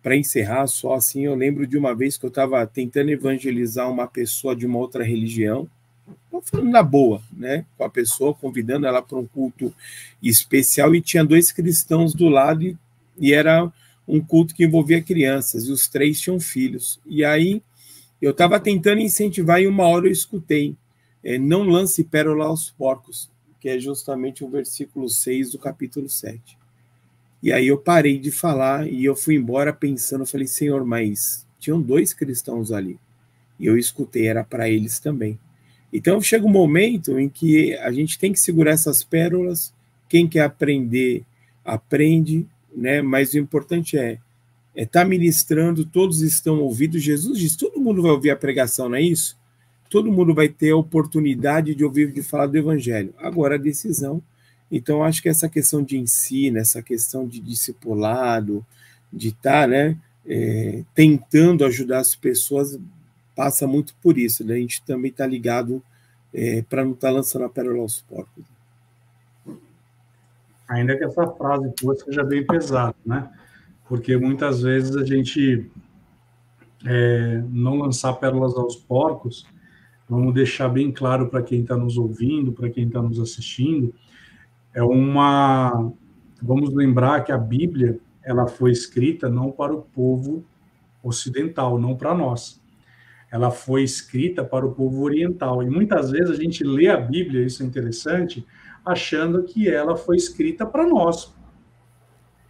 Para 0.00 0.16
encerrar, 0.16 0.68
só 0.68 0.94
assim, 0.94 1.24
eu 1.26 1.34
lembro 1.34 1.66
de 1.66 1.76
uma 1.76 1.92
vez 1.92 2.16
que 2.16 2.24
eu 2.24 2.28
estava 2.28 2.64
tentando 2.64 3.10
evangelizar 3.10 3.90
uma 3.90 4.06
pessoa 4.06 4.54
de 4.54 4.64
uma 4.64 4.78
outra 4.78 5.02
religião, 5.02 5.68
falando 6.42 6.70
na 6.70 6.82
boa, 6.82 7.22
né? 7.32 7.64
Com 7.76 7.84
a 7.84 7.90
pessoa, 7.90 8.34
convidando 8.34 8.86
ela 8.86 9.02
para 9.02 9.18
um 9.18 9.26
culto 9.26 9.74
especial 10.22 10.94
e 10.94 11.00
tinha 11.00 11.24
dois 11.24 11.52
cristãos 11.52 12.14
do 12.14 12.28
lado 12.28 12.62
e, 12.62 12.76
e 13.18 13.32
era 13.32 13.70
um 14.06 14.20
culto 14.20 14.54
que 14.54 14.64
envolvia 14.64 15.02
crianças 15.02 15.66
e 15.66 15.72
os 15.72 15.88
três 15.88 16.20
tinham 16.20 16.40
filhos. 16.40 17.00
E 17.06 17.24
aí 17.24 17.62
eu 18.20 18.32
estava 18.32 18.60
tentando 18.60 19.00
incentivar 19.00 19.60
e 19.60 19.66
uma 19.66 19.86
hora 19.86 20.06
eu 20.06 20.12
escutei: 20.12 20.76
é, 21.22 21.38
não 21.38 21.62
lance 21.62 22.04
pérola 22.04 22.46
aos 22.46 22.70
porcos, 22.70 23.30
que 23.60 23.68
é 23.68 23.78
justamente 23.78 24.44
o 24.44 24.48
versículo 24.48 25.08
6 25.08 25.52
do 25.52 25.58
capítulo 25.58 26.08
7. 26.08 26.58
E 27.42 27.52
aí 27.52 27.68
eu 27.68 27.78
parei 27.78 28.18
de 28.18 28.30
falar 28.30 28.86
e 28.86 29.04
eu 29.04 29.16
fui 29.16 29.36
embora 29.36 29.72
pensando, 29.72 30.26
falei, 30.26 30.46
Senhor, 30.46 30.84
mas 30.84 31.46
tinham 31.58 31.80
dois 31.80 32.12
cristãos 32.12 32.70
ali. 32.70 32.98
E 33.58 33.66
eu 33.66 33.78
escutei, 33.78 34.26
era 34.26 34.44
para 34.44 34.68
eles 34.68 34.98
também. 34.98 35.38
Então 35.92 36.20
chega 36.20 36.46
um 36.46 36.50
momento 36.50 37.18
em 37.18 37.28
que 37.28 37.74
a 37.76 37.90
gente 37.90 38.18
tem 38.18 38.32
que 38.32 38.40
segurar 38.40 38.72
essas 38.72 39.02
pérolas. 39.02 39.72
Quem 40.08 40.28
quer 40.28 40.42
aprender, 40.42 41.24
aprende, 41.64 42.46
né? 42.74 43.02
Mas 43.02 43.32
o 43.32 43.38
importante 43.38 43.98
é 43.98 44.18
é 44.74 44.84
estar 44.84 45.02
tá 45.02 45.08
ministrando, 45.08 45.84
todos 45.84 46.22
estão 46.22 46.60
ouvindo. 46.60 46.98
Jesus 46.98 47.38
diz: 47.38 47.56
todo 47.56 47.80
mundo 47.80 48.02
vai 48.02 48.10
ouvir 48.12 48.30
a 48.30 48.36
pregação, 48.36 48.88
não 48.88 48.96
é 48.96 49.02
isso? 49.02 49.38
Todo 49.88 50.12
mundo 50.12 50.32
vai 50.32 50.48
ter 50.48 50.70
a 50.70 50.76
oportunidade 50.76 51.74
de 51.74 51.84
ouvir 51.84 52.12
de 52.12 52.22
falar 52.22 52.46
do 52.46 52.56
evangelho. 52.56 53.12
Agora 53.18 53.56
a 53.56 53.58
decisão. 53.58 54.22
Então 54.70 55.02
acho 55.02 55.20
que 55.20 55.28
essa 55.28 55.48
questão 55.48 55.82
de 55.82 55.98
ensino, 55.98 56.58
essa 56.58 56.80
questão 56.80 57.26
de 57.26 57.40
discipulado, 57.40 58.64
de 59.12 59.28
estar, 59.28 59.62
tá, 59.62 59.66
né, 59.66 59.96
é, 60.24 60.84
tentando 60.94 61.64
ajudar 61.64 61.98
as 61.98 62.14
pessoas 62.14 62.78
passa 63.40 63.66
muito 63.66 63.94
por 64.02 64.18
isso, 64.18 64.44
né? 64.44 64.56
A 64.56 64.58
gente 64.58 64.84
também 64.84 65.10
está 65.10 65.26
ligado 65.26 65.82
é, 66.30 66.60
para 66.60 66.84
não 66.84 66.92
estar 66.92 67.08
tá 67.08 67.14
lançando 67.14 67.46
a 67.46 67.48
pérola 67.48 67.78
aos 67.78 68.02
porcos. 68.02 68.44
Ainda 70.68 70.94
que 70.94 71.04
essa 71.04 71.26
frase 71.26 71.72
tua 71.72 71.96
seja 71.96 72.22
bem 72.22 72.46
pesada, 72.46 72.94
né? 73.04 73.30
Porque 73.88 74.14
muitas 74.14 74.60
vezes 74.60 74.94
a 74.94 75.06
gente 75.06 75.70
é, 76.84 77.42
não 77.48 77.78
lançar 77.78 78.12
pérolas 78.12 78.54
aos 78.58 78.76
porcos, 78.76 79.46
vamos 80.06 80.34
deixar 80.34 80.68
bem 80.68 80.92
claro 80.92 81.30
para 81.30 81.42
quem 81.42 81.62
está 81.62 81.78
nos 81.78 81.96
ouvindo, 81.96 82.52
para 82.52 82.68
quem 82.68 82.88
está 82.88 83.00
nos 83.00 83.18
assistindo, 83.18 83.94
é 84.74 84.82
uma. 84.82 85.90
Vamos 86.42 86.74
lembrar 86.74 87.24
que 87.24 87.32
a 87.32 87.38
Bíblia 87.38 87.98
ela 88.22 88.46
foi 88.46 88.70
escrita 88.70 89.30
não 89.30 89.50
para 89.50 89.72
o 89.72 89.80
povo 89.80 90.44
ocidental, 91.02 91.78
não 91.78 91.96
para 91.96 92.14
nós 92.14 92.59
ela 93.30 93.50
foi 93.50 93.82
escrita 93.82 94.44
para 94.44 94.66
o 94.66 94.74
povo 94.74 95.02
oriental. 95.02 95.62
E 95.62 95.70
muitas 95.70 96.10
vezes 96.10 96.30
a 96.30 96.42
gente 96.42 96.64
lê 96.64 96.88
a 96.88 96.96
Bíblia, 96.96 97.46
isso 97.46 97.62
é 97.62 97.66
interessante, 97.66 98.44
achando 98.84 99.42
que 99.44 99.68
ela 99.68 99.96
foi 99.96 100.16
escrita 100.16 100.66
para 100.66 100.86
nós. 100.86 101.34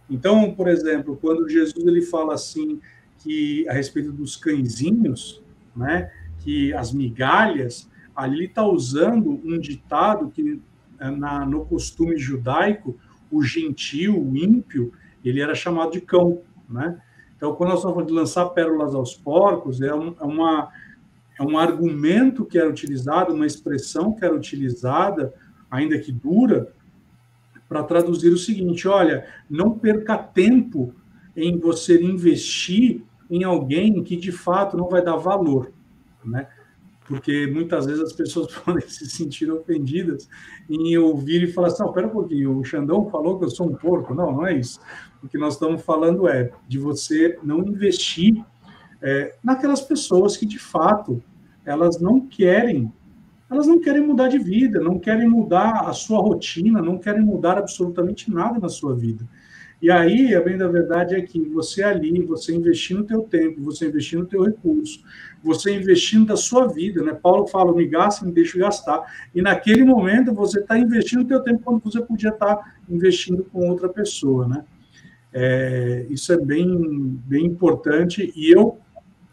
Então, 0.09 0.53
por 0.53 0.67
exemplo, 0.67 1.17
quando 1.21 1.47
Jesus 1.47 1.85
ele 1.85 2.01
fala 2.01 2.33
assim 2.33 2.81
que 3.19 3.67
a 3.69 3.73
respeito 3.73 4.11
dos 4.11 4.35
cãezinhos, 4.35 5.41
né, 5.75 6.11
que 6.39 6.73
as 6.73 6.91
migalhas, 6.91 7.89
ali 8.15 8.37
ele 8.37 8.45
está 8.45 8.65
usando 8.65 9.39
um 9.43 9.59
ditado 9.59 10.29
que 10.29 10.59
eh, 10.99 11.11
na, 11.11 11.45
no 11.45 11.65
costume 11.65 12.17
judaico, 12.17 12.97
o 13.31 13.41
gentil, 13.43 14.19
o 14.19 14.35
ímpio, 14.35 14.91
ele 15.23 15.39
era 15.39 15.55
chamado 15.55 15.91
de 15.91 16.01
cão, 16.01 16.41
né? 16.69 16.99
Então, 17.41 17.55
quando 17.55 17.71
nós 17.71 17.81
falando 17.81 18.05
de 18.05 18.13
lançar 18.13 18.45
pérolas 18.49 18.93
aos 18.93 19.15
porcos, 19.15 19.81
é, 19.81 19.91
um, 19.95 20.15
é, 20.21 20.23
uma, 20.23 20.69
é 21.39 21.41
um 21.41 21.57
argumento 21.57 22.45
que 22.45 22.55
era 22.55 22.69
utilizado, 22.69 23.33
uma 23.33 23.47
expressão 23.47 24.13
que 24.13 24.23
era 24.23 24.35
utilizada, 24.35 25.33
ainda 25.71 25.97
que 25.97 26.11
dura, 26.11 26.71
para 27.67 27.81
traduzir 27.81 28.31
o 28.31 28.37
seguinte: 28.37 28.87
olha, 28.87 29.25
não 29.49 29.71
perca 29.71 30.19
tempo 30.19 30.93
em 31.35 31.57
você 31.57 31.99
investir 31.99 33.01
em 33.27 33.43
alguém 33.43 34.03
que 34.03 34.15
de 34.15 34.31
fato 34.31 34.77
não 34.77 34.87
vai 34.87 35.03
dar 35.03 35.15
valor, 35.15 35.71
né? 36.23 36.47
Porque 37.11 37.45
muitas 37.45 37.85
vezes 37.85 38.01
as 38.01 38.13
pessoas 38.13 38.47
podem 38.63 38.87
se 38.87 39.05
sentir 39.05 39.51
ofendidas 39.51 40.29
em 40.69 40.97
ouvir 40.97 41.43
e 41.43 41.51
falar 41.51 41.67
assim: 41.67 41.83
não, 41.83 41.91
pera 41.91 42.07
um 42.07 42.11
pouquinho, 42.11 42.57
o 42.57 42.63
Xandão 42.63 43.09
falou 43.09 43.37
que 43.37 43.43
eu 43.43 43.49
sou 43.49 43.67
um 43.67 43.75
porco. 43.75 44.15
Não, 44.15 44.31
não 44.31 44.47
é 44.47 44.53
isso. 44.53 44.79
O 45.21 45.27
que 45.27 45.37
nós 45.37 45.55
estamos 45.55 45.81
falando 45.81 46.25
é 46.29 46.49
de 46.65 46.79
você 46.79 47.37
não 47.43 47.59
investir 47.59 48.41
é, 49.01 49.35
naquelas 49.43 49.81
pessoas 49.81 50.37
que 50.37 50.45
de 50.45 50.57
fato 50.57 51.21
elas 51.65 51.99
não 51.99 52.21
querem, 52.21 52.91
elas 53.49 53.67
não 53.67 53.81
querem 53.81 54.07
mudar 54.07 54.29
de 54.29 54.39
vida, 54.39 54.79
não 54.79 54.97
querem 54.97 55.27
mudar 55.27 55.81
a 55.81 55.91
sua 55.91 56.21
rotina, 56.21 56.81
não 56.81 56.97
querem 56.97 57.21
mudar 57.21 57.57
absolutamente 57.57 58.31
nada 58.31 58.57
na 58.57 58.69
sua 58.69 58.95
vida. 58.95 59.27
E 59.81 59.89
aí, 59.89 60.35
a 60.35 60.41
bem 60.41 60.57
da 60.57 60.67
verdade 60.67 61.15
é 61.15 61.21
que 61.21 61.41
você 61.49 61.81
ali, 61.81 62.21
você 62.23 62.53
investir 62.53 62.95
no 62.95 63.03
teu 63.03 63.23
tempo, 63.23 63.63
você 63.63 63.87
investir 63.87 64.19
no 64.19 64.27
teu 64.27 64.43
recurso, 64.43 65.01
você 65.43 65.75
investindo 65.75 66.27
da 66.27 66.37
sua 66.37 66.67
vida, 66.67 67.01
né? 67.01 67.15
Paulo 67.15 67.47
fala, 67.47 67.73
me 67.73 67.87
gasta, 67.87 68.23
me 68.23 68.31
deixa 68.31 68.59
gastar. 68.59 69.01
E 69.33 69.41
naquele 69.41 69.83
momento 69.83 70.35
você 70.35 70.59
está 70.59 70.77
investindo 70.77 71.21
o 71.21 71.27
teu 71.27 71.41
tempo 71.41 71.63
quando 71.63 71.81
você 71.81 71.99
podia 71.99 72.29
estar 72.29 72.57
tá 72.57 72.75
investindo 72.87 73.43
com 73.45 73.69
outra 73.69 73.89
pessoa, 73.89 74.47
né? 74.47 74.63
É, 75.33 76.05
isso 76.11 76.31
é 76.31 76.37
bem, 76.37 77.19
bem 77.25 77.47
importante. 77.47 78.31
E 78.35 78.51
eu, 78.51 78.77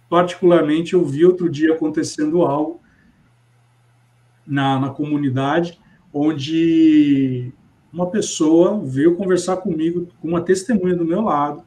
particularmente, 0.08 0.94
eu 0.94 1.04
vi 1.04 1.26
outro 1.26 1.50
dia 1.50 1.74
acontecendo 1.74 2.40
algo 2.40 2.80
na, 4.46 4.80
na 4.80 4.90
comunidade, 4.90 5.78
onde 6.10 7.52
uma 7.92 8.10
pessoa 8.10 8.80
veio 8.84 9.16
conversar 9.16 9.58
comigo, 9.58 10.08
com 10.20 10.28
uma 10.28 10.42
testemunha 10.42 10.94
do 10.94 11.04
meu 11.04 11.22
lado, 11.22 11.62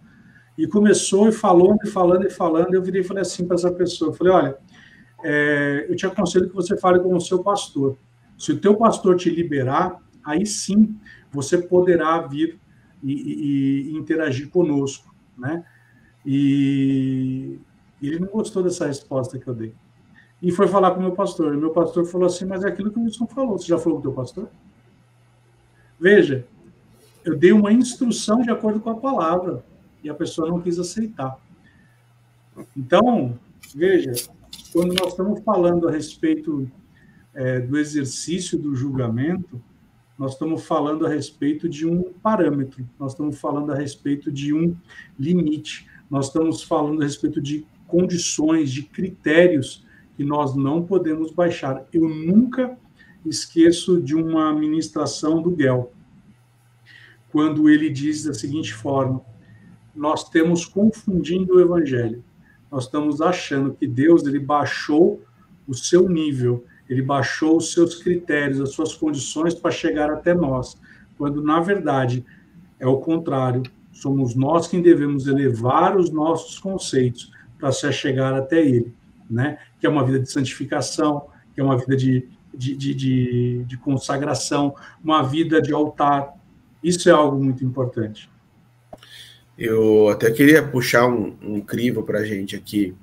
e 0.57 0.67
começou 0.67 1.27
e 1.27 1.31
falou, 1.31 1.77
e 1.83 1.87
falando 1.87 2.25
e 2.25 2.29
falando. 2.29 2.73
Eu 2.73 2.83
virei 2.83 3.01
e 3.01 3.03
falei 3.03 3.21
assim 3.21 3.45
para 3.45 3.55
essa 3.55 3.71
pessoa: 3.71 4.11
eu 4.11 4.13
falei, 4.13 4.33
olha, 4.33 4.57
é, 5.23 5.85
eu 5.89 5.95
te 5.95 6.05
aconselho 6.05 6.49
que 6.49 6.55
você 6.55 6.77
fale 6.77 6.99
com 6.99 7.15
o 7.15 7.21
seu 7.21 7.43
pastor. 7.43 7.97
Se 8.37 8.51
o 8.51 8.59
teu 8.59 8.75
pastor 8.75 9.15
te 9.15 9.29
liberar, 9.29 9.97
aí 10.23 10.45
sim 10.45 10.95
você 11.31 11.57
poderá 11.57 12.19
vir 12.21 12.59
e, 13.03 13.13
e, 13.13 13.91
e 13.91 13.97
interagir 13.97 14.49
conosco, 14.49 15.13
né? 15.37 15.63
E 16.25 17.59
ele 18.01 18.19
não 18.19 18.27
gostou 18.27 18.61
dessa 18.61 18.85
resposta 18.85 19.39
que 19.39 19.47
eu 19.47 19.53
dei. 19.53 19.73
E 20.41 20.51
foi 20.51 20.67
falar 20.67 20.91
com 20.91 20.99
o 20.99 21.03
meu 21.03 21.11
pastor. 21.11 21.53
E 21.53 21.57
meu 21.57 21.71
pastor 21.71 22.05
falou 22.05 22.27
assim: 22.27 22.45
Mas 22.45 22.63
é 22.63 22.67
aquilo 22.67 22.91
que 22.91 22.99
o 22.99 23.03
Wilson 23.03 23.27
falou. 23.27 23.57
Você 23.57 23.67
já 23.67 23.77
falou 23.77 23.99
com 24.01 24.07
o 24.07 24.11
teu 24.11 24.13
pastor? 24.13 24.49
Veja, 26.01 26.47
eu 27.23 27.37
dei 27.37 27.51
uma 27.51 27.71
instrução 27.71 28.41
de 28.41 28.49
acordo 28.49 28.79
com 28.79 28.89
a 28.89 28.95
palavra 28.95 29.63
e 30.03 30.09
a 30.09 30.15
pessoa 30.15 30.49
não 30.49 30.59
quis 30.59 30.79
aceitar. 30.79 31.39
Então, 32.75 33.37
veja, 33.75 34.11
quando 34.73 34.95
nós 34.95 35.09
estamos 35.11 35.43
falando 35.43 35.87
a 35.87 35.91
respeito 35.91 36.67
é, 37.35 37.59
do 37.59 37.77
exercício 37.77 38.57
do 38.57 38.75
julgamento, 38.75 39.61
nós 40.17 40.33
estamos 40.33 40.65
falando 40.65 41.05
a 41.05 41.09
respeito 41.09 41.69
de 41.69 41.85
um 41.85 42.11
parâmetro, 42.13 42.83
nós 42.99 43.11
estamos 43.11 43.39
falando 43.39 43.71
a 43.71 43.75
respeito 43.75 44.31
de 44.31 44.55
um 44.55 44.75
limite, 45.19 45.87
nós 46.09 46.27
estamos 46.27 46.63
falando 46.63 47.03
a 47.03 47.05
respeito 47.05 47.39
de 47.39 47.63
condições, 47.85 48.71
de 48.71 48.81
critérios 48.81 49.85
que 50.17 50.23
nós 50.23 50.55
não 50.55 50.83
podemos 50.83 51.31
baixar. 51.31 51.85
Eu 51.93 52.09
nunca 52.09 52.75
esqueço 53.25 54.01
de 54.01 54.15
uma 54.15 54.53
ministração 54.53 55.41
do 55.41 55.51
Guel, 55.51 55.91
quando 57.31 57.69
ele 57.69 57.89
diz 57.89 58.23
da 58.23 58.33
seguinte 58.33 58.73
forma: 58.73 59.21
nós 59.95 60.29
temos 60.29 60.65
confundindo 60.65 61.55
o 61.55 61.61
evangelho. 61.61 62.23
Nós 62.71 62.85
estamos 62.85 63.21
achando 63.21 63.73
que 63.73 63.85
Deus 63.85 64.25
ele 64.25 64.39
baixou 64.39 65.21
o 65.67 65.73
seu 65.73 66.07
nível, 66.07 66.65
ele 66.89 67.01
baixou 67.01 67.57
os 67.57 67.73
seus 67.73 67.95
critérios, 67.95 68.61
as 68.61 68.71
suas 68.71 68.95
condições 68.95 69.53
para 69.53 69.71
chegar 69.71 70.09
até 70.09 70.33
nós, 70.33 70.77
quando 71.17 71.43
na 71.43 71.59
verdade 71.59 72.25
é 72.79 72.87
o 72.87 72.97
contrário. 72.97 73.63
Somos 73.91 74.35
nós 74.35 74.67
quem 74.67 74.81
devemos 74.81 75.27
elevar 75.27 75.95
os 75.97 76.09
nossos 76.09 76.57
conceitos 76.57 77.31
para 77.59 77.71
se 77.71 77.91
chegar 77.93 78.33
até 78.33 78.59
Ele, 78.59 78.93
né? 79.29 79.59
Que 79.79 79.85
é 79.85 79.89
uma 79.89 80.03
vida 80.03 80.19
de 80.19 80.31
santificação, 80.31 81.27
que 81.53 81.61
é 81.61 81.63
uma 81.63 81.77
vida 81.77 81.95
de, 81.95 82.27
de, 82.53 82.75
de, 82.75 82.93
de, 82.93 83.63
de 83.65 83.77
consagração, 83.77 84.75
uma 85.03 85.21
vida 85.23 85.61
de 85.61 85.73
altar. 85.73 86.33
Isso 86.83 87.09
é 87.09 87.11
algo 87.11 87.41
muito 87.41 87.63
importante. 87.63 88.29
Eu 89.57 90.09
até 90.09 90.31
queria 90.31 90.65
puxar 90.65 91.07
um, 91.07 91.35
um 91.41 91.61
crivo 91.61 92.03
para 92.03 92.19
a 92.19 92.25
gente 92.25 92.55
aqui. 92.55 92.95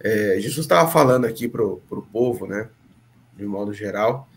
É, 0.00 0.36
Jesus 0.38 0.64
estava 0.64 0.90
falando 0.90 1.24
aqui 1.24 1.48
para 1.48 1.64
o 1.64 2.06
povo, 2.12 2.46
né? 2.46 2.68
de 3.36 3.44
modo 3.44 3.72
geral, 3.72 4.28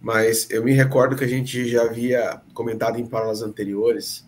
mas 0.00 0.50
eu 0.50 0.62
me 0.62 0.72
recordo 0.72 1.16
que 1.16 1.24
a 1.24 1.28
gente 1.28 1.66
já 1.68 1.82
havia 1.82 2.40
comentado 2.52 2.98
em 2.98 3.06
palavras 3.06 3.42
anteriores 3.42 4.26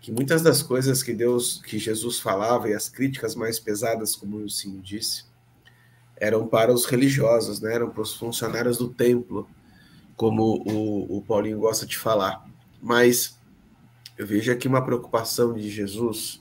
que 0.00 0.10
muitas 0.10 0.42
das 0.42 0.62
coisas 0.62 1.00
que 1.00 1.12
Deus, 1.12 1.62
que 1.64 1.78
Jesus 1.78 2.18
falava 2.18 2.68
e 2.68 2.74
as 2.74 2.88
críticas 2.88 3.36
mais 3.36 3.60
pesadas, 3.60 4.16
como 4.16 4.38
o 4.38 4.50
Sim 4.50 4.80
disse, 4.80 5.24
eram 6.22 6.46
para 6.46 6.72
os 6.72 6.86
religiosos, 6.86 7.60
né? 7.60 7.74
eram 7.74 7.90
para 7.90 8.00
os 8.00 8.14
funcionários 8.14 8.78
do 8.78 8.88
templo, 8.88 9.50
como 10.14 10.62
o, 10.64 11.18
o 11.18 11.22
Paulinho 11.22 11.58
gosta 11.58 11.84
de 11.84 11.98
falar. 11.98 12.46
Mas 12.80 13.36
eu 14.16 14.24
vejo 14.24 14.52
aqui 14.52 14.68
uma 14.68 14.84
preocupação 14.84 15.52
de 15.52 15.68
Jesus 15.68 16.40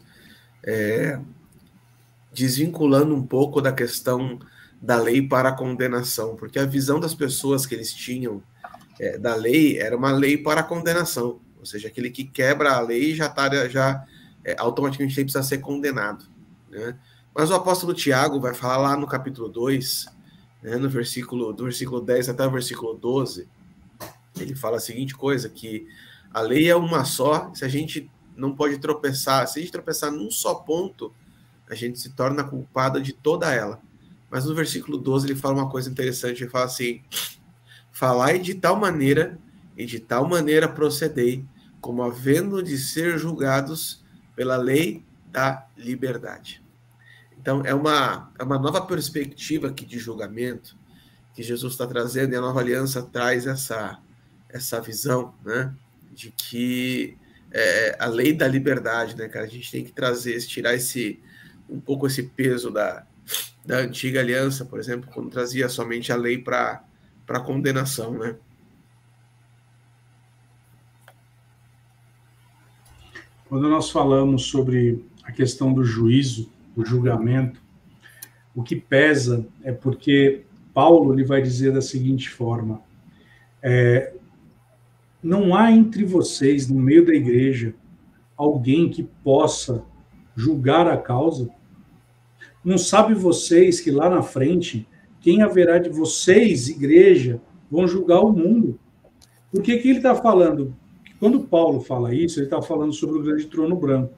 é, 0.64 1.20
desvinculando 2.32 3.16
um 3.16 3.26
pouco 3.26 3.60
da 3.60 3.74
questão 3.74 4.38
da 4.80 4.98
lei 4.98 5.28
para 5.28 5.50
a 5.50 5.56
condenação, 5.56 6.36
porque 6.36 6.60
a 6.60 6.66
visão 6.66 7.00
das 7.00 7.16
pessoas 7.16 7.66
que 7.66 7.74
eles 7.74 7.92
tinham 7.92 8.44
é, 9.00 9.18
da 9.18 9.34
lei 9.34 9.80
era 9.80 9.98
uma 9.98 10.12
lei 10.12 10.38
para 10.38 10.62
a 10.62 10.64
condenação, 10.64 11.42
ou 11.58 11.66
seja, 11.66 11.88
aquele 11.88 12.12
que 12.12 12.24
quebra 12.24 12.74
a 12.74 12.82
lei 12.82 13.16
já 13.16 13.28
tá, 13.28 13.68
já 13.68 14.06
é, 14.46 14.56
automaticamente 14.60 15.16
precisa 15.16 15.42
ser 15.42 15.58
condenado. 15.58 16.26
Né? 16.70 16.96
Mas 17.34 17.50
o 17.50 17.56
apóstolo 17.56 17.94
Tiago 17.94 18.40
vai 18.40 18.54
falar 18.54 18.78
lá 18.78 18.98
no 18.98 19.08
capítulo 19.08 19.48
2, 19.48 20.06
né, 20.62 20.76
no 20.76 20.90
versículo, 20.90 21.54
do 21.54 21.64
versículo 21.64 22.02
10 22.02 22.30
até 22.30 22.46
o 22.46 22.52
versículo 22.52 22.94
12, 22.94 23.48
ele 24.40 24.56
fala 24.56 24.78
a 24.78 24.80
seguinte 24.80 25.16
coisa, 25.16 25.50
que 25.50 25.88
a 26.34 26.42
lei 26.42 26.70
é 26.70 26.76
uma 26.76 27.04
só, 27.04 27.54
se 27.54 27.66
a 27.66 27.68
gente 27.68 28.10
não 28.36 28.56
pode 28.56 28.78
tropeçar, 28.78 29.48
se 29.48 29.60
a 29.60 29.62
gente 29.62 29.72
tropeçar 29.72 30.12
num 30.12 30.32
só 30.32 30.56
ponto, 30.56 31.14
a 31.70 31.76
gente 31.76 32.00
se 32.00 32.10
torna 32.12 32.44
culpado 32.44 33.02
de 33.02 33.14
toda 33.14 33.54
ela. 33.54 33.82
Mas 34.30 34.46
no 34.46 34.56
versículo 34.56 34.98
12 34.98 35.28
ele 35.28 35.36
fala 35.36 35.56
uma 35.56 35.70
coisa 35.70 35.90
interessante, 35.90 36.44
ele 36.44 36.50
fala 36.50 36.66
assim: 36.66 37.02
Falai 37.92 38.40
de 38.40 38.56
tal 38.56 38.76
maneira 38.76 39.38
e 39.78 39.86
de 39.86 40.00
tal 40.00 40.28
maneira 40.28 40.68
procedei, 40.68 41.46
como 41.82 42.04
havendo 42.04 42.64
de 42.64 42.78
ser 42.78 43.18
julgados 43.18 44.04
pela 44.36 44.56
lei 44.56 45.06
da 45.32 45.68
liberdade. 45.78 46.61
Então 47.42 47.64
é 47.66 47.74
uma, 47.74 48.32
é 48.38 48.44
uma 48.44 48.60
nova 48.60 48.82
perspectiva 48.82 49.70
aqui 49.70 49.84
de 49.84 49.98
julgamento 49.98 50.78
que 51.34 51.42
Jesus 51.42 51.74
está 51.74 51.88
trazendo 51.88 52.34
e 52.34 52.36
a 52.36 52.42
nova 52.42 52.60
aliança 52.60 53.02
traz 53.02 53.48
essa, 53.48 54.00
essa 54.48 54.80
visão, 54.80 55.34
né? 55.44 55.74
De 56.12 56.30
que 56.30 57.18
é, 57.52 57.98
a 58.00 58.06
lei 58.06 58.32
da 58.32 58.48
liberdade, 58.48 59.18
né, 59.18 59.28
cara? 59.28 59.46
A 59.46 59.50
gente 59.50 59.72
tem 59.72 59.84
que 59.84 59.92
trazer, 59.92 60.40
tirar 60.42 60.76
esse 60.76 61.20
um 61.68 61.80
pouco 61.80 62.06
esse 62.06 62.24
peso 62.24 62.70
da, 62.70 63.08
da 63.66 63.78
antiga 63.78 64.20
aliança, 64.20 64.64
por 64.64 64.78
exemplo, 64.78 65.10
quando 65.12 65.32
trazia 65.32 65.68
somente 65.68 66.12
a 66.12 66.16
lei 66.16 66.38
para 66.38 66.84
condenação, 67.44 68.20
né? 68.20 68.36
Quando 73.50 73.68
nós 73.68 73.90
falamos 73.90 74.46
sobre 74.46 75.04
a 75.24 75.32
questão 75.32 75.74
do 75.74 75.84
juízo, 75.84 76.52
do 76.82 76.90
julgamento, 76.90 77.62
o 78.56 78.62
que 78.64 78.76
pesa 78.76 79.48
é 79.64 79.72
porque 79.72 80.44
Paulo 80.74 81.14
ele 81.14 81.24
vai 81.24 81.42
dizer 81.42 81.72
da 81.74 81.82
seguinte 81.82 82.30
forma: 82.30 82.82
é, 83.62 84.14
não 85.24 85.56
há 85.56 85.72
entre 85.72 86.04
vocês, 86.04 86.68
no 86.68 86.80
meio 86.80 87.06
da 87.06 87.14
igreja, 87.14 87.74
alguém 88.36 88.90
que 88.90 89.04
possa 89.04 89.84
julgar 90.36 90.88
a 90.88 90.98
causa 90.98 91.50
não 92.64 92.78
sabe 92.78 93.14
vocês 93.14 93.82
que 93.82 93.90
lá 93.90 94.10
na 94.10 94.22
frente, 94.22 94.88
quem 95.20 95.42
haverá 95.42 95.80
de 95.80 95.90
vocês, 95.90 96.70
igreja, 96.70 97.42
vão 97.70 97.88
julgar 97.88 98.22
o 98.22 98.32
mundo? 98.32 98.80
Porque 99.52 99.78
que 99.78 99.90
ele 99.90 99.98
está 99.98 100.14
falando? 100.14 100.76
Quando 101.20 101.42
Paulo 101.42 101.82
fala 101.82 102.14
isso, 102.14 102.40
ele 102.40 102.46
está 102.46 102.62
falando 102.62 102.94
sobre 102.94 103.18
o 103.18 103.24
grande 103.24 103.48
trono 103.48 103.76
branco. 103.76 104.14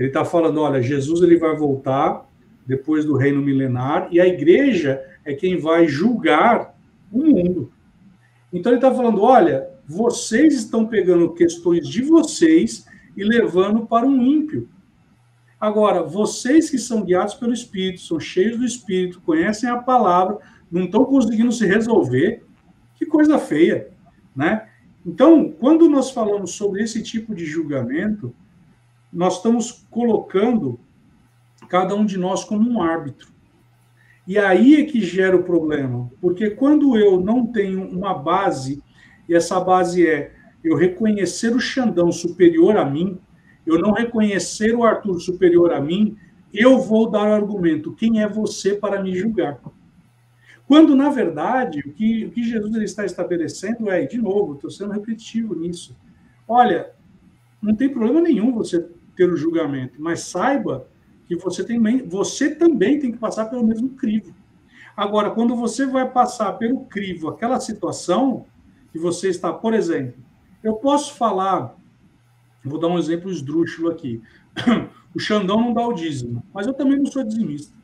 Ele 0.00 0.08
está 0.08 0.24
falando, 0.24 0.62
olha, 0.62 0.80
Jesus 0.80 1.20
ele 1.20 1.36
vai 1.36 1.54
voltar 1.54 2.26
depois 2.66 3.04
do 3.04 3.18
reino 3.18 3.42
milenar 3.42 4.08
e 4.10 4.18
a 4.18 4.26
igreja 4.26 5.04
é 5.26 5.34
quem 5.34 5.58
vai 5.58 5.86
julgar 5.86 6.74
o 7.12 7.18
mundo. 7.18 7.70
Então 8.50 8.72
ele 8.72 8.78
está 8.78 8.92
falando, 8.94 9.20
olha, 9.20 9.68
vocês 9.86 10.54
estão 10.54 10.86
pegando 10.86 11.34
questões 11.34 11.86
de 11.86 12.00
vocês 12.00 12.86
e 13.14 13.22
levando 13.22 13.84
para 13.84 14.06
um 14.06 14.22
ímpio. 14.22 14.70
Agora, 15.60 16.02
vocês 16.02 16.70
que 16.70 16.78
são 16.78 17.04
guiados 17.04 17.34
pelo 17.34 17.52
Espírito, 17.52 18.00
são 18.00 18.18
cheios 18.18 18.56
do 18.58 18.64
Espírito, 18.64 19.20
conhecem 19.20 19.68
a 19.68 19.76
palavra, 19.76 20.38
não 20.72 20.84
estão 20.84 21.04
conseguindo 21.04 21.52
se 21.52 21.66
resolver, 21.66 22.42
que 22.96 23.04
coisa 23.04 23.38
feia, 23.38 23.90
né? 24.34 24.66
Então, 25.04 25.50
quando 25.50 25.90
nós 25.90 26.10
falamos 26.10 26.52
sobre 26.52 26.82
esse 26.82 27.02
tipo 27.02 27.34
de 27.34 27.44
julgamento, 27.44 28.34
nós 29.12 29.36
estamos 29.36 29.86
colocando 29.90 30.78
cada 31.68 31.94
um 31.94 32.04
de 32.04 32.18
nós 32.18 32.44
como 32.44 32.68
um 32.68 32.82
árbitro. 32.82 33.28
E 34.26 34.38
aí 34.38 34.80
é 34.80 34.84
que 34.84 35.00
gera 35.00 35.36
o 35.36 35.42
problema, 35.42 36.10
porque 36.20 36.50
quando 36.50 36.96
eu 36.96 37.20
não 37.20 37.46
tenho 37.46 37.82
uma 37.82 38.14
base, 38.14 38.82
e 39.28 39.34
essa 39.34 39.58
base 39.58 40.06
é 40.06 40.32
eu 40.62 40.76
reconhecer 40.76 41.54
o 41.54 41.60
Xandão 41.60 42.12
superior 42.12 42.76
a 42.76 42.84
mim, 42.84 43.18
eu 43.66 43.78
não 43.78 43.92
reconhecer 43.92 44.74
o 44.74 44.84
Arthur 44.84 45.20
superior 45.20 45.72
a 45.72 45.80
mim, 45.80 46.16
eu 46.52 46.78
vou 46.78 47.10
dar 47.10 47.28
o 47.28 47.32
argumento: 47.32 47.94
quem 47.94 48.22
é 48.22 48.28
você 48.28 48.74
para 48.74 49.02
me 49.02 49.14
julgar? 49.14 49.60
Quando, 50.66 50.94
na 50.94 51.10
verdade, 51.10 51.80
o 51.80 51.92
que, 51.92 52.26
o 52.26 52.30
que 52.30 52.44
Jesus 52.44 52.72
ele 52.74 52.84
está 52.84 53.04
estabelecendo 53.04 53.90
é, 53.90 54.04
de 54.06 54.18
novo, 54.18 54.54
estou 54.54 54.70
sendo 54.70 54.92
repetitivo 54.92 55.54
nisso. 55.56 55.96
Olha, 56.46 56.92
não 57.60 57.74
tem 57.74 57.88
problema 57.88 58.20
nenhum 58.20 58.52
você 58.52 58.88
ter 59.16 59.30
o 59.30 59.36
julgamento, 59.36 59.94
mas 59.98 60.20
saiba 60.20 60.86
que 61.26 61.36
você, 61.36 61.64
tem, 61.64 61.80
você 62.06 62.54
também 62.54 62.98
tem 62.98 63.12
que 63.12 63.18
passar 63.18 63.46
pelo 63.46 63.64
mesmo 63.64 63.90
crivo. 63.90 64.34
Agora, 64.96 65.30
quando 65.30 65.54
você 65.54 65.86
vai 65.86 66.10
passar 66.10 66.52
pelo 66.54 66.84
crivo 66.86 67.28
aquela 67.28 67.60
situação 67.60 68.46
que 68.92 68.98
você 68.98 69.28
está, 69.28 69.52
por 69.52 69.72
exemplo, 69.72 70.22
eu 70.62 70.74
posso 70.74 71.14
falar 71.14 71.76
Vou 72.64 72.78
dar 72.78 72.88
um 72.88 72.98
exemplo 72.98 73.30
esdrúxulo 73.30 73.90
aqui. 73.90 74.22
O 75.12 75.18
Xandão 75.18 75.60
não 75.60 75.74
dá 75.74 75.84
o 75.84 75.92
dízimo, 75.92 76.40
mas 76.54 76.68
eu 76.68 76.72
também 76.72 76.96
não 76.96 77.06
sou 77.06 77.24
dizimista. 77.24 77.76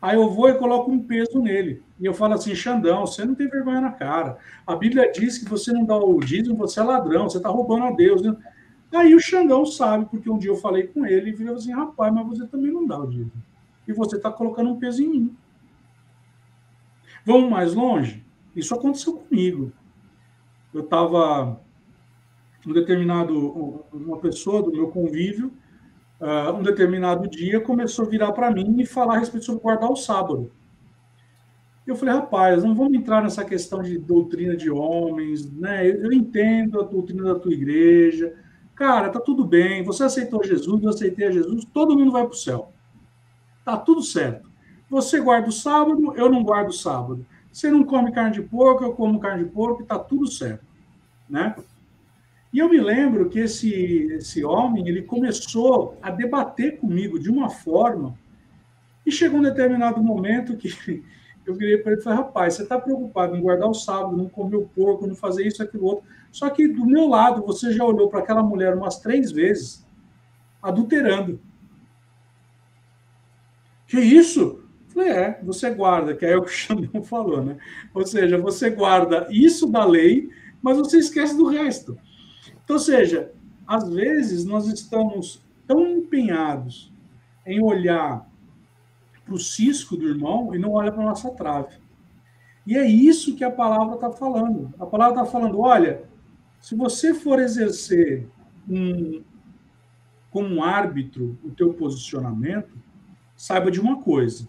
Aí 0.00 0.16
eu 0.16 0.30
vou 0.30 0.48
e 0.48 0.54
coloco 0.54 0.90
um 0.90 0.98
peso 0.98 1.38
nele. 1.38 1.82
E 2.00 2.06
eu 2.06 2.14
falo 2.14 2.32
assim, 2.32 2.54
Xandão, 2.54 3.06
você 3.06 3.22
não 3.22 3.34
tem 3.34 3.48
vergonha 3.48 3.82
na 3.82 3.92
cara. 3.92 4.38
A 4.66 4.74
Bíblia 4.74 5.12
diz 5.12 5.36
que 5.36 5.44
você 5.44 5.70
não 5.74 5.84
dá 5.84 5.94
o 5.94 6.18
dízimo, 6.20 6.56
você 6.56 6.80
é 6.80 6.84
ladrão, 6.84 7.28
você 7.28 7.36
está 7.36 7.50
roubando 7.50 7.84
a 7.84 7.90
Deus. 7.90 8.22
Né? 8.22 8.34
Aí 8.92 9.14
o 9.14 9.20
Xandão 9.20 9.64
sabe, 9.64 10.04
porque 10.06 10.28
um 10.28 10.38
dia 10.38 10.50
eu 10.50 10.56
falei 10.56 10.86
com 10.86 11.06
ele 11.06 11.30
e 11.30 11.36
falou 11.36 11.54
assim, 11.54 11.72
rapaz, 11.72 12.12
mas 12.12 12.26
você 12.26 12.46
também 12.46 12.70
não 12.70 12.86
dá 12.86 12.98
o 12.98 13.06
dízimo. 13.06 13.32
E 13.88 13.92
você 13.92 14.16
está 14.16 14.30
colocando 14.30 14.70
um 14.70 14.78
peso 14.78 15.02
em 15.02 15.08
mim. 15.08 15.36
Vamos 17.24 17.50
mais 17.50 17.74
longe? 17.74 18.24
Isso 18.54 18.74
aconteceu 18.74 19.14
comigo. 19.14 19.72
Eu 20.74 20.82
estava 20.82 21.60
um 22.66 22.72
determinado, 22.72 23.84
uma 23.92 24.18
pessoa 24.18 24.62
do 24.62 24.70
meu 24.70 24.88
convívio, 24.88 25.52
uh, 26.20 26.52
um 26.52 26.62
determinado 26.62 27.28
dia 27.28 27.60
começou 27.60 28.06
a 28.06 28.08
virar 28.08 28.32
para 28.32 28.50
mim 28.50 28.80
e 28.80 28.86
falar 28.86 29.16
a 29.16 29.18
respeito 29.18 29.46
sobre 29.46 29.62
guardar 29.62 29.90
o 29.90 29.96
sábado. 29.96 30.52
Eu 31.86 31.96
falei, 31.96 32.14
rapaz, 32.14 32.62
não 32.62 32.74
vamos 32.74 32.94
entrar 32.94 33.22
nessa 33.22 33.44
questão 33.44 33.82
de 33.82 33.98
doutrina 33.98 34.56
de 34.56 34.70
homens, 34.70 35.50
né? 35.50 35.88
Eu, 35.88 36.04
eu 36.04 36.12
entendo 36.12 36.80
a 36.80 36.84
doutrina 36.84 37.24
da 37.24 37.34
tua 37.34 37.52
igreja. 37.52 38.36
Cara, 38.82 39.10
tá 39.10 39.20
tudo 39.20 39.44
bem. 39.44 39.84
Você 39.84 40.02
aceitou 40.02 40.42
Jesus, 40.42 40.82
eu 40.82 40.88
aceitei 40.88 41.28
a 41.28 41.30
Jesus, 41.30 41.64
todo 41.72 41.96
mundo 41.96 42.10
vai 42.10 42.24
para 42.24 42.32
o 42.32 42.36
céu. 42.36 42.72
Tá 43.64 43.76
tudo 43.76 44.02
certo. 44.02 44.50
Você 44.90 45.20
guarda 45.20 45.48
o 45.48 45.52
sábado, 45.52 46.12
eu 46.16 46.28
não 46.28 46.42
guardo 46.42 46.70
o 46.70 46.72
sábado. 46.72 47.24
Você 47.52 47.70
não 47.70 47.84
come 47.84 48.10
carne 48.10 48.32
de 48.32 48.42
porco, 48.42 48.82
eu 48.82 48.92
como 48.92 49.20
carne 49.20 49.44
de 49.44 49.50
porco, 49.50 49.84
tá 49.84 50.00
tudo 50.00 50.26
certo, 50.26 50.64
né? 51.30 51.54
E 52.52 52.58
eu 52.58 52.68
me 52.68 52.80
lembro 52.80 53.28
que 53.30 53.38
esse, 53.38 53.72
esse 54.14 54.44
homem 54.44 54.88
ele 54.88 55.02
começou 55.02 55.96
a 56.02 56.10
debater 56.10 56.80
comigo 56.80 57.20
de 57.20 57.30
uma 57.30 57.50
forma, 57.50 58.18
e 59.06 59.12
chegou 59.12 59.38
um 59.38 59.44
determinado 59.44 60.02
momento 60.02 60.56
que 60.56 61.04
eu 61.46 61.54
virei 61.54 61.78
para 61.78 61.92
ele 61.92 62.00
e 62.00 62.02
falei, 62.02 62.18
rapaz, 62.18 62.54
você 62.54 62.64
está 62.64 62.80
preocupado 62.80 63.36
em 63.36 63.40
guardar 63.40 63.68
o 63.68 63.74
sábado, 63.74 64.16
não 64.16 64.28
comer 64.28 64.56
o 64.56 64.68
porco, 64.74 65.06
não 65.06 65.14
fazer 65.14 65.46
isso, 65.46 65.62
aquilo, 65.62 65.84
outro. 65.84 66.04
Só 66.32 66.48
que 66.48 66.66
do 66.66 66.86
meu 66.86 67.06
lado, 67.06 67.44
você 67.44 67.72
já 67.72 67.84
olhou 67.84 68.08
para 68.08 68.20
aquela 68.20 68.42
mulher 68.42 68.74
umas 68.74 68.98
três 68.98 69.30
vezes, 69.30 69.86
adulterando. 70.62 71.38
Que 73.86 74.00
isso? 74.00 74.64
Falei, 74.88 75.10
é, 75.10 75.40
você 75.42 75.70
guarda, 75.70 76.16
que 76.16 76.24
é 76.24 76.36
o 76.36 76.42
que 76.42 76.50
o 76.50 76.52
Xandão 76.52 77.04
falou, 77.04 77.44
né? 77.44 77.58
Ou 77.94 78.06
seja, 78.06 78.38
você 78.38 78.70
guarda 78.70 79.26
isso 79.30 79.70
da 79.70 79.84
lei, 79.84 80.30
mas 80.62 80.78
você 80.78 80.98
esquece 80.98 81.36
do 81.36 81.46
resto. 81.46 81.98
Então, 82.64 82.76
ou 82.76 82.80
seja, 82.80 83.30
às 83.66 83.88
vezes 83.90 84.46
nós 84.46 84.66
estamos 84.66 85.44
tão 85.66 85.86
empenhados 85.86 86.90
em 87.46 87.62
olhar 87.62 88.26
para 89.24 89.34
o 89.34 89.38
cisco 89.38 89.96
do 89.96 90.08
irmão 90.08 90.54
e 90.54 90.58
não 90.58 90.72
olha 90.72 90.90
para 90.90 91.02
a 91.02 91.06
nossa 91.06 91.30
trave. 91.30 91.76
E 92.66 92.76
é 92.76 92.86
isso 92.86 93.34
que 93.34 93.44
a 93.44 93.50
palavra 93.50 93.96
está 93.96 94.10
falando. 94.10 94.72
A 94.78 94.86
palavra 94.86 95.20
está 95.20 95.30
falando: 95.30 95.60
olha, 95.60 96.04
se 96.62 96.76
você 96.76 97.12
for 97.12 97.40
exercer 97.40 98.28
um, 98.70 99.20
como 100.30 100.62
árbitro 100.62 101.36
o 101.42 101.50
teu 101.50 101.74
posicionamento, 101.74 102.72
saiba 103.36 103.68
de 103.68 103.80
uma 103.80 104.00
coisa: 104.00 104.48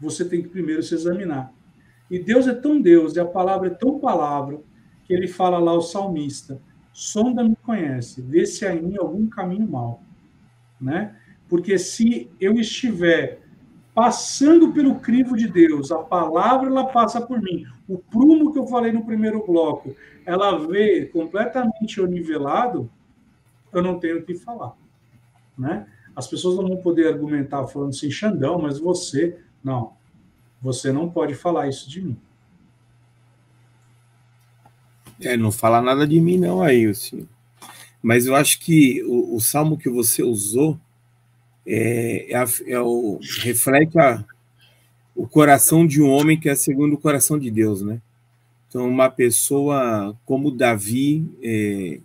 você 0.00 0.24
tem 0.24 0.42
que 0.42 0.48
primeiro 0.48 0.82
se 0.82 0.94
examinar. 0.94 1.52
E 2.10 2.18
Deus 2.18 2.48
é 2.48 2.54
tão 2.54 2.80
Deus, 2.80 3.14
e 3.14 3.20
a 3.20 3.26
palavra 3.26 3.68
é 3.68 3.74
tão 3.74 4.00
palavra, 4.00 4.58
que 5.04 5.12
ele 5.12 5.28
fala 5.28 5.58
lá, 5.58 5.74
o 5.74 5.82
salmista: 5.82 6.62
sonda 6.94 7.44
me 7.44 7.56
conhece, 7.56 8.22
vê 8.22 8.46
se 8.46 8.64
há 8.64 8.74
em 8.74 8.80
mim 8.80 8.96
algum 8.96 9.26
caminho 9.26 9.68
mal. 9.68 10.02
Né? 10.80 11.14
Porque 11.46 11.78
se 11.78 12.30
eu 12.40 12.54
estiver 12.54 13.45
passando 13.96 14.74
pelo 14.74 14.96
crivo 14.96 15.34
de 15.34 15.48
Deus, 15.48 15.90
a 15.90 16.00
palavra 16.00 16.68
ela 16.68 16.84
passa 16.84 17.18
por 17.18 17.40
mim. 17.40 17.64
O 17.88 17.96
prumo 17.96 18.52
que 18.52 18.58
eu 18.58 18.66
falei 18.66 18.92
no 18.92 19.06
primeiro 19.06 19.42
bloco, 19.46 19.96
ela 20.26 20.58
vê 20.66 21.06
completamente 21.06 22.02
nivelado, 22.02 22.90
eu 23.72 23.82
não 23.82 23.98
tenho 23.98 24.18
o 24.18 24.22
que 24.22 24.34
falar, 24.34 24.76
né? 25.56 25.86
As 26.14 26.26
pessoas 26.26 26.56
não 26.56 26.68
vão 26.68 26.76
poder 26.76 27.08
argumentar 27.08 27.66
falando 27.68 27.88
assim, 27.88 28.10
Xandão, 28.10 28.60
mas 28.60 28.78
você, 28.78 29.38
não. 29.64 29.94
Você 30.60 30.92
não 30.92 31.08
pode 31.08 31.34
falar 31.34 31.66
isso 31.66 31.88
de 31.88 32.02
mim. 32.02 32.16
É, 35.22 35.38
não 35.38 35.50
fala 35.50 35.80
nada 35.80 36.06
de 36.06 36.20
mim, 36.20 36.36
não, 36.36 36.60
aí, 36.60 36.84
assim. 36.84 37.26
Mas 38.02 38.26
eu 38.26 38.36
acho 38.36 38.60
que 38.60 39.02
o, 39.04 39.34
o 39.36 39.40
salmo 39.40 39.78
que 39.78 39.88
você 39.88 40.22
usou 40.22 40.78
é, 41.66 42.32
é, 42.32 42.44
é 42.68 42.80
o, 42.80 43.18
reflete 43.40 43.98
a, 43.98 44.24
o 45.14 45.26
coração 45.26 45.86
de 45.86 46.00
um 46.00 46.10
homem 46.10 46.38
que 46.38 46.48
é 46.48 46.54
segundo 46.54 46.94
o 46.94 46.98
coração 46.98 47.38
de 47.38 47.50
Deus, 47.50 47.82
né? 47.82 48.00
Então, 48.68 48.88
uma 48.88 49.08
pessoa 49.08 50.16
como 50.24 50.50
Davi, 50.50 51.24
é, 51.42 51.98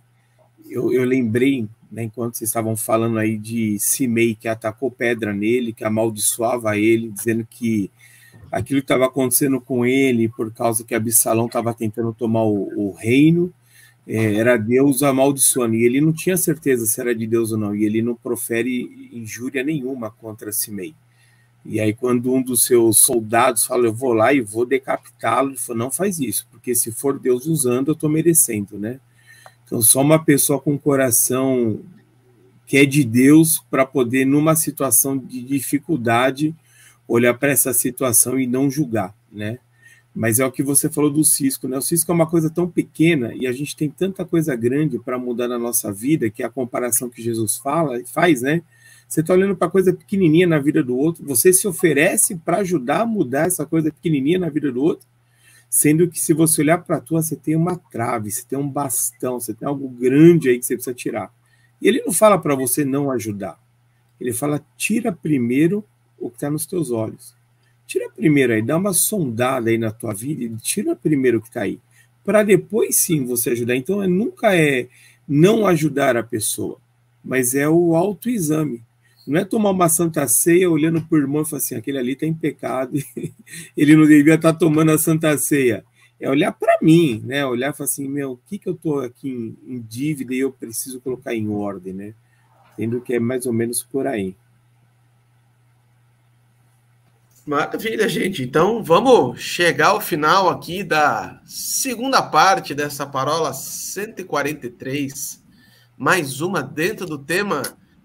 eu, 0.68 0.92
eu, 0.92 1.04
lembrei, 1.04 1.68
né, 1.90 2.04
enquanto 2.04 2.36
vocês 2.36 2.48
estavam 2.48 2.76
falando 2.76 3.18
aí 3.18 3.36
de 3.36 3.78
Simei, 3.78 4.34
que 4.34 4.48
atacou 4.48 4.90
pedra 4.90 5.34
nele, 5.34 5.72
que 5.72 5.84
amaldiçoava 5.84 6.78
ele, 6.78 7.10
dizendo 7.10 7.46
que 7.48 7.90
aquilo 8.50 8.80
que 8.80 8.84
estava 8.84 9.06
acontecendo 9.06 9.60
com 9.60 9.84
ele, 9.84 10.28
por 10.28 10.52
causa 10.52 10.84
que 10.84 10.94
Absalão 10.94 11.46
estava 11.46 11.74
tentando 11.74 12.12
tomar 12.14 12.44
o, 12.44 12.88
o 12.88 12.92
reino, 12.92 13.52
é, 14.06 14.34
era 14.34 14.56
Deus 14.56 15.02
amaldiçoando. 15.02 15.74
E 15.74 15.84
ele 15.84 16.00
não 16.00 16.12
tinha 16.12 16.36
certeza 16.36 16.86
se 16.86 17.00
era 17.00 17.14
de 17.14 17.26
Deus 17.26 17.52
ou 17.52 17.58
não, 17.58 17.74
e 17.74 17.84
ele 17.84 18.02
não 18.02 18.14
profere 18.14 19.10
injúria 19.12 19.62
nenhuma 19.62 20.10
contra 20.10 20.52
Simei. 20.52 20.94
E 21.64 21.80
aí, 21.80 21.94
quando 21.94 22.32
um 22.32 22.42
dos 22.42 22.64
seus 22.64 22.98
soldados 22.98 23.64
fala, 23.64 23.86
eu 23.86 23.94
vou 23.94 24.12
lá 24.12 24.32
e 24.32 24.40
vou 24.40 24.66
decapitá-lo, 24.66 25.50
ele 25.50 25.58
falou, 25.58 25.78
não 25.78 25.90
faz 25.92 26.18
isso, 26.18 26.46
porque 26.50 26.74
se 26.74 26.90
for 26.90 27.18
Deus 27.20 27.46
usando, 27.46 27.88
eu 27.88 27.92
estou 27.92 28.10
merecendo, 28.10 28.78
né? 28.78 28.98
Então, 29.64 29.80
só 29.80 30.02
uma 30.02 30.22
pessoa 30.22 30.60
com 30.60 30.76
coração 30.76 31.80
que 32.66 32.76
é 32.78 32.84
de 32.84 33.04
Deus 33.04 33.64
para 33.70 33.86
poder, 33.86 34.24
numa 34.24 34.56
situação 34.56 35.16
de 35.16 35.40
dificuldade, 35.42 36.54
olhar 37.06 37.34
para 37.34 37.52
essa 37.52 37.72
situação 37.72 38.40
e 38.40 38.46
não 38.46 38.70
julgar, 38.70 39.14
né? 39.30 39.58
Mas 40.14 40.38
é 40.38 40.44
o 40.44 40.52
que 40.52 40.62
você 40.62 40.90
falou 40.90 41.10
do 41.10 41.24
cisco, 41.24 41.66
né? 41.66 41.78
O 41.78 41.82
cisco 41.82 42.12
é 42.12 42.14
uma 42.14 42.26
coisa 42.26 42.50
tão 42.50 42.68
pequena 42.68 43.32
e 43.34 43.46
a 43.46 43.52
gente 43.52 43.74
tem 43.74 43.88
tanta 43.88 44.24
coisa 44.24 44.54
grande 44.54 44.98
para 44.98 45.18
mudar 45.18 45.48
na 45.48 45.58
nossa 45.58 45.90
vida, 45.92 46.28
que 46.28 46.42
é 46.42 46.46
a 46.46 46.50
comparação 46.50 47.08
que 47.08 47.22
Jesus 47.22 47.56
fala 47.56 47.98
e 48.00 48.06
faz, 48.06 48.42
né? 48.42 48.62
Você 49.08 49.20
está 49.20 49.32
olhando 49.32 49.56
para 49.56 49.70
coisa 49.70 49.92
pequenininha 49.92 50.46
na 50.46 50.58
vida 50.58 50.82
do 50.82 50.96
outro, 50.96 51.24
você 51.24 51.52
se 51.52 51.66
oferece 51.66 52.36
para 52.36 52.58
ajudar 52.58 53.02
a 53.02 53.06
mudar 53.06 53.46
essa 53.46 53.64
coisa 53.64 53.90
pequenininha 53.90 54.38
na 54.38 54.48
vida 54.48 54.70
do 54.70 54.82
outro, 54.82 55.06
sendo 55.68 56.08
que 56.08 56.20
se 56.20 56.34
você 56.34 56.60
olhar 56.60 56.78
para 56.78 56.96
a 56.96 57.00
tua, 57.00 57.22
você 57.22 57.36
tem 57.36 57.56
uma 57.56 57.76
trave, 57.76 58.30
você 58.30 58.44
tem 58.44 58.58
um 58.58 58.68
bastão, 58.68 59.40
você 59.40 59.54
tem 59.54 59.66
algo 59.66 59.88
grande 59.88 60.50
aí 60.50 60.58
que 60.58 60.66
você 60.66 60.74
precisa 60.74 60.94
tirar. 60.94 61.32
E 61.80 61.88
ele 61.88 62.02
não 62.02 62.12
fala 62.12 62.38
para 62.38 62.54
você 62.54 62.84
não 62.84 63.10
ajudar. 63.10 63.58
Ele 64.20 64.32
fala, 64.32 64.64
tira 64.76 65.10
primeiro 65.10 65.84
o 66.18 66.30
que 66.30 66.36
está 66.36 66.50
nos 66.50 66.64
teus 66.66 66.90
olhos. 66.90 67.34
Tira 67.92 68.08
primeiro 68.08 68.54
aí, 68.54 68.62
dá 68.62 68.78
uma 68.78 68.94
sondada 68.94 69.68
aí 69.68 69.76
na 69.76 69.90
tua 69.90 70.14
vida 70.14 70.44
e 70.44 70.56
tira 70.56 70.96
primeiro 70.96 71.36
o 71.36 71.42
que 71.42 71.48
está 71.48 71.60
aí. 71.60 71.78
Para 72.24 72.42
depois 72.42 72.96
sim 72.96 73.26
você 73.26 73.50
ajudar. 73.50 73.76
Então 73.76 74.02
é, 74.02 74.06
nunca 74.06 74.56
é 74.56 74.88
não 75.28 75.66
ajudar 75.66 76.16
a 76.16 76.22
pessoa, 76.22 76.78
mas 77.22 77.54
é 77.54 77.68
o 77.68 77.94
autoexame. 77.94 78.82
Não 79.26 79.38
é 79.38 79.44
tomar 79.44 79.72
uma 79.72 79.90
santa 79.90 80.26
ceia 80.26 80.70
olhando 80.70 81.02
para 81.02 81.18
o 81.18 81.20
irmão 81.20 81.42
e 81.42 81.44
falar 81.44 81.58
assim, 81.58 81.74
aquele 81.74 81.98
ali 81.98 82.12
está 82.12 82.24
em 82.24 82.32
pecado, 82.32 82.96
ele 83.76 83.94
não 83.94 84.06
devia 84.06 84.36
estar 84.36 84.54
tá 84.54 84.58
tomando 84.58 84.90
a 84.90 84.96
santa 84.96 85.36
ceia. 85.36 85.84
É 86.18 86.30
olhar 86.30 86.52
para 86.52 86.78
mim, 86.80 87.22
né? 87.26 87.44
Olhar 87.44 87.74
e 87.74 87.76
falar 87.76 87.90
assim, 87.90 88.08
meu, 88.08 88.32
o 88.32 88.40
que, 88.48 88.56
que 88.56 88.70
eu 88.70 88.72
estou 88.72 89.00
aqui 89.00 89.28
em, 89.28 89.74
em 89.74 89.78
dívida 89.78 90.34
e 90.34 90.38
eu 90.38 90.50
preciso 90.50 90.98
colocar 90.98 91.34
em 91.34 91.46
ordem, 91.50 91.92
né? 91.92 92.14
Tendo 92.74 93.02
que 93.02 93.12
é 93.12 93.20
mais 93.20 93.44
ou 93.44 93.52
menos 93.52 93.82
por 93.82 94.06
aí. 94.06 94.34
Maravilha, 97.44 98.08
gente. 98.08 98.40
Então 98.44 98.84
vamos 98.84 99.40
chegar 99.40 99.88
ao 99.88 100.00
final 100.00 100.48
aqui 100.48 100.84
da 100.84 101.40
segunda 101.44 102.22
parte 102.22 102.72
dessa 102.72 103.04
parola 103.04 103.52
143. 103.52 105.42
Mais 105.98 106.40
uma 106.40 106.62
dentro 106.62 107.04
do 107.04 107.18
tema 107.18 107.62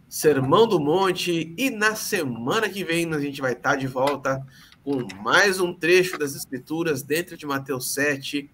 Sermão 0.09 0.67
do 0.67 0.79
Monte. 0.79 1.53
E 1.55 1.69
na 1.69 1.93
semana 1.93 2.67
que 2.67 2.83
vem 2.83 3.13
a 3.13 3.19
gente 3.19 3.39
vai 3.39 3.53
estar 3.53 3.75
de 3.75 3.85
volta 3.85 4.43
com 4.83 5.07
mais 5.21 5.59
um 5.59 5.71
trecho 5.71 6.17
das 6.17 6.35
Escrituras 6.35 7.03
dentro 7.03 7.37
de 7.37 7.45
Mateus 7.45 7.93
7. 7.93 8.49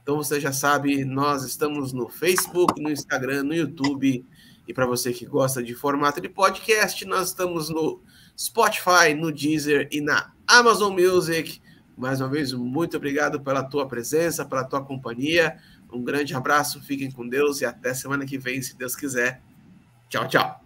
Então 0.00 0.16
você 0.16 0.38
já 0.38 0.52
sabe, 0.52 1.04
nós 1.04 1.42
estamos 1.42 1.92
no 1.92 2.08
Facebook, 2.08 2.80
no 2.80 2.92
Instagram, 2.92 3.42
no 3.42 3.54
YouTube. 3.54 4.24
E 4.68 4.72
para 4.72 4.86
você 4.86 5.12
que 5.12 5.26
gosta 5.26 5.60
de 5.60 5.74
formato 5.74 6.20
de 6.20 6.28
podcast, 6.28 7.04
nós 7.04 7.30
estamos 7.30 7.68
no 7.68 8.00
Spotify, 8.40 9.12
no 9.14 9.30
Deezer 9.30 9.86
e 9.92 10.00
na 10.00 10.32
Amazon 10.46 10.98
Music. 10.98 11.60
Mais 11.94 12.22
uma 12.22 12.28
vez, 12.30 12.54
muito 12.54 12.96
obrigado 12.96 13.38
pela 13.38 13.62
tua 13.62 13.86
presença, 13.86 14.46
pela 14.46 14.64
tua 14.64 14.82
companhia. 14.82 15.58
Um 15.92 16.02
grande 16.02 16.34
abraço, 16.34 16.80
fiquem 16.80 17.10
com 17.10 17.28
Deus 17.28 17.60
e 17.60 17.66
até 17.66 17.92
semana 17.92 18.24
que 18.24 18.38
vem, 18.38 18.62
se 18.62 18.78
Deus 18.78 18.96
quiser. 18.96 19.42
Tchau, 20.08 20.26
tchau. 20.26 20.59